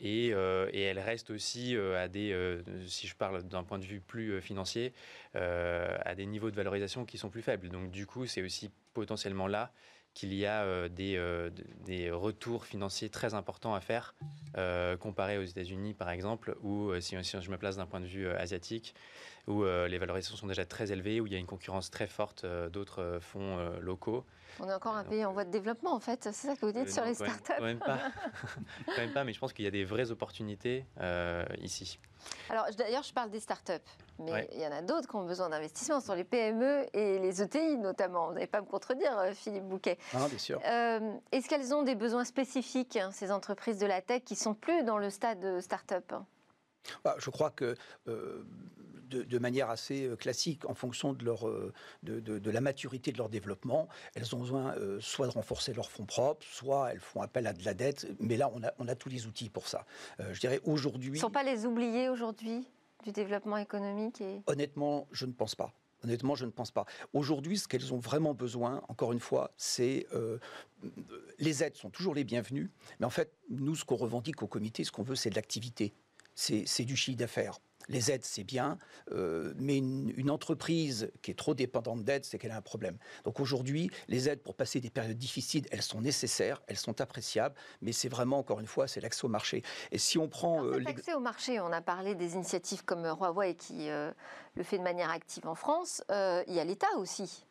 Et, 0.02 0.32
euh, 0.34 0.68
elle 0.74 1.00
reste 1.00 1.30
aussi 1.30 1.76
euh, 1.76 2.04
à 2.04 2.08
des, 2.08 2.34
euh, 2.34 2.62
si 2.88 3.08
je 3.08 3.16
parle 3.16 3.44
d'un 3.44 3.64
point 3.64 3.78
de 3.78 3.86
vue 3.86 4.02
plus 4.02 4.42
financier, 4.42 4.94
à 5.36 6.16
des 6.16 6.26
niveaux 6.26 6.52
de 6.52 6.56
valorisation 6.56 7.06
qui 7.06 7.18
sont 7.18 7.30
plus 7.30 7.42
faibles. 7.42 7.70
Donc 7.70 7.92
du 7.92 8.06
coup, 8.06 8.26
c'est 8.26 8.42
aussi 8.42 8.72
potentiellement 8.94 9.48
là 9.48 9.72
qu'il 10.14 10.34
y 10.34 10.46
a 10.46 10.90
des, 10.90 11.18
des, 11.86 12.12
retours 12.12 12.66
financiers 12.66 13.10
très 13.10 13.34
importants 13.34 13.74
à 13.74 13.80
faire, 13.80 14.14
comparé 15.00 15.38
aux 15.38 15.44
États-Unis 15.44 15.94
par 15.94 16.10
exemple, 16.10 16.58
ou 16.62 16.92
si, 17.00 17.16
je 17.16 17.50
me 17.50 17.58
place 17.58 17.78
d'un 17.78 17.86
point 17.86 18.02
de 18.02 18.06
vue 18.06 18.28
asiatique, 18.28 18.94
où 19.48 19.64
les 19.64 19.98
valorisations 19.98 20.36
sont 20.36 20.48
déjà 20.48 20.66
très 20.66 20.92
élevées, 20.92 21.22
où 21.22 21.28
il 21.28 21.34
y 21.34 21.36
a 21.38 21.40
une 21.40 21.46
concurrence 21.46 21.90
très 21.92 22.08
forte 22.08 22.46
d'autres 22.46 23.20
fonds 23.22 23.58
locaux. 23.80 24.26
On 24.60 24.70
est 24.70 24.74
encore 24.74 24.96
un 24.96 25.04
pays 25.04 25.26
en 25.26 25.34
voie 25.34 25.46
de 25.46 25.52
développement, 25.52 25.94
en 25.94 26.00
fait. 26.00 26.24
C'est 26.24 26.48
ça 26.48 26.56
que 26.56 26.66
vous 26.66 26.72
dites 26.72 26.92
sur 26.92 27.04
les 27.06 27.14
startups 27.14 27.54
Quand 27.58 27.64
même 27.64 27.80
pas. 27.80 28.00
quand 28.86 28.98
même 28.98 29.14
pas, 29.14 29.24
mais 29.24 29.34
je 29.34 29.40
pense 29.40 29.54
qu'il 29.54 29.66
y 29.66 29.68
a 29.68 29.72
des 29.72 29.84
vraies 29.84 30.12
opportunités 30.12 30.86
ici. 31.60 32.00
Alors, 32.50 32.68
d'ailleurs, 32.78 33.04
je 33.04 33.14
parle 33.14 33.32
des 33.32 33.40
startups, 33.40 33.74
mais 34.20 34.48
il 34.54 34.60
y 34.60 34.68
en 34.68 34.72
a 34.72 34.82
d'autres 34.82 35.08
qui 35.08 35.16
ont 35.16 35.26
besoin 35.26 35.50
d'investissement 35.50 36.00
sur 36.00 36.16
les 36.16 36.24
PME 36.24 36.86
et 36.94 37.18
les 37.20 37.42
ETI 37.42 37.78
notamment. 37.78 38.28
Vous 38.28 38.34
n'allez 38.34 38.48
pas 38.48 38.62
me 38.62 38.68
contredire, 38.68 39.18
Philippe 39.34 39.64
Bouquet. 39.64 39.98
Ah, 40.14 40.28
bien 40.28 40.38
sûr. 40.38 40.62
Est-ce 40.62 41.48
qu'elles 41.48 41.74
ont 41.74 41.84
des 41.84 41.96
besoins 41.96 42.26
spécifiques, 42.26 42.98
hein, 42.98 43.10
ces 43.12 43.32
entreprises 43.32 43.80
de 43.80 43.88
la 43.88 44.02
tech, 44.02 44.24
qui 44.24 44.36
sont 44.36 44.54
plus 44.54 44.84
dans 44.84 44.98
le 44.98 45.10
stade 45.10 45.40
de 45.40 45.60
start-up? 45.60 46.14
Je 47.18 47.30
crois 47.30 47.52
que 47.52 47.76
de, 49.20 49.40
manière 49.40 49.70
assez 49.70 50.06
euh, 50.06 50.16
classique 50.16 50.70
en 50.70 50.74
fonction 50.74 51.14
de, 51.14 51.24
leur, 51.26 51.48
euh, 51.48 51.74
de, 52.04 52.52
la 52.52 52.62
maturité 52.62 53.12
de 53.12 53.18
leur 53.18 53.30
développement. 53.30 53.88
Elles 54.16 54.34
ont 54.36 54.40
besoin 54.40 54.76
euh, 54.78 55.00
soit 55.00 55.28
de 55.28 55.32
renforcer 55.32 55.74
leurs 55.74 55.92
fonds 55.92 56.06
propres, 56.06 56.46
soit 56.46 56.92
elles 56.92 57.00
font 57.00 57.22
appel 57.22 57.48
à 57.48 57.54
de 57.54 57.64
la 57.64 57.74
dette. 57.74 58.08
Mais 58.20 58.38
là, 58.38 58.52
on 58.54 58.64
a, 58.64 58.72
on 58.80 58.88
a 58.88 58.96
tous 58.96 59.10
les 59.10 59.28
outils 59.28 59.50
pour 59.50 59.68
ça. 59.68 59.86
je 60.20 60.40
dirais 60.40 60.60
aujourd'hui. 60.64 61.12
ne 61.12 61.18
sont 61.18 61.30
pas 61.30 61.44
les 61.44 61.66
oubliés 61.66 62.10
aujourd'hui 62.10 62.68
du 63.04 63.12
développement 63.12 63.58
économique 63.58 64.22
et... 64.22 64.42
Honnêtement, 64.48 65.08
je 65.12 65.26
ne 65.26 65.32
pense 65.32 65.56
pas. 65.56 65.74
Honnêtement, 66.04 66.36
je 66.36 66.46
ne 66.46 66.52
pense 66.52 66.72
pas. 66.72 66.86
Aujourd'hui, 67.14 67.58
ce 67.58 67.68
qu'elles 67.68 67.94
ont 67.94 68.00
vraiment 68.00 68.34
besoin, 68.34 68.82
encore 68.88 69.12
une 69.12 69.20
fois, 69.20 69.52
c'est 69.58 70.08
les 71.38 71.64
aides 71.64 71.76
sont 71.76 71.90
toujours 71.90 72.16
les 72.16 72.24
bienvenues, 72.24 72.72
mais 73.00 73.06
en 73.06 73.12
fait, 73.12 73.34
nous, 73.50 73.76
ce 73.76 73.86
qu'on 73.86 73.96
revendique 73.96 74.42
au 74.42 74.48
comité, 74.48 74.84
ce 74.84 74.92
qu'on 74.92 75.04
veut, 75.04 75.16
c'est 75.16 75.30
de 75.30 75.36
l'activité, 75.36 75.94
c'est 76.42 76.86
du 76.86 76.96
chiffre 76.96 77.18
d'affaires 77.18 77.60
les 77.90 78.12
aides, 78.12 78.24
c'est 78.24 78.44
bien, 78.44 78.78
euh, 79.12 79.54
mais 79.58 79.78
une, 79.78 80.32
entreprise 80.32 81.12
qui 81.22 81.32
est 81.32 81.36
trop 81.36 81.54
dépendante 81.54 82.04
d'aides, 82.04 82.24
c'est 82.24 82.38
qu'elle 82.38 82.52
a 82.52 82.58
un 82.58 82.62
problème. 82.62 82.98
Donc 83.26 83.40
aujourd'hui, 83.40 83.92
les 84.08 84.30
aides 84.30 84.42
pour 84.42 84.56
passer 84.56 84.80
des 84.80 84.90
périodes 84.90 85.18
difficiles, 85.18 85.66
elles 85.72 85.82
sont 85.82 86.00
nécessaires, 86.00 86.62
elles 86.68 86.78
sont 86.78 87.02
appréciables, 87.02 87.56
mais 87.82 87.92
c'est 87.92 88.08
vraiment, 88.08 88.40
encore 88.40 88.62
une 88.62 88.68
fois, 88.68 88.88
c'est 88.88 89.02
l'accès 89.02 89.26
au 89.26 89.30
marché. 89.30 89.62
Et 89.92 89.98
si 89.98 90.18
on 90.18 90.30
prend... 90.30 90.64
Euh, 90.64 90.80
l'accès 90.80 91.14
au 91.14 91.20
marché, 91.20 91.60
on 91.60 91.72
a 91.72 91.82
parlé 91.82 92.16
des 92.16 92.36
initiatives 92.36 92.86
comme 92.86 93.06
Huawei 93.06 93.56
qui 93.56 93.90
euh, 93.90 94.12
le 94.56 94.64
fait 94.64 94.78
de 94.78 94.84
manière 94.84 95.10
active 95.10 95.48
en 95.48 95.56
France, 95.56 96.02
il 96.10 96.54
y 96.54 96.60
a 96.60 96.64
l'État 96.64 96.96
aussi. 96.98 97.46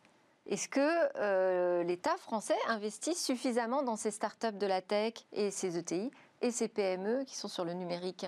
Est-ce 0.46 0.68
que 0.68 1.83
l'État 1.83 2.16
français 2.16 2.57
investit 2.66 3.14
suffisamment 3.14 3.83
dans 3.83 3.96
ces 3.96 4.11
startups 4.11 4.53
de 4.53 4.66
la 4.66 4.81
tech 4.81 5.14
et 5.33 5.50
ces 5.50 5.76
ETI 5.76 6.11
et 6.40 6.50
ces 6.50 6.68
PME 6.68 7.24
qui 7.24 7.37
sont 7.37 7.48
sur 7.48 7.64
le 7.64 7.74
numérique? 7.74 8.26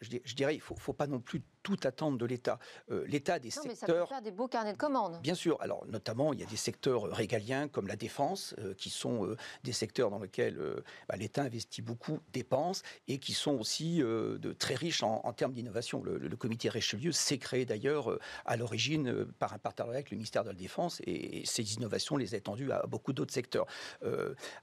Je, 0.00 0.34
dirais, 0.34 0.54
il 0.54 0.58
ne 0.58 0.62
faut, 0.62 0.76
faut, 0.76 0.92
pas 0.92 1.06
non 1.06 1.20
plus 1.20 1.42
tout 1.64 1.78
attendre 1.82 2.18
de 2.18 2.26
l'État. 2.26 2.60
Euh, 2.92 3.04
L'État 3.08 3.40
des 3.40 3.48
non, 3.48 3.62
secteurs. 3.62 3.68
Mais 3.68 3.74
ça 3.74 3.86
peut 3.86 4.06
faire 4.06 4.22
des 4.22 4.30
beaux 4.30 4.46
carnets 4.46 4.74
de 4.74 4.78
commandes. 4.78 5.20
Bien 5.22 5.34
sûr. 5.34 5.56
Alors, 5.60 5.84
notamment, 5.86 6.32
il 6.32 6.38
y 6.38 6.42
a 6.44 6.46
des 6.46 6.56
secteurs 6.56 7.04
régaliens 7.04 7.66
comme 7.66 7.88
la 7.88 7.96
défense, 7.96 8.54
euh, 8.58 8.74
qui 8.74 8.90
sont 8.90 9.26
euh, 9.26 9.36
des 9.64 9.72
secteurs 9.72 10.10
dans 10.10 10.20
lesquels 10.20 10.60
bah, 11.08 11.16
l'État 11.16 11.42
investit 11.42 11.82
beaucoup, 11.82 12.20
dépense, 12.32 12.82
et 13.08 13.18
qui 13.18 13.32
sont 13.32 13.52
aussi 13.52 13.98
de, 13.98 14.52
très 14.58 14.74
riches 14.74 15.02
en, 15.02 15.32
termes 15.32 15.54
d'innovation. 15.54 16.02
Le, 16.02 16.36
comité 16.36 16.68
Richelieu 16.68 17.12
s'est 17.12 17.38
créé 17.38 17.64
d'ailleurs 17.64 18.18
à 18.44 18.56
l'origine 18.56 19.24
par 19.38 19.54
un 19.54 19.58
partenariat 19.58 19.94
avec 19.94 20.10
le 20.10 20.16
ministère 20.16 20.44
de 20.44 20.50
la 20.50 20.54
Défense, 20.54 21.00
et, 21.06 21.42
ces 21.46 21.74
innovations 21.74 22.18
les 22.18 22.34
a 22.34 22.38
étendues 22.38 22.70
à 22.70 22.86
beaucoup 22.86 23.14
d'autres 23.14 23.32
secteurs. 23.32 23.66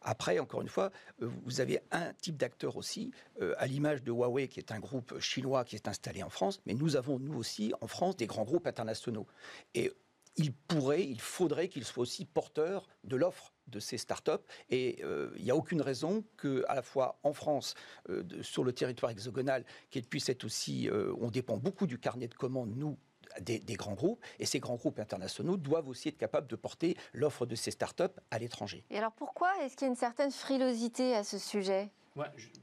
après, 0.01 0.37
encore 0.37 0.61
une 0.61 0.69
fois, 0.69 0.91
vous 1.19 1.61
avez 1.61 1.79
un 1.91 2.13
type 2.13 2.37
d'acteur 2.37 2.77
aussi, 2.77 3.11
à 3.57 3.65
l'image 3.65 4.03
de 4.03 4.11
Huawei, 4.11 4.47
qui 4.47 4.59
est 4.59 4.71
un 4.71 4.79
groupe 4.79 5.19
chinois 5.19 5.65
qui 5.65 5.75
est 5.75 5.87
installé 5.87 6.21
en 6.21 6.29
France, 6.29 6.61
mais 6.65 6.73
nous 6.73 6.90
nous 6.91 6.97
avons, 6.97 7.19
nous 7.19 7.37
aussi, 7.37 7.73
en 7.79 7.87
France, 7.87 8.17
des 8.17 8.27
grands 8.27 8.43
groupes 8.43 8.67
internationaux. 8.67 9.25
Et 9.73 9.91
il 10.35 10.53
pourrait, 10.53 11.03
il 11.03 11.21
faudrait 11.21 11.69
qu'ils 11.69 11.85
soient 11.85 12.03
aussi 12.03 12.25
porteurs 12.25 12.87
de 13.03 13.15
l'offre 13.15 13.53
de 13.67 13.79
ces 13.79 13.97
startups. 13.97 14.43
Et 14.69 14.99
euh, 15.03 15.31
il 15.37 15.45
n'y 15.45 15.51
a 15.51 15.55
aucune 15.55 15.81
raison 15.81 16.23
que, 16.37 16.65
à 16.67 16.75
la 16.75 16.81
fois 16.81 17.19
en 17.23 17.33
France, 17.33 17.75
euh, 18.09 18.23
sur 18.41 18.63
le 18.63 18.73
territoire 18.73 19.11
hexagonal, 19.11 19.65
qu'elle 19.89 20.03
puisse 20.03 20.27
être 20.29 20.43
aussi. 20.43 20.89
Euh, 20.89 21.13
on 21.19 21.31
dépend 21.31 21.57
beaucoup 21.57 21.87
du 21.87 21.97
carnet 21.97 22.27
de 22.27 22.33
commandes, 22.33 22.75
nous, 22.75 22.97
des, 23.39 23.59
des, 23.59 23.75
grands 23.75 23.93
groupes, 23.93 24.21
et 24.39 24.45
ces 24.45 24.59
grands 24.59 24.75
groupes 24.75 24.99
internationaux 24.99 25.55
doivent 25.55 25.87
aussi 25.87 26.09
être 26.09 26.17
capables 26.17 26.47
de 26.47 26.57
porter 26.57 26.97
l'offre 27.13 27.45
de 27.45 27.55
ces 27.55 27.71
startups 27.71 28.03
à 28.31 28.39
l'étranger. 28.39 28.83
Et 28.89 28.97
alors 28.97 29.13
pourquoi 29.13 29.49
est-ce 29.61 29.77
qu'il 29.77 29.85
y 29.85 29.89
a 29.89 29.91
une 29.91 29.97
certaine 29.97 30.31
frilosité 30.31 31.15
à 31.15 31.23
ce 31.23 31.37
sujet? 31.37 31.91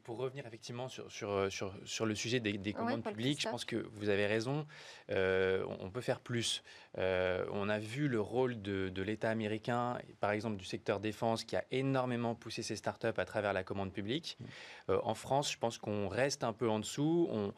Pour 0.04 0.18
revenir 0.18 0.46
effectivement 0.46 0.88
sur, 0.88 1.10
sur, 1.10 1.30
euh, 1.30 1.50
sur, 1.50 1.74
sur 1.84 2.04
le 2.04 2.14
sujet 2.14 2.38
des, 2.38 2.58
des 2.58 2.72
commandes 2.72 3.02
publiques, 3.02 3.40
je 3.40 3.48
pense 3.48 3.64
que 3.64 3.76
vous 3.92 4.08
avez 4.10 4.26
raison. 4.26 4.66
Euh, 5.10 5.64
on 5.80 5.90
peut 5.90 6.00
faire 6.00 6.20
plus. 6.20 6.62
Euh, 6.98 7.46
on 7.52 7.68
a 7.68 7.78
vu 7.78 8.08
le 8.08 8.20
rôle 8.20 8.60
de, 8.60 8.88
de 8.88 9.02
l'État 9.02 9.30
américain, 9.30 9.98
par 10.20 10.32
exemple 10.32 10.56
du 10.56 10.64
secteur 10.64 11.00
défense, 11.00 11.44
qui 11.44 11.56
a 11.56 11.64
énormément 11.70 12.34
poussé 12.34 12.62
ses 12.62 12.76
startups 12.76 13.06
à 13.16 13.24
travers 13.24 13.52
la 13.52 13.64
commande 13.64 13.92
publique. 13.92 14.38
Mmh. 14.40 14.94
en 15.02 15.14
France, 15.14 15.52
je 15.52 15.58
pense 15.58 15.78
qu'on 15.78 16.08
reste 16.08 16.44
un 16.44 16.52
peu 16.52 16.68
en 16.68 16.80
dessous. 16.80 17.28
On, 17.30 17.54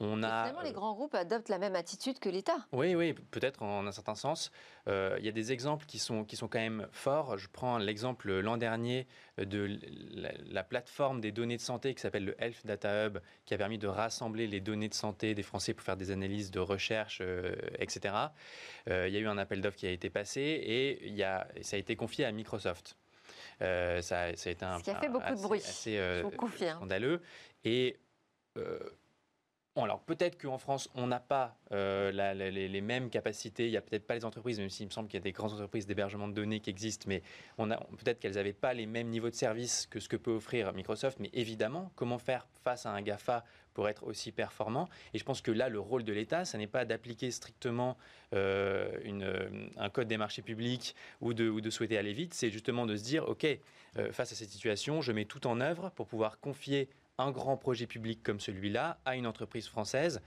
on 0.00 0.22
a, 0.22 0.44
finalement, 0.44 0.60
les 0.62 0.72
grands 0.72 0.94
groupes 0.94 1.14
adoptent 1.14 1.48
la 1.48 1.58
même 1.58 1.74
attitude 1.74 2.20
que 2.20 2.28
l'État. 2.28 2.56
Oui, 2.70 2.94
oui, 2.94 3.14
peut-être 3.14 3.62
en 3.62 3.84
un 3.84 3.90
certain 3.90 4.14
sens. 4.14 4.52
Euh, 4.86 5.16
il 5.18 5.26
y 5.26 5.28
a 5.28 5.32
des 5.32 5.50
exemples 5.50 5.86
qui 5.86 5.98
sont, 5.98 6.24
qui 6.24 6.36
sont 6.36 6.46
quand 6.46 6.60
même 6.60 6.86
forts. 6.92 7.36
Je 7.36 7.48
prends 7.48 7.78
l'exemple 7.78 8.30
l'an 8.38 8.56
dernier 8.56 9.08
de 9.38 9.76
la, 10.50 10.62
plateforme 10.62 11.20
des 11.20 11.32
données 11.32 11.56
de 11.56 11.62
santé 11.62 11.94
qui 11.94 12.00
s'appelle 12.00 12.24
le 12.24 12.40
Health 12.40 12.64
Data 12.64 13.06
Hub, 13.06 13.18
qui 13.44 13.54
a 13.54 13.58
permis 13.58 13.78
de 13.78 13.88
rassembler 13.88 14.46
les 14.46 14.60
données 14.60 14.88
de 14.88 14.94
santé 14.94 15.34
des 15.34 15.42
Français 15.42 15.74
pour 15.74 15.84
faire 15.84 15.96
des 15.96 16.12
analyses 16.12 16.52
de 16.52 16.60
recherche, 16.60 17.18
euh, 17.20 17.56
etc. 17.80 18.14
Euh, 18.88 19.08
il 19.08 19.14
y 19.14 19.16
a 19.16 19.20
eu 19.20 19.26
un 19.26 19.38
appel 19.38 19.60
d'offres 19.60 19.78
qui 19.78 19.86
a 19.86 19.90
été 19.90 20.10
passé 20.10 20.40
et 20.40 21.06
il 21.08 21.16
y 21.16 21.24
a, 21.24 21.48
ça 21.62 21.74
a 21.74 21.78
été 21.78 21.96
confié 21.96 22.24
à 22.24 22.30
Microsoft. 22.30 22.96
ça, 23.58 24.00
ça, 24.02 24.20
a 24.20 24.28
été 24.30 24.64
un, 24.64 24.78
Ce 24.78 24.84
qui 24.84 24.90
a 24.90 25.00
fait 25.00 25.08
beaucoup 25.08 25.34
de 25.34 25.42
bruit, 25.42 25.58
assez, 25.58 25.96
je 25.96 26.22
vous 26.22 26.30
confirme. 26.30 26.78
scandaleux. 26.78 27.20
Et 27.64 27.98
alors 29.84 30.00
peut-être 30.00 30.40
qu'en 30.40 30.58
France, 30.58 30.90
on 30.94 31.06
n'a 31.06 31.20
pas 31.20 31.56
euh, 31.72 32.10
les, 32.10 32.80
mêmes 32.80 33.10
capacités. 33.10 33.66
Il 33.66 33.70
n'y 33.70 33.76
a 33.76 33.80
peut-être 33.80 34.06
pas 34.06 34.14
les 34.14 34.24
entreprises, 34.24 34.58
même 34.58 34.70
s'il 34.70 34.86
me 34.86 34.90
semble 34.90 35.08
qu'il 35.08 35.18
y 35.18 35.22
a 35.22 35.24
des 35.24 35.32
grandes 35.32 35.52
entreprises 35.52 35.86
d'hébergement 35.86 36.28
de 36.28 36.32
données 36.32 36.60
qui 36.60 36.70
existent, 36.70 37.06
mais 37.08 37.22
peut-être 37.56 38.18
qu'elles 38.18 38.34
n'avaient 38.34 38.52
pas 38.52 38.74
les 38.74 38.86
mêmes 38.86 39.08
niveaux 39.08 39.30
de 39.30 39.34
service 39.34 39.86
que 39.86 40.00
ce 40.00 40.08
que 40.08 40.16
peut 40.16 40.32
offrir 40.32 40.72
Microsoft. 40.72 41.18
Mais 41.20 41.30
évidemment, 41.32 41.92
comment 41.96 42.18
faire 42.18 42.46
face 42.64 42.86
à 42.86 42.90
un 42.90 43.02
GAFA 43.02 43.44
pour 43.74 43.88
être 43.88 44.04
aussi 44.04 44.32
performant? 44.32 44.88
Et 45.14 45.18
je 45.18 45.24
pense 45.24 45.40
que 45.40 45.50
là, 45.50 45.68
le 45.68 45.80
rôle 45.80 46.04
de 46.04 46.12
l'État, 46.12 46.44
ce 46.44 46.56
n'est 46.56 46.66
pas 46.66 46.84
d'appliquer 46.84 47.30
strictement 47.30 47.96
euh, 48.34 48.90
un 49.76 49.90
code 49.90 50.08
des 50.08 50.16
marchés 50.16 50.42
publics 50.42 50.94
ou 51.20 51.34
de, 51.34 51.70
souhaiter 51.70 51.98
aller 51.98 52.12
vite, 52.12 52.34
c'est 52.34 52.50
justement 52.50 52.86
de 52.86 52.96
se 52.96 53.04
dire, 53.04 53.28
OK, 53.28 53.46
euh, 53.96 54.12
face 54.12 54.32
à 54.32 54.34
cette 54.34 54.50
situation, 54.50 55.02
je 55.02 55.12
mets 55.12 55.24
tout 55.24 55.46
en 55.46 55.60
œuvre 55.60 55.90
pour 55.90 56.06
pouvoir 56.06 56.40
confier 56.40 56.88
un 57.18 57.30
grand 57.30 57.56
projet 57.56 57.86
public 57.86 58.22
comme 58.22 58.40
celui-là 58.40 58.98
à 59.04 59.16
une 59.16 59.26
entreprise 59.26 59.68
française 59.68 60.20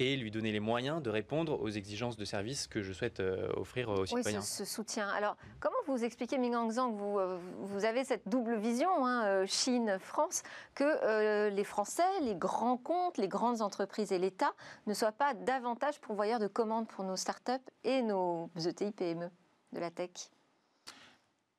et 0.00 0.16
lui 0.16 0.30
donner 0.30 0.50
les 0.50 0.60
moyens 0.60 1.02
de 1.02 1.10
répondre 1.10 1.60
aux 1.60 1.68
exigences 1.68 2.16
de 2.16 2.24
service 2.24 2.66
que 2.66 2.82
je 2.82 2.92
souhaite 2.92 3.20
euh, 3.20 3.50
offrir 3.54 3.90
aux 3.90 4.06
citoyens. 4.06 4.40
Oui, 4.40 4.44
ce, 4.44 4.64
soutien. 4.64 5.06
Alors, 5.10 5.36
comment 5.60 5.76
vous 5.86 6.02
expliquez, 6.02 6.38
Ming 6.38 6.70
Zhang, 6.70 6.94
vous, 6.96 7.18
euh, 7.18 7.38
vous 7.58 7.84
avez 7.84 8.04
cette 8.04 8.26
double 8.26 8.56
vision, 8.56 9.06
hein, 9.06 9.26
euh, 9.26 9.46
Chine-France, 9.46 10.42
que 10.74 11.50
les 11.50 11.64
Français, 11.64 12.02
les 12.22 12.34
grands 12.34 12.78
comptes, 12.78 13.18
les 13.18 13.28
grandes 13.28 13.60
entreprises 13.60 14.10
et 14.10 14.18
l'État 14.18 14.54
ne 14.86 14.94
soient 14.94 15.12
pas 15.12 15.34
davantage 15.34 16.00
pourvoyeurs 16.00 16.38
de 16.38 16.46
commandes 16.46 16.88
pour 16.88 17.04
nos 17.04 17.16
start-up 17.16 17.62
et 17.84 18.00
nos 18.02 18.50
ETI 18.56 18.92
PME 18.92 19.30
de 19.72 19.80
la 19.80 19.90
tech? 19.90 20.10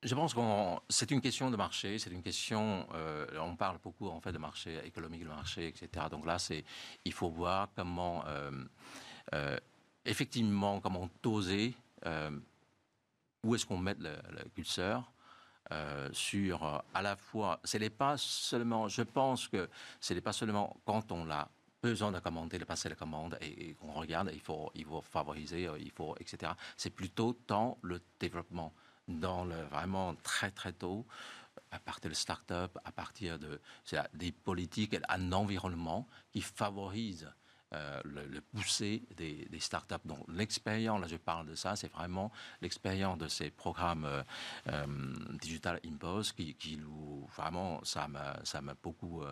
Je 0.02 0.14
pense 0.14 0.34
que 0.34 0.40
c'est 0.88 1.10
une 1.10 1.20
question 1.20 1.50
de 1.50 1.56
marché, 1.56 1.98
c'est 1.98 2.10
une 2.10 2.22
question. 2.22 2.86
Euh, 2.94 3.26
on 3.40 3.56
parle 3.56 3.78
beaucoup 3.82 4.08
en 4.08 4.20
fait 4.20 4.32
de 4.32 4.38
marché 4.38 4.80
économique, 4.84 5.22
de 5.22 5.28
marché, 5.28 5.68
etc. 5.68 6.06
Donc 6.10 6.26
là, 6.26 6.36
il 7.04 7.12
faut 7.12 7.30
voir 7.30 7.68
comment. 7.74 8.24
Euh, 8.26 9.58
effectivement, 10.04 10.80
comment 10.80 11.08
doser 11.22 11.74
où 13.44 13.54
est-ce 13.54 13.64
qu'on 13.64 13.78
met 13.78 13.94
le, 13.94 14.16
le 14.30 14.48
curseur 14.54 15.10
sur 16.12 16.82
à 16.92 17.02
la 17.02 17.16
fois, 17.16 17.60
ce 17.64 17.78
n'est 17.78 17.88
pas 17.90 18.16
seulement, 18.18 18.88
je 18.88 19.02
pense 19.02 19.48
que 19.48 19.70
ce 20.00 20.12
n'est 20.12 20.20
pas 20.20 20.32
seulement 20.32 20.76
quand 20.84 21.12
on 21.12 21.30
a 21.30 21.48
besoin 21.82 22.12
de 22.12 22.20
commander, 22.20 22.58
de 22.58 22.64
passer 22.64 22.88
la 22.88 22.94
commande 22.94 23.36
et, 23.40 23.74
qu'on 23.74 23.92
regarde, 23.92 24.30
il 24.32 24.40
faut, 24.40 24.70
il 24.74 24.84
faut 24.84 25.02
favoriser, 25.02 25.68
il 25.80 25.90
faut, 25.90 26.14
etc. 26.20 26.52
C'est 26.76 26.90
plutôt 26.90 27.36
dans 27.48 27.76
le 27.82 28.00
développement, 28.20 28.72
dans 29.08 29.44
le 29.44 29.60
vraiment 29.64 30.14
très 30.22 30.50
très 30.50 30.72
tôt, 30.72 31.06
à 31.70 31.78
partir 31.78 32.10
de 32.10 32.14
start-up, 32.14 32.78
à 32.84 32.92
partir 32.92 33.38
de 33.38 33.60
des 34.14 34.32
politiques, 34.32 34.96
un 35.08 35.32
environnement 35.32 36.06
qui 36.30 36.42
favorise 36.42 37.28
euh, 37.74 38.00
le, 38.04 38.40
pousser 38.42 39.02
des, 39.16 39.46
des 39.50 39.60
startups. 39.60 39.94
Donc 40.04 40.18
l'expérience, 40.28 41.00
là 41.00 41.06
je 41.06 41.16
parle 41.16 41.46
de 41.46 41.54
ça, 41.54 41.74
c'est 41.74 41.90
vraiment 41.90 42.30
l'expérience 42.60 43.16
de 43.16 43.28
ces 43.28 43.50
programmes 43.50 44.04
euh, 44.04 44.22
euh, 44.68 44.86
Digital 45.40 45.80
Impulse 45.86 46.32
qui, 46.32 46.54
qui 46.54 46.78
vraiment, 47.34 47.82
ça 47.82 48.08
m'a, 48.08 48.38
ça 48.44 48.60
m'a 48.60 48.74
beaucoup 48.74 49.22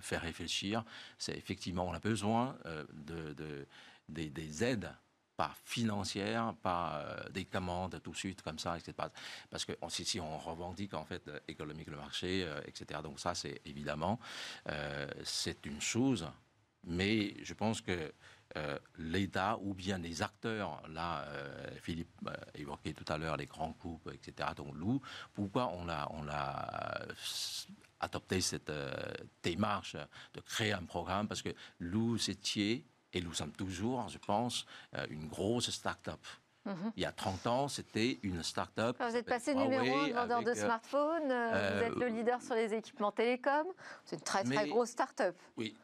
fait 0.00 0.16
réfléchir. 0.16 0.84
C'est 1.16 1.36
effectivement, 1.36 1.86
on 1.86 1.92
a 1.92 2.00
besoin 2.00 2.56
de, 2.92 3.32
de 3.34 3.68
des, 4.08 4.30
des 4.30 4.64
aides 4.64 4.90
pas 5.36 5.54
financières, 5.64 6.54
pas 6.62 7.04
des 7.30 7.44
commandes 7.44 8.00
tout 8.02 8.12
de 8.12 8.16
suite 8.16 8.42
comme 8.42 8.58
ça, 8.58 8.76
etc. 8.76 8.94
Parce 9.50 9.64
que 9.64 9.72
si, 9.88 10.04
si 10.04 10.20
on 10.20 10.38
revendique 10.38 10.94
en 10.94 11.04
fait 11.04 11.30
économique 11.46 11.88
le 11.88 11.96
marché, 11.96 12.48
etc. 12.66 13.00
Donc 13.02 13.20
ça, 13.20 13.34
c'est 13.34 13.60
évidemment, 13.64 14.18
c'est 15.24 15.66
une 15.66 15.80
chose 15.80 16.26
mais 16.86 17.34
je 17.42 17.52
pense 17.52 17.80
que 17.80 18.12
euh, 18.56 18.78
l'État 18.96 19.58
ou 19.60 19.74
bien 19.74 19.98
les 19.98 20.22
acteurs, 20.22 20.82
là, 20.88 21.24
euh, 21.24 21.68
Philippe 21.82 22.08
euh, 22.26 22.34
évoquait 22.54 22.92
tout 22.92 23.04
à 23.12 23.18
l'heure 23.18 23.36
les 23.36 23.46
grands 23.46 23.74
groupes, 23.78 24.08
etc., 24.14 24.50
donc 24.56 24.74
nous, 24.76 25.00
pourquoi 25.34 25.72
on 25.74 25.88
a, 25.88 26.08
on 26.12 26.28
a 26.28 27.02
adopté 27.98 28.40
cette 28.40 28.70
démarche 29.42 29.96
de 30.32 30.40
créer 30.40 30.72
un 30.72 30.84
programme? 30.84 31.26
Parce 31.26 31.42
que 31.42 31.54
nous 31.80 32.18
étions, 32.30 32.80
et 33.12 33.20
nous 33.20 33.32
sommes 33.32 33.52
toujours, 33.52 34.08
je 34.08 34.18
pense, 34.18 34.66
une 35.10 35.28
grosse 35.28 35.70
start-up. 35.70 36.20
Mhm. 36.64 36.92
Il 36.96 37.02
y 37.02 37.06
a 37.06 37.12
30 37.12 37.46
ans, 37.46 37.68
c'était 37.68 38.18
une 38.22 38.42
start-up. 38.42 38.96
Vous 38.98 39.16
êtes 39.16 39.26
passé 39.26 39.54
numéro 39.54 39.96
un 39.96 40.12
vendeur 40.12 40.42
de 40.42 40.54
smartphones, 40.54 41.28
vous 41.28 41.82
êtes 41.82 41.96
le 41.96 42.08
leader 42.08 42.42
sur 42.42 42.54
les 42.54 42.74
équipements 42.74 43.12
télécoms. 43.12 43.72
C'est 44.04 44.16
une 44.16 44.22
très 44.22 44.44
très 44.44 44.68
grosse 44.68 44.90
start-up. 44.90 45.36
Oui, 45.56 45.76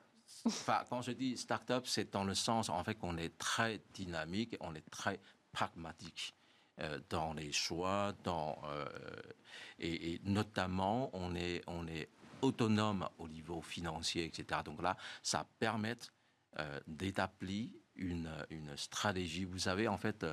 Enfin, 0.46 0.82
quand 0.88 1.02
je 1.02 1.12
dis 1.12 1.36
start-up, 1.36 1.86
c'est 1.86 2.12
dans 2.12 2.24
le 2.24 2.34
sens 2.34 2.68
en 2.68 2.82
fait 2.82 2.94
qu'on 2.94 3.16
est 3.16 3.36
très 3.38 3.80
dynamique, 3.94 4.56
on 4.60 4.74
est 4.74 4.88
très 4.90 5.20
pragmatique 5.52 6.34
euh, 6.80 6.98
dans 7.10 7.32
les 7.32 7.52
choix, 7.52 8.12
dans, 8.24 8.58
euh, 8.64 8.86
et, 9.78 10.20
notamment 10.24 11.10
on 11.12 11.34
est, 11.34 11.62
on 11.66 11.86
est 11.86 12.08
autonome 12.40 13.08
au 13.18 13.28
niveau 13.28 13.60
financier, 13.60 14.24
etc. 14.24 14.60
Donc 14.64 14.82
là, 14.82 14.96
ça 15.22 15.46
permet 15.60 15.96
euh, 16.58 16.80
d'établir 16.86 17.68
une, 17.96 18.30
une, 18.50 18.76
stratégie. 18.76 19.44
Vous 19.44 19.58
savez, 19.58 19.88
en 19.88 19.98
fait, 19.98 20.26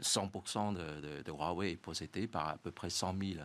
100% 0.00 0.74
de, 0.74 1.22
de, 1.22 1.30
Huawei 1.30 1.72
est 1.72 1.76
possédé 1.76 2.26
par 2.26 2.48
à 2.48 2.56
peu 2.56 2.70
près 2.70 2.90
100 2.90 3.16
000 3.18 3.40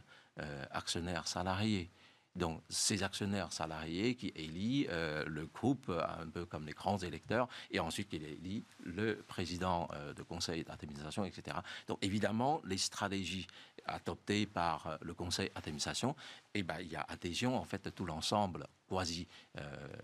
actionnaires 0.72 1.28
salariés. 1.28 1.90
Donc, 2.36 2.62
ces 2.68 3.02
actionnaires 3.02 3.54
salariés 3.54 4.16
qui 4.16 4.34
élient 4.36 4.88
euh, 4.90 5.24
le 5.26 5.46
groupe, 5.46 5.90
un 5.90 6.28
peu 6.28 6.46
comme 6.46 6.66
les 6.66 6.74
grands 6.74 6.98
électeurs, 6.98 7.48
et 7.72 7.80
ensuite 7.80 8.10
qui 8.10 8.18
élit 8.18 8.66
le 8.84 9.24
président 9.28 9.88
euh, 9.94 10.14
de 10.14 10.22
conseil 10.22 10.64
d'administration, 10.66 11.24
etc. 11.24 11.58
Donc, 11.88 11.98
évidemment, 12.02 12.62
les 12.66 12.78
stratégies 12.78 13.48
adoptées 13.86 14.46
par 14.46 14.88
euh, 14.88 14.98
le 15.02 15.14
conseil 15.14 15.50
d'administration, 15.56 16.14
eh 16.54 16.64
ben, 16.64 16.80
il 16.82 16.92
y 16.92 16.98
a 16.98 17.06
adhésion, 17.08 17.56
en 17.58 17.64
fait, 17.64 17.86
de 17.86 17.90
tout 17.90 18.06
l'ensemble 18.06 18.68
quasi 18.90 19.28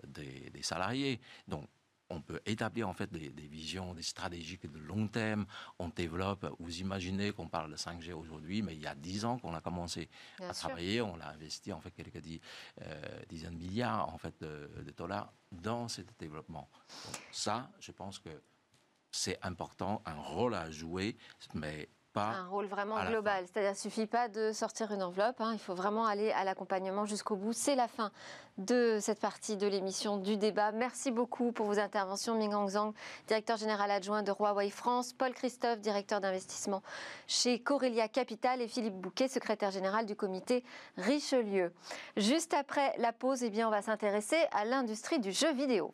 des, 0.08 0.50
des, 0.50 0.64
salariés. 0.64 1.20
Donc, 1.48 1.68
on 2.12 2.22
peut 2.22 2.42
établir 2.46 2.88
en 2.90 2.94
fait 2.94 3.12
des, 3.12 3.30
visions, 3.30 3.94
des 3.94 4.04
stratégies 4.04 4.60
de 4.62 4.80
long 4.80 5.08
terme. 5.08 5.46
On 5.80 5.90
développe. 5.90 6.46
Vous 6.60 6.80
imaginez 6.80 7.32
qu'on 7.32 7.48
parle 7.48 7.72
de 7.72 7.78
5G 7.78 8.14
aujourd'hui, 8.14 8.62
mais 8.62 8.76
il 8.76 8.82
y 8.82 8.88
a 8.88 8.96
10 8.96 9.26
ans 9.26 9.40
qu'on 9.40 9.54
a 9.54 9.62
commencé 9.62 10.10
à 10.40 10.54
travailler, 10.54 11.02
on 11.02 11.20
a 11.20 11.28
investi 11.28 11.72
en 11.74 11.82
fait 11.82 11.92
quelques 11.92 12.22
euh, 12.82 13.22
dizaines 13.30 13.58
de 13.58 13.64
milliards 13.64 14.14
en 14.14 14.18
fait 14.18 14.34
de, 14.42 14.70
dollars 14.98 15.34
dans 15.52 15.88
ce 15.88 16.02
développement. 16.20 16.70
ça, 17.32 17.72
je 17.80 17.92
pense 17.92 18.20
que 18.20 18.30
c'est 19.12 19.38
important, 19.44 20.02
un 20.06 20.16
rôle 20.16 20.56
à 20.56 20.70
jouer, 20.72 21.18
mais 21.54 21.90
un 22.20 22.48
rôle 22.48 22.66
vraiment 22.66 23.04
global. 23.06 23.46
C'est-à-dire 23.46 23.72
qu'il 23.72 23.88
ne 23.88 23.92
suffit 23.92 24.08
pas 24.08 24.28
de 24.28 24.52
sortir 24.52 24.92
une 24.92 25.04
enveloppe, 25.04 25.40
hein. 25.40 25.52
il 25.54 25.60
faut 25.60 25.74
vraiment 25.74 26.06
aller 26.06 26.32
à 26.32 26.44
l'accompagnement 26.44 27.06
jusqu'au 27.06 27.36
bout. 27.36 27.54
C'est 27.54 27.76
la 27.76 27.88
fin 27.88 28.12
de 28.58 28.98
cette 29.00 29.20
partie 29.20 29.56
de 29.56 29.66
l'émission 29.66 30.18
du 30.18 30.38
débat. 30.38 30.72
Merci 30.72 31.12
beaucoup 31.12 31.52
pour 31.52 31.66
vos 31.66 31.80
interventions. 31.80 32.36
Ming 32.36 32.54
Zhang, 32.70 32.94
directeur 33.28 33.58
général 33.58 33.90
adjoint 33.92 34.24
de 34.24 34.32
Huawei 34.32 34.70
France, 34.70 35.14
Paul 35.14 35.34
Christophe, 35.34 35.80
directeur 35.80 36.20
d'investissement 36.20 36.84
chez 37.28 37.60
Corelia 37.60 38.08
Capital 38.08 38.62
et 38.62 38.68
Philippe 38.68 38.96
Bouquet, 38.96 39.28
secrétaire 39.28 39.72
général 39.72 40.06
du 40.06 40.16
comité 40.16 40.64
Richelieu. 40.98 41.74
Juste 42.18 42.54
après 42.54 42.94
la 42.98 43.14
pause, 43.14 43.44
eh 43.44 43.50
bien, 43.50 43.68
on 43.68 43.72
va 43.72 43.82
s'intéresser 43.82 44.38
à 44.52 44.66
l'industrie 44.66 45.20
du 45.20 45.32
jeu 45.32 45.54
vidéo. 45.54 45.94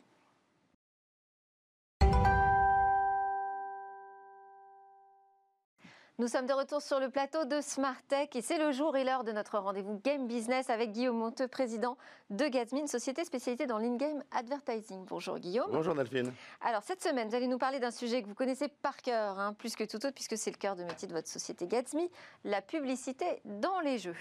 Nous 6.20 6.28
sommes 6.28 6.48
de 6.48 6.54
retour 6.54 6.82
sur 6.82 7.00
le 7.00 7.12
plateau 7.12 7.46
de 7.46 7.62
Smart 7.62 8.02
Tech 8.08 8.30
et 8.34 8.42
c'est 8.42 8.58
le 8.58 8.72
jour 8.72 8.98
et 8.98 9.04
l'heure 9.04 9.24
de 9.24 9.32
notre 9.32 9.60
rendez-vous 9.60 10.02
Game 10.04 10.28
Business 10.28 10.72
avec 10.72 10.92
Guillaume 10.92 11.20
Monteux, 11.20 11.48
président 11.48 11.96
de 12.32 12.48
Gazmin, 12.48 12.88
société 12.88 13.24
spécialisée 13.24 13.68
dans 13.68 13.78
l'in-game 13.78 14.24
advertising. 14.32 15.06
Bonjour 15.06 15.38
Guillaume. 15.38 15.70
Bonjour 15.70 15.94
Delphine. 15.94 16.34
Alors 16.62 16.82
cette 16.82 17.04
semaine, 17.04 17.30
vous 17.30 17.36
allez 17.36 17.46
nous 17.46 17.60
parler 17.60 17.80
d'un 17.80 17.92
sujet 17.92 18.24
que 18.24 18.28
vous 18.28 18.34
connaissez 18.34 18.68
par 18.68 18.98
cœur, 18.98 19.38
hein, 19.38 19.54
plus 19.54 19.76
que 19.76 19.84
tout 19.84 19.98
autre, 19.98 20.16
puisque 20.16 20.40
c'est 20.40 20.50
le 20.50 20.58
cœur 20.58 20.76
de 20.76 20.84
métier 20.84 21.08
de 21.08 21.14
votre 21.14 21.28
société 21.28 21.68
Gazmi, 21.68 22.10
la 22.44 22.64
publicité 22.64 23.40
dans 23.46 23.80
les 23.82 24.00
jeux. 24.00 24.16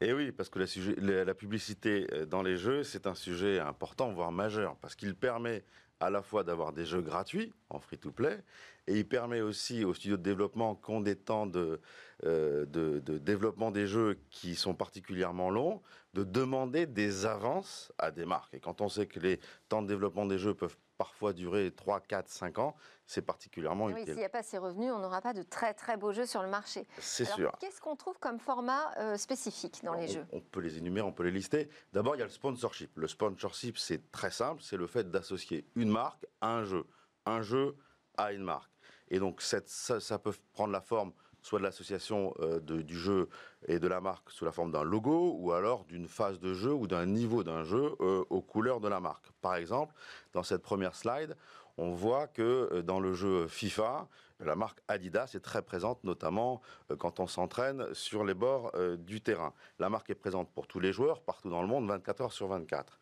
Et 0.00 0.10
eh 0.10 0.12
oui, 0.12 0.30
parce 0.30 0.50
que 0.50 0.60
la, 1.00 1.24
la 1.24 1.34
publicité 1.34 2.06
euh, 2.12 2.26
dans 2.26 2.42
les 2.42 2.56
jeux, 2.56 2.84
c'est 2.84 3.08
un 3.08 3.14
sujet 3.16 3.58
important, 3.58 4.12
voire 4.12 4.30
majeur, 4.30 4.76
parce 4.76 4.94
qu'il 4.94 5.16
permet 5.16 5.64
à 6.02 6.10
la 6.10 6.22
fois 6.22 6.42
d'avoir 6.42 6.72
des 6.72 6.84
jeux 6.84 7.00
gratuits 7.00 7.52
en 7.70 7.78
free-to-play, 7.78 8.42
et 8.86 8.98
il 8.98 9.08
permet 9.08 9.40
aussi 9.40 9.84
aux 9.84 9.94
studios 9.94 10.16
de 10.16 10.22
développement 10.22 10.74
qui 10.74 10.90
ont 10.90 11.00
des 11.00 11.16
temps 11.16 11.46
de, 11.46 11.80
euh, 12.24 12.66
de, 12.66 13.18
développement 13.18 13.70
des 13.70 13.86
jeux 13.86 14.18
qui 14.30 14.54
sont 14.54 14.74
particulièrement 14.74 15.50
longs, 15.50 15.82
de 16.14 16.24
demander 16.24 16.86
des 16.86 17.26
avances 17.26 17.92
à 17.98 18.10
des 18.10 18.24
marques. 18.24 18.54
Et 18.54 18.60
quand 18.60 18.80
on 18.80 18.88
sait 18.88 19.06
que 19.06 19.20
les 19.20 19.40
temps 19.68 19.82
de 19.82 19.88
développement 19.88 20.26
des 20.26 20.38
jeux 20.38 20.54
peuvent 20.54 20.76
parfois 20.98 21.32
durer 21.32 21.72
3, 21.72 22.00
4, 22.00 22.28
5 22.28 22.58
ans, 22.58 22.76
c'est 23.06 23.22
particulièrement 23.22 23.86
oui, 23.86 23.92
utile. 23.92 24.06
S'il 24.06 24.16
n'y 24.16 24.24
a 24.24 24.28
pas 24.28 24.42
ces 24.42 24.58
revenus, 24.58 24.92
on 24.92 24.98
n'aura 24.98 25.20
pas 25.20 25.32
de 25.32 25.42
très 25.42 25.74
très 25.74 25.96
beaux 25.96 26.12
jeux 26.12 26.26
sur 26.26 26.42
le 26.42 26.48
marché. 26.48 26.86
C'est 26.98 27.24
sûr. 27.24 27.52
Qu'est-ce 27.60 27.80
qu'on 27.80 27.96
trouve 27.96 28.18
comme 28.18 28.38
format 28.38 28.96
euh, 28.98 29.16
spécifique 29.16 29.80
dans 29.82 29.94
les 29.94 30.08
jeux? 30.08 30.24
On 30.32 30.40
peut 30.40 30.60
les 30.60 30.78
énumérer, 30.78 31.06
on 31.06 31.12
peut 31.12 31.24
les 31.24 31.30
lister. 31.30 31.68
D'abord, 31.92 32.14
il 32.16 32.20
y 32.20 32.22
a 32.22 32.26
le 32.26 32.30
sponsorship. 32.30 32.96
Le 32.96 33.08
sponsorship, 33.08 33.78
c'est 33.78 34.10
très 34.12 34.30
simple, 34.30 34.62
c'est 34.62 34.76
le 34.76 34.86
fait 34.86 35.10
d'associer 35.10 35.66
une 35.74 35.90
marque 35.90 36.26
à 36.40 36.54
un 36.56 36.64
jeu. 36.64 36.84
Un 37.26 37.42
jeu 37.42 37.76
à 38.16 38.32
une 38.32 38.42
marque. 38.42 38.71
Et 39.12 39.18
donc, 39.18 39.42
ça, 39.42 40.18
peut 40.18 40.32
prendre 40.54 40.72
la 40.72 40.80
forme 40.80 41.12
soit 41.42 41.58
de 41.58 41.64
l'association 41.64 42.34
euh, 42.40 42.60
du 42.60 42.96
jeu 42.96 43.28
et 43.68 43.78
de 43.78 43.86
la 43.86 44.00
marque 44.00 44.30
sous 44.30 44.44
la 44.44 44.52
forme 44.52 44.72
d'un 44.72 44.84
logo, 44.84 45.36
ou 45.38 45.52
alors 45.52 45.84
d'une 45.84 46.08
phase 46.08 46.40
de 46.40 46.54
jeu 46.54 46.72
ou 46.72 46.86
d'un 46.86 47.04
niveau 47.04 47.44
d'un 47.44 47.62
jeu 47.62 47.94
euh, 48.00 48.24
aux 48.30 48.40
couleurs 48.40 48.80
de 48.80 48.88
la 48.88 49.00
marque. 49.00 49.30
Par 49.42 49.56
exemple, 49.56 49.94
dans 50.32 50.42
cette 50.42 50.62
première 50.62 50.94
slide, 50.94 51.36
on 51.76 51.90
voit 51.90 52.26
que 52.26 52.70
euh, 52.72 52.82
dans 52.82 53.00
le 53.00 53.12
jeu 53.12 53.48
FIFA, 53.48 54.08
la 54.40 54.56
marque 54.56 54.78
Adidas 54.88 55.32
est 55.34 55.40
très 55.40 55.62
présente, 55.62 56.02
notamment 56.04 56.62
quand 56.98 57.20
on 57.20 57.26
s'entraîne 57.26 57.92
sur 57.92 58.24
les 58.24 58.34
bords 58.34 58.72
du 58.98 59.20
terrain. 59.20 59.54
La 59.78 59.88
marque 59.88 60.10
est 60.10 60.16
présente 60.16 60.50
pour 60.50 60.66
tous 60.66 60.80
les 60.80 60.92
joueurs, 60.92 61.20
partout 61.20 61.48
dans 61.48 61.62
le 61.62 61.68
monde, 61.68 61.86
24 61.86 62.22
heures 62.22 62.32
sur 62.32 62.48
24. 62.48 62.98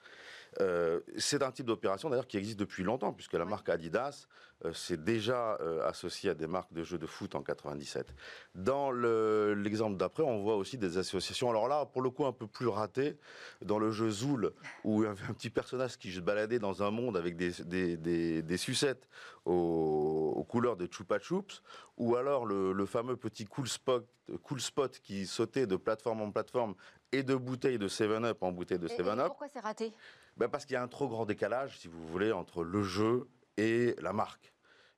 Euh, 0.60 1.00
c'est 1.16 1.42
un 1.42 1.52
type 1.52 1.66
d'opération 1.66 2.10
d'ailleurs 2.10 2.26
qui 2.26 2.36
existe 2.36 2.58
depuis 2.58 2.82
longtemps, 2.82 3.12
puisque 3.12 3.34
la 3.34 3.44
marque 3.44 3.68
Adidas 3.68 4.26
euh, 4.64 4.72
s'est 4.72 4.96
déjà 4.96 5.56
euh, 5.60 5.86
associée 5.86 6.30
à 6.30 6.34
des 6.34 6.46
marques 6.46 6.72
de 6.72 6.82
jeux 6.82 6.98
de 6.98 7.06
foot 7.06 7.34
en 7.34 7.42
97. 7.42 8.14
Dans 8.54 8.90
l'exemple 8.90 9.96
d'après, 9.96 10.22
on 10.22 10.42
voit 10.42 10.56
aussi 10.56 10.76
des 10.76 10.98
associations, 10.98 11.50
alors 11.50 11.68
là, 11.68 11.86
pour 11.86 12.02
le 12.02 12.10
coup, 12.10 12.26
un 12.26 12.32
peu 12.32 12.46
plus 12.46 12.66
ratées, 12.66 13.16
dans 13.62 13.78
le 13.78 13.90
jeu 13.90 14.10
Zool, 14.10 14.52
où 14.84 15.02
il 15.02 15.06
y 15.06 15.08
avait 15.08 15.24
un 15.28 15.34
petit 15.34 15.50
personnage 15.50 15.96
qui 15.96 16.12
se 16.12 16.20
baladait 16.20 16.58
dans 16.58 16.82
un 16.82 16.90
monde 16.90 17.16
avec 17.16 17.36
des, 17.36 18.56
sucettes 18.56 19.08
aux, 19.44 20.44
couleurs 20.48 20.76
de 20.76 20.88
Chupa 20.90 21.18
Chups, 21.18 21.62
ou 21.96 22.16
alors 22.16 22.44
le, 22.44 22.86
fameux 22.86 23.16
petit 23.16 23.44
cool 23.44 23.68
spot, 23.68 24.06
cool 24.42 24.60
spot 24.60 24.98
qui 25.00 25.26
sautait 25.26 25.66
de 25.66 25.76
plateforme 25.76 26.22
en 26.22 26.30
plateforme 26.30 26.74
et 27.12 27.22
de 27.22 27.34
bouteille 27.34 27.78
de 27.78 27.88
7-Up 27.88 28.42
en 28.42 28.52
bouteille 28.52 28.78
de 28.78 28.88
7-Up. 28.88 29.28
Pourquoi 29.28 29.48
c'est 29.52 29.60
raté? 29.60 29.92
Ben 30.36 30.48
Parce 30.48 30.64
qu'il 30.64 30.74
y 30.74 30.76
a 30.76 30.82
un 30.82 30.88
trop 30.88 31.08
grand 31.08 31.26
décalage, 31.26 31.78
si 31.78 31.88
vous 31.88 32.06
voulez, 32.06 32.32
entre 32.32 32.62
le 32.64 32.82
jeu 32.82 33.28
et 33.56 33.94
la 34.00 34.12
marque. 34.12 34.52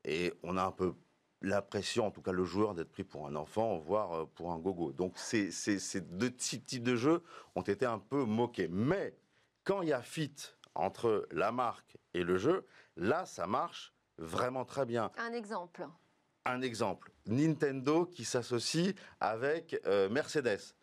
Et 0.05 0.33
on 0.43 0.57
a 0.57 0.65
un 0.65 0.73
peu 0.73 0.95
l'impression, 1.43 2.07
en 2.07 2.11
tout 2.11 2.23
cas 2.23 2.33
le 2.33 2.45
joueur, 2.45 2.75
d'être 2.75 2.91
pris 2.91 3.05
pour 3.05 3.27
un 3.27 3.35
enfant, 3.35 3.79
voire 3.79 4.13
euh, 4.13 4.27
pour 4.35 4.53
un 4.53 4.59
gogo. 4.59 4.93
Donc 4.93 5.19
ces, 5.19 5.51
ces, 5.51 5.79
ces 5.79 6.01
deux 6.01 6.31
types 6.31 6.83
de 6.83 6.97
jeux 6.97 7.23
ont 7.55 7.63
été 7.63 7.85
un 7.85 7.99
peu 7.99 8.25
moqués. 8.25 8.69
Mais 8.69 9.17
quand 9.65 9.83
il 9.83 9.89
y 9.89 9.93
a 9.93 10.03
fit 10.03 10.35
entre 10.75 11.27
la 11.31 11.53
marque 11.53 11.99
et 12.15 12.25
le 12.25 12.39
jeu, 12.39 12.67
là, 12.97 13.27
ça 13.27 13.47
marche 13.47 13.93
vraiment 14.19 14.65
très 14.65 14.87
bien. 14.87 15.11
Un 15.19 15.33
exemple. 15.33 15.87
Un 16.45 16.61
exemple, 16.63 17.13
Nintendo 17.27 18.05
qui 18.05 18.25
s'associe 18.25 18.95
avec 19.21 19.81
euh, 19.87 20.09
Mercedes. 20.09 20.75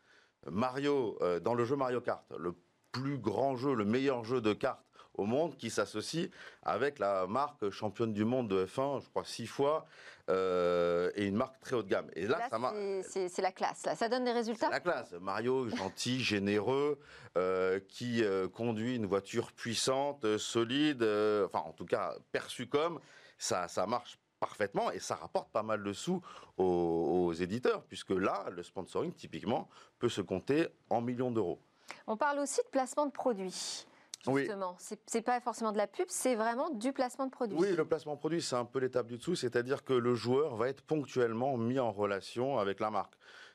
Mario, 0.50 1.18
euh, 1.22 1.42
dans 1.42 1.54
le 1.54 1.66
jeu 1.66 1.76
Mario 1.76 2.00
Kart, 2.00 2.26
le 2.38 2.56
plus 2.92 3.18
grand 3.18 3.56
jeu, 3.56 3.74
le 3.74 3.86
meilleur 3.86 4.24
jeu 4.24 4.42
de 4.42 4.54
cartes 4.54 4.84
au 5.20 5.26
monde, 5.26 5.56
qui 5.58 5.70
s'associe 5.70 6.30
avec 6.64 6.98
la 7.00 7.28
marque 7.28 7.70
championne 7.70 8.14
du 8.14 8.26
monde 8.26 8.48
de 8.48 8.66
F1, 8.66 9.02
je 9.04 9.10
crois 9.10 9.26
six 9.26 9.48
fois, 9.48 9.86
euh, 10.30 11.12
et 11.16 11.26
une 11.26 11.36
marque 11.36 11.60
très 11.60 11.76
haut 11.76 11.84
de 11.84 11.90
gamme. 11.90 12.10
Et 12.16 12.28
là, 12.28 12.50
ça. 12.50 12.74
C'est 13.04 13.42
la 13.42 13.52
classe, 13.52 13.86
là. 13.86 13.96
Ça 13.96 14.10
donne 14.10 14.24
des 14.24 14.32
résultats 14.32 14.70
La 14.70 14.80
classe. 14.80 15.12
Mario, 15.20 15.70
gentil, 15.70 16.20
généreux, 16.24 17.00
euh, 17.38 17.80
qui 17.88 18.24
euh, 18.24 18.48
conduit 18.48 18.96
une 18.96 19.06
voiture 19.06 19.52
puissante, 19.52 20.38
solide, 20.38 21.04
enfin, 21.04 21.60
en 21.66 21.74
tout 21.74 21.86
cas, 21.86 22.16
perçue 22.32 22.68
comme, 22.68 23.00
ça, 23.38 23.68
ça 23.68 23.86
marche 23.86 24.20
parfaitement 24.40 24.90
et 24.92 25.00
ça 25.00 25.16
rapporte 25.16 25.52
pas 25.52 25.64
mal 25.64 25.84
de 25.84 25.92
sous 25.92 26.22
aux, 26.58 27.26
aux 27.28 27.34
éditeurs, 27.34 27.84
puisque 27.84 28.12
là, 28.12 28.46
le 28.52 28.64
sponsoring, 28.64 29.14
typiquement, 29.14 29.68
peut 30.00 30.08
se 30.08 30.22
compter 30.22 30.68
en 30.90 31.02
millions 31.02 31.32
d'euros. 31.32 31.62
On 32.08 32.18
parle 32.18 32.40
aussi 32.40 32.62
de 32.64 32.70
placement 32.70 33.06
de 33.06 33.12
produits. 33.12 33.86
Oui. 34.28 34.42
Justement, 34.42 34.76
c'est 34.80 35.00
c'est 35.06 35.22
pas 35.22 35.40
forcément 35.40 35.72
de 35.72 35.78
la 35.78 35.88
pub, 35.88 36.08
c'est 36.10 36.36
vraiment 36.36 36.70
du 36.72 36.92
placement 36.92 37.26
de 37.26 37.32
produits. 37.32 37.58
Oui, 37.58 37.74
le 37.76 37.86
placement 37.86 38.18
produit, 38.18 38.42
c'est 38.42 38.56
un 38.56 38.66
peu 38.66 38.80
l'étape 38.80 39.08
du 39.08 39.18
dessous, 39.18 39.36
c'est-à-dire 39.36 39.84
que 39.84 39.94
le 39.94 40.14
joueur 40.14 40.58
va 40.58 40.68
être 40.68 40.82
ponctuellement 40.82 41.56
mis 41.58 41.80
en 41.80 41.92
relation 41.92 42.58
avec 42.58 42.82
la 42.82 42.90
marque. 42.90 43.14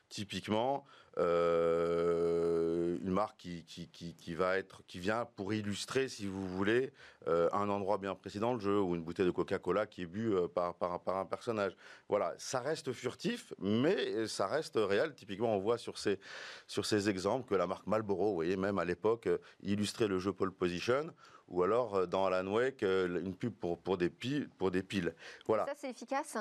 Typiquement, 0.09 0.85
euh, 1.17 2.97
une 3.01 3.11
marque 3.11 3.37
qui, 3.37 3.63
qui, 3.63 4.13
qui, 4.15 4.33
va 4.33 4.57
être, 4.57 4.81
qui 4.85 4.99
vient 4.99 5.25
pour 5.35 5.53
illustrer, 5.53 6.09
si 6.09 6.25
vous 6.27 6.47
voulez, 6.47 6.91
euh, 7.27 7.49
un 7.53 7.69
endroit 7.69 7.97
bien 7.97 8.15
précis 8.15 8.39
dans 8.39 8.53
le 8.53 8.59
jeu 8.59 8.79
ou 8.79 8.95
une 8.95 9.03
bouteille 9.03 9.25
de 9.25 9.31
Coca-Cola 9.31 9.87
qui 9.87 10.01
est 10.03 10.05
bu 10.05 10.33
euh, 10.33 10.47
par, 10.47 10.75
par, 10.75 10.99
par 11.01 11.17
un 11.17 11.25
personnage. 11.25 11.75
Voilà, 12.09 12.33
ça 12.37 12.59
reste 12.59 12.91
furtif, 12.91 13.53
mais 13.59 14.27
ça 14.27 14.47
reste 14.47 14.75
réel. 14.75 15.13
Typiquement, 15.13 15.55
on 15.55 15.59
voit 15.59 15.77
sur 15.77 15.97
ces, 15.97 16.19
sur 16.67 16.85
ces 16.85 17.09
exemples 17.09 17.47
que 17.49 17.55
la 17.55 17.67
marque 17.67 17.87
Marlboro, 17.87 18.29
vous 18.29 18.35
voyez, 18.35 18.57
même 18.57 18.77
à 18.77 18.85
l'époque, 18.85 19.29
illustrait 19.61 20.07
le 20.07 20.19
jeu 20.19 20.33
Pole 20.33 20.51
Position 20.51 21.13
ou 21.47 21.63
alors 21.63 22.07
dans 22.07 22.25
Alan 22.25 22.51
Wake, 22.51 22.81
une 22.81 23.35
pub 23.35 23.53
pour, 23.53 23.79
pour, 23.79 23.97
des, 23.97 24.09
piles, 24.09 24.49
pour 24.57 24.71
des 24.71 24.81
piles. 24.81 25.13
Voilà. 25.45 25.65
Ça, 25.65 25.73
c'est 25.75 25.91
efficace? 25.91 26.37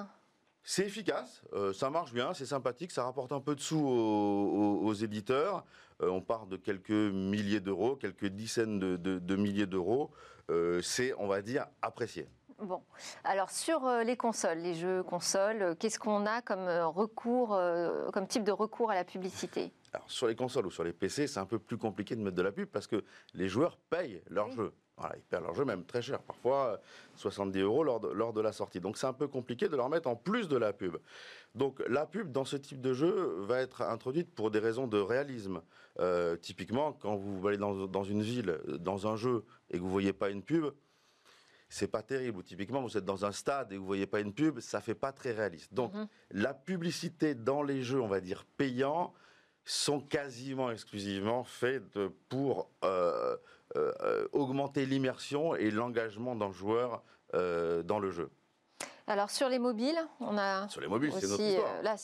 C'est 0.66 0.86
efficace, 0.86 1.42
euh, 1.52 1.74
ça 1.74 1.90
marche 1.90 2.14
bien, 2.14 2.32
c'est 2.32 2.46
sympathique, 2.46 2.90
ça 2.90 3.04
rapporte 3.04 3.32
un 3.32 3.40
peu 3.40 3.54
de 3.54 3.60
sous 3.60 3.78
aux, 3.78 4.80
aux- 4.80 4.86
aux 4.86 4.94
éditeurs. 4.94 5.62
Euh, 6.02 6.08
on 6.08 6.22
part 6.22 6.46
de 6.46 6.56
quelques 6.56 6.88
milliers 6.90 7.60
d'euros, 7.60 7.96
quelques 7.96 8.26
dizaines 8.26 8.78
de, 8.78 8.96
de- 8.96 9.18
de 9.18 9.36
milliers 9.36 9.66
d'euros. 9.66 10.10
Euh, 10.50 10.80
c'est, 10.80 11.12
on 11.18 11.26
va 11.28 11.42
dire, 11.42 11.66
apprécié. 11.82 12.26
Bon, 12.62 12.82
alors 13.24 13.50
sur 13.50 13.86
les 14.06 14.16
consoles, 14.16 14.58
les 14.58 14.74
jeux 14.74 15.02
consoles, 15.02 15.76
qu'est-ce 15.78 15.98
qu'on 15.98 16.24
a 16.24 16.40
comme 16.40 16.66
recours, 16.68 17.58
comme 18.12 18.26
type 18.26 18.44
de 18.44 18.52
recours 18.52 18.90
à 18.90 18.94
la 18.94 19.04
publicité? 19.04 19.72
Alors, 19.92 20.10
sur 20.10 20.28
les 20.28 20.36
consoles 20.36 20.66
ou 20.66 20.70
sur 20.70 20.84
les 20.84 20.92
PC, 20.92 21.26
c'est 21.26 21.40
un 21.40 21.46
peu 21.46 21.58
plus 21.58 21.76
compliqué 21.78 22.16
de 22.16 22.22
mettre 22.22 22.36
de 22.36 22.42
la 22.42 22.52
pub 22.52 22.68
parce 22.68 22.86
que 22.86 23.04
les 23.34 23.48
joueurs 23.48 23.76
payent 23.90 24.22
leur 24.28 24.46
Oui. 24.48 24.54
jeu. 24.54 24.72
Voilà, 24.96 25.16
ils 25.16 25.22
payent 25.22 25.40
leur 25.40 25.54
jeu 25.54 25.64
même 25.64 25.84
très 25.84 26.02
cher, 26.02 26.22
parfois 26.22 26.66
euh, 26.74 26.76
70 27.16 27.60
euros 27.60 27.82
lors 27.82 27.98
de, 27.98 28.08
lors 28.08 28.32
de 28.32 28.40
la 28.40 28.52
sortie. 28.52 28.80
Donc 28.80 28.96
c'est 28.96 29.06
un 29.08 29.12
peu 29.12 29.26
compliqué 29.26 29.68
de 29.68 29.76
leur 29.76 29.88
mettre 29.88 30.08
en 30.08 30.14
plus 30.14 30.46
de 30.46 30.56
la 30.56 30.72
pub. 30.72 30.96
Donc 31.54 31.82
la 31.88 32.06
pub 32.06 32.30
dans 32.30 32.44
ce 32.44 32.56
type 32.56 32.80
de 32.80 32.94
jeu 32.94 33.36
va 33.40 33.60
être 33.60 33.82
introduite 33.82 34.32
pour 34.34 34.50
des 34.52 34.60
raisons 34.60 34.86
de 34.86 34.98
réalisme. 34.98 35.62
Euh, 35.98 36.36
typiquement, 36.36 36.92
quand 36.92 37.16
vous 37.16 37.46
allez 37.48 37.56
dans, 37.58 37.86
dans 37.86 38.04
une 38.04 38.22
ville, 38.22 38.60
dans 38.78 39.06
un 39.08 39.16
jeu, 39.16 39.44
et 39.70 39.78
que 39.78 39.82
vous 39.82 39.90
voyez 39.90 40.12
pas 40.12 40.30
une 40.30 40.42
pub, 40.42 40.66
c'est 41.68 41.88
pas 41.88 42.02
terrible. 42.02 42.38
Ou 42.38 42.42
typiquement, 42.42 42.80
vous 42.82 42.96
êtes 42.96 43.04
dans 43.04 43.24
un 43.24 43.32
stade 43.32 43.72
et 43.72 43.76
vous 43.76 43.86
voyez 43.86 44.06
pas 44.06 44.20
une 44.20 44.32
pub, 44.32 44.60
ça 44.60 44.80
fait 44.80 44.94
pas 44.94 45.10
très 45.12 45.32
réaliste. 45.32 45.74
Donc 45.74 45.92
Mhm. 45.94 46.06
la 46.30 46.54
publicité 46.54 47.34
dans 47.34 47.62
les 47.64 47.82
jeux, 47.82 48.00
on 48.00 48.06
va 48.06 48.20
dire 48.20 48.44
payants, 48.56 49.12
sont 49.64 50.00
quasiment 50.00 50.70
exclusivement 50.70 51.44
faites 51.44 51.98
pour 52.28 52.70
euh, 52.84 53.36
euh, 53.76 54.28
augmenter 54.32 54.86
l'immersion 54.86 55.54
et 55.54 55.70
l'engagement 55.70 56.36
d'un 56.36 56.52
joueur 56.52 57.02
euh, 57.34 57.82
dans 57.82 57.98
le 57.98 58.10
jeu. 58.10 58.30
Alors 59.06 59.30
sur 59.30 59.48
les 59.48 59.58
mobiles, 59.58 59.98
on 60.20 60.38
a 60.38 60.68
Sur 60.68 60.80
les 60.80 60.88
mobiles, 60.88 61.12
c'est 61.12 61.26
notre 61.26 61.42
histoire. 61.42 61.82
là, 61.82 61.96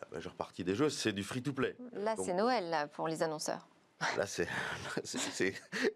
la 0.00 0.08
majeure 0.16 0.34
partie 0.34 0.64
des 0.64 0.74
jeux, 0.74 0.90
c'est 0.90 1.12
du 1.12 1.22
free-to-play. 1.22 1.76
là 1.92 2.14
c'est 2.16 2.34
Noël 2.34 2.70
là, 2.70 2.86
pour 2.86 3.08
les 3.08 3.22
annonceurs. 3.22 3.68
Là, 4.18 4.26
c'est 5.04 5.54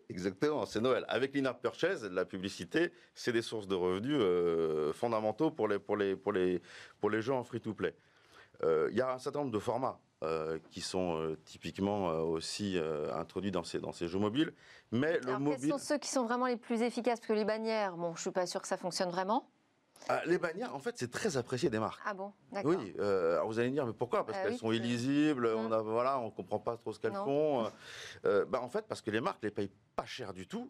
exactement, 0.08 0.64
c'est 0.66 0.80
Noël. 0.80 1.04
Avec 1.08 1.34
l'in-app 1.34 1.60
purchase, 1.60 2.04
la 2.04 2.24
publicité, 2.24 2.92
c'est 3.14 3.32
des 3.32 3.42
sources 3.42 3.66
de 3.66 3.74
revenus 3.74 4.16
euh, 4.18 4.92
fondamentaux 4.92 5.50
pour 5.50 5.68
les, 5.68 5.78
pour, 5.78 5.96
les, 5.96 6.16
pour, 6.16 6.32
les, 6.32 6.62
pour 7.00 7.10
les 7.10 7.20
jeux 7.20 7.34
en 7.34 7.42
free-to-play. 7.42 7.94
Euh, 8.62 8.88
Il 8.92 8.96
y 8.96 9.00
a 9.00 9.12
un 9.12 9.18
certain 9.18 9.40
nombre 9.40 9.50
de 9.50 9.58
formats 9.58 10.00
euh, 10.24 10.58
qui 10.72 10.80
sont 10.80 11.16
euh, 11.16 11.38
typiquement 11.44 12.10
euh, 12.10 12.22
aussi 12.22 12.76
introduits 13.14 13.52
dans 13.52 13.62
ces, 13.62 13.78
dans 13.78 13.92
ces 13.92 14.08
jeux 14.08 14.18
mobiles. 14.18 14.52
Mais 14.90 15.12
le 15.20 15.28
Alors 15.28 15.38
quels 15.38 15.44
mobile. 15.44 15.70
sont 15.70 15.78
ceux 15.78 15.98
qui 15.98 16.08
sont 16.08 16.24
vraiment 16.24 16.46
les 16.46 16.56
plus 16.56 16.82
efficaces? 16.82 17.20
Parce 17.20 17.28
que 17.28 17.34
les 17.34 17.44
bannières, 17.44 17.96
bon, 17.96 18.16
je 18.16 18.22
suis 18.22 18.32
pas 18.32 18.44
sûre 18.46 18.60
que 18.60 18.66
ça 18.66 18.76
fonctionne 18.76 19.10
vraiment. 19.10 19.48
Ah, 20.08 20.22
les 20.26 20.38
bannières, 20.38 20.74
en 20.74 20.80
fait, 20.80 20.98
c'est 20.98 21.10
très 21.12 21.36
apprécié 21.36 21.70
des 21.70 21.78
marques. 21.78 22.00
Ah 22.04 22.14
bon, 22.14 22.32
d'accord. 22.50 22.72
Oui, 22.76 22.94
euh, 22.98 23.34
alors 23.34 23.46
vous 23.46 23.60
allez 23.60 23.68
me 23.68 23.74
dire, 23.74 23.86
mais 23.86 23.92
pourquoi? 23.92 24.26
Parce 24.26 24.38
Ah 24.38 24.42
qu'elles 24.42 24.52
oui, 24.54 24.58
sont 24.58 24.72
illisibles, 24.72 25.46
on 25.46 25.70
a, 25.70 25.82
voilà, 25.82 26.18
on 26.18 26.30
comprend 26.32 26.58
pas 26.58 26.76
trop 26.76 26.92
ce 26.92 26.98
qu'elles 26.98 27.12
font. 27.14 27.70
bah, 28.24 28.60
en 28.60 28.68
fait, 28.68 28.86
parce 28.88 29.00
que 29.00 29.12
les 29.12 29.20
marques 29.20 29.42
les 29.44 29.52
payent 29.52 29.70
pas 29.94 30.04
cher 30.04 30.32
du 30.32 30.48
tout. 30.48 30.68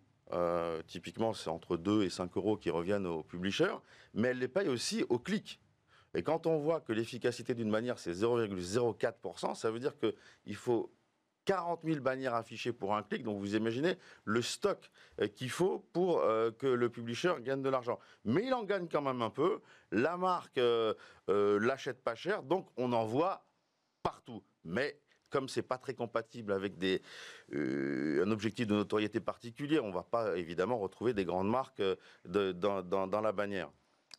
Typiquement, 0.86 1.32
c'est 1.32 1.48
entre 1.48 1.78
2 1.78 2.02
et 2.02 2.10
5 2.10 2.36
euros 2.36 2.58
qui 2.58 2.68
reviennent 2.68 3.06
aux 3.06 3.22
publishers, 3.22 3.76
mais 4.12 4.28
elles 4.28 4.38
les 4.40 4.48
payent 4.48 4.68
aussi 4.68 5.06
au 5.08 5.18
clic. 5.18 5.58
Et 6.14 6.22
quand 6.22 6.46
on 6.46 6.58
voit 6.58 6.80
que 6.80 6.92
l'efficacité 6.92 7.54
d'une 7.54 7.70
bannière, 7.70 7.98
c'est 7.98 8.12
0,04%, 8.12 9.54
ça 9.54 9.70
veut 9.70 9.78
dire 9.78 9.94
qu'il 9.98 10.56
faut 10.56 10.92
40 11.48 11.80
000 11.82 12.00
bannières 12.00 12.34
affichées 12.34 12.74
pour 12.74 12.94
un 12.94 13.02
clic. 13.02 13.22
Donc 13.22 13.38
vous 13.38 13.56
imaginez 13.56 13.96
le 14.24 14.42
stock 14.42 14.90
euh, 15.18 15.28
qu'il 15.28 15.48
faut 15.48 15.78
pour 15.94 16.20
euh, 16.20 16.50
que 16.50 16.66
le 16.66 16.90
publisher 16.90 17.32
gagne 17.40 17.62
de 17.62 17.70
l'argent. 17.70 17.98
Mais 18.26 18.44
il 18.44 18.52
en 18.52 18.64
gagne 18.64 18.86
quand 18.86 19.00
même 19.00 19.22
un 19.22 19.30
peu. 19.30 19.60
La 19.90 20.18
marque 20.18 20.58
euh, 20.58 20.94
l'achète 21.26 22.04
pas 22.04 22.14
cher, 22.14 22.42
donc 22.42 22.68
on 22.76 22.92
en 22.92 23.06
voit 23.06 23.46
partout. 24.02 24.44
Mais 24.64 25.00
comme 25.30 25.48
c'est 25.48 25.62
pas 25.62 25.78
très 25.78 25.94
compatible 25.94 26.52
avec 26.52 26.74
un 27.52 28.30
objectif 28.30 28.66
de 28.66 28.74
notoriété 28.74 29.18
particulier, 29.18 29.80
on 29.80 29.90
va 29.90 30.02
pas 30.02 30.36
évidemment 30.36 30.78
retrouver 30.78 31.14
des 31.14 31.24
grandes 31.24 31.50
marques 31.50 31.82
dans 32.26 33.20
la 33.22 33.32
bannière. 33.32 33.70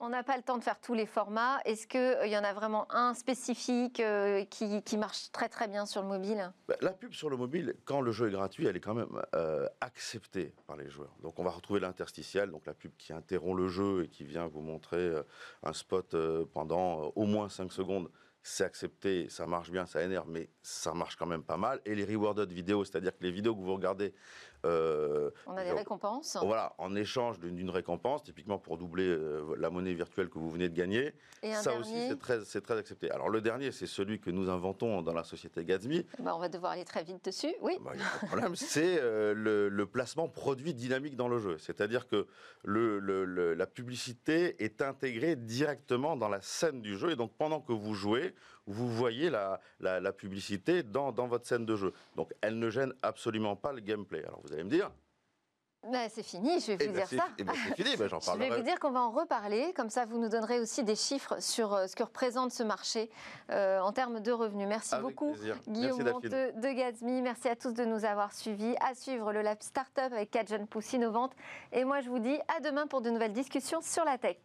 On 0.02 0.08
n'a 0.08 0.24
pas 0.24 0.38
le 0.38 0.44
temps 0.44 0.58
de 0.58 0.64
faire 0.64 0.80
tous 0.80 0.94
les 0.94 1.06
formats. 1.06 1.60
Est-ce 1.66 1.86
qu'il 1.86 2.32
y 2.32 2.38
en 2.38 2.44
a 2.46 2.54
vraiment 2.54 2.90
un 2.90 3.14
spécifique 3.14 4.00
euh, 4.00 4.46
qui, 4.46 4.98
marche 4.98 5.30
très 5.34 5.50
très 5.50 5.68
bien 5.68 5.86
sur 5.86 6.02
le 6.02 6.08
mobile? 6.08 6.54
Bah, 6.70 6.76
La 6.80 6.92
pub 6.92 7.14
sur 7.14 7.30
le 7.30 7.36
mobile, 7.36 7.76
quand 7.84 8.00
le 8.00 8.14
jeu 8.14 8.30
est 8.30 8.32
gratuit, 8.32 8.66
elle 8.66 8.78
est 8.78 8.80
quand 8.80 8.94
même 8.94 9.22
euh, 9.36 9.68
acceptée 9.82 10.54
par 10.68 10.78
les 10.78 10.90
joueurs. 10.90 11.14
Donc 11.22 11.38
on 11.38 11.44
va 11.44 11.52
retrouver 11.52 11.82
l'interstitiel, 11.82 12.50
donc 12.50 12.66
la 12.66 12.74
pub 12.74 12.92
qui 12.98 13.12
interrompt 13.12 13.58
le 13.58 13.68
jeu 13.68 14.06
et 14.06 14.08
qui 14.08 14.24
vient 14.24 14.48
vous 14.48 14.62
montrer 14.62 14.98
euh, 14.98 15.24
un 15.64 15.74
spot 15.74 16.14
euh, 16.14 16.46
pendant 16.54 17.04
euh, 17.04 17.12
au 17.16 17.26
moins 17.26 17.50
5 17.50 17.70
secondes. 17.70 18.10
C'est 18.42 18.64
accepté, 18.64 19.28
ça 19.28 19.46
marche 19.48 19.70
bien, 19.70 19.86
ça 19.86 20.02
énerve, 20.02 20.30
mais 20.30 20.50
ça 20.62 20.94
marche 20.94 21.18
quand 21.18 21.26
même 21.26 21.44
pas 21.44 21.58
mal. 21.58 21.82
Et 21.84 21.94
les 21.94 22.06
rewarded 22.06 22.50
vidéos, 22.50 22.86
c'est-à-dire 22.86 23.12
que 23.18 23.24
les 23.24 23.32
vidéos 23.32 23.54
que 23.54 23.62
vous 23.62 23.74
regardez 23.74 24.14
euh, 24.66 25.30
On 25.48 25.56
a 25.56 25.64
des 25.64 25.72
récompenses 25.72 26.38
voilà, 26.42 26.74
en 26.78 26.96
échange 26.96 27.40
d'une 27.40 27.70
récompense, 27.70 28.24
typiquement 28.24 28.58
pour 28.60 28.78
doubler 28.78 29.08
euh, 29.08 29.56
la 29.58 29.70
monnaie 29.70 29.94
virtuelle 29.94 30.30
que 30.30 30.38
vous 30.40 30.50
venez 30.50 30.68
de 30.70 30.76
gagner, 30.76 31.14
Et 31.44 31.54
un 31.54 31.62
ça 31.62 31.76
aussi 31.78 31.92
dernier 31.94 32.10
c'est 32.10 32.20
très, 32.20 32.62
très 32.62 32.78
accepté. 32.78 33.10
Alors 33.12 33.30
le 33.30 33.42
dernier, 33.42 33.72
c'est 33.72 33.86
celui 33.88 34.20
que 34.20 34.30
nous 34.32 34.50
inventons 34.50 35.02
dans 35.02 35.14
la 35.14 35.24
société 35.24 35.64
Gatsby, 35.64 36.06
Bah, 36.20 36.36
On 36.36 36.40
va 36.40 36.50
devoir 36.50 36.74
aller 36.74 36.86
très 36.86 37.04
vite 37.04 37.24
dessus. 37.26 37.54
Oui. 37.62 37.78
bah, 37.82 37.92
pas 37.92 38.26
de 38.26 38.28
problème. 38.28 38.56
C'est 38.56 39.00
euh, 39.00 39.34
le, 39.34 39.70
le 39.70 39.86
placement 39.86 40.28
produit 40.28 40.74
dynamique 40.74 41.16
dans 41.16 41.28
le 41.28 41.40
jeu. 41.40 41.58
C'est-à-dire 41.58 42.08
que 42.08 42.28
le- 42.64 43.00
le- 43.00 43.26
le- 43.26 43.54
la 43.54 43.66
publicité 43.68 44.62
est 44.64 44.82
intégrée 44.82 45.36
directement 45.36 46.16
dans 46.18 46.30
la 46.30 46.42
scène 46.42 46.82
du 46.82 46.98
jeu. 46.98 47.12
Et 47.12 47.16
donc, 47.16 47.32
pendant 47.38 47.62
que 47.62 47.72
vous 47.74 47.94
jouez, 47.94 48.34
vous 48.70 48.88
voyez 48.88 49.30
la, 49.30 49.60
la- 49.82 50.00
la 50.00 50.12
publicité 50.14 50.84
dans, 50.84 51.12
dans 51.12 51.28
votre 51.28 51.46
scène 51.46 51.66
de 51.66 51.76
jeu. 51.76 51.94
Donc, 52.16 52.34
elle 52.42 52.58
ne 52.60 52.70
gêne 52.70 52.94
absolument 53.02 53.56
pas 53.56 53.74
le 53.74 53.82
gameplay. 53.82 54.24
Alors, 54.26 54.40
vous 54.44 54.54
allez 54.54 54.64
me 54.64 54.70
dire, 54.70 54.90
Bah, 55.92 56.10
c'est 56.10 56.24
fini, 56.24 56.60
je 56.60 56.74
vais 56.74 56.78
eh 56.82 56.88
vous 56.88 56.94
ben, 56.94 57.06
dire 57.06 57.20
ça. 57.20 57.28
eh 57.38 57.44
ben, 57.46 57.54
c'est 57.56 57.76
fini, 57.84 57.96
ben, 57.96 58.08
j'en 58.10 58.20
Je 58.20 58.26
vais 58.32 58.38
parlerai. 58.38 58.58
vous 58.58 58.64
dire 58.66 58.80
qu'on 58.80 58.92
va 58.92 59.00
en 59.02 59.12
reparler, 59.12 59.72
comme 59.74 59.90
ça 59.90 60.06
vous 60.06 60.20
nous 60.20 60.28
donnerez 60.28 60.60
aussi 60.60 60.84
des 60.84 60.96
chiffres 60.98 61.42
sur 61.42 61.74
euh, 61.74 61.88
ce 61.88 61.96
que 61.96 62.04
représente 62.04 62.52
ce 62.52 62.64
marché 62.64 63.10
euh, 63.52 63.80
en 63.80 63.94
termes 63.94 64.20
de 64.20 64.32
revenus. 64.34 64.68
Merci 64.68 64.94
Avec 64.96 65.06
beaucoup. 65.08 65.32
plaisir. 65.32 65.56
Guillaume 65.70 66.04
Merci. 66.04 66.14
Monteux 66.14 66.52
de 66.52 66.72
Gatsby, 66.74 67.22
merci 67.22 67.48
à 67.48 67.56
tous 67.56 67.74
de 67.74 67.86
nous 67.86 68.04
avoir 68.04 68.34
suivis. 68.34 68.76
À 68.82 68.94
suivre 68.94 69.32
le 69.32 69.42
Lab 69.42 69.58
Startup 69.62 70.12
avec 70.12 70.32
4 70.32 70.50
jeunes 70.50 70.68
pousses 70.68 70.92
innovantes. 70.92 71.32
Et 71.72 71.86
moi 71.86 72.02
je 72.02 72.10
vous 72.10 72.20
dis 72.20 72.38
à 72.56 72.60
demain 72.60 72.86
pour 72.86 73.02
de 73.02 73.10
nouvelles 73.10 73.34
discussions 73.34 73.82
sur 73.82 74.04
la 74.04 74.18
tech. 74.18 74.38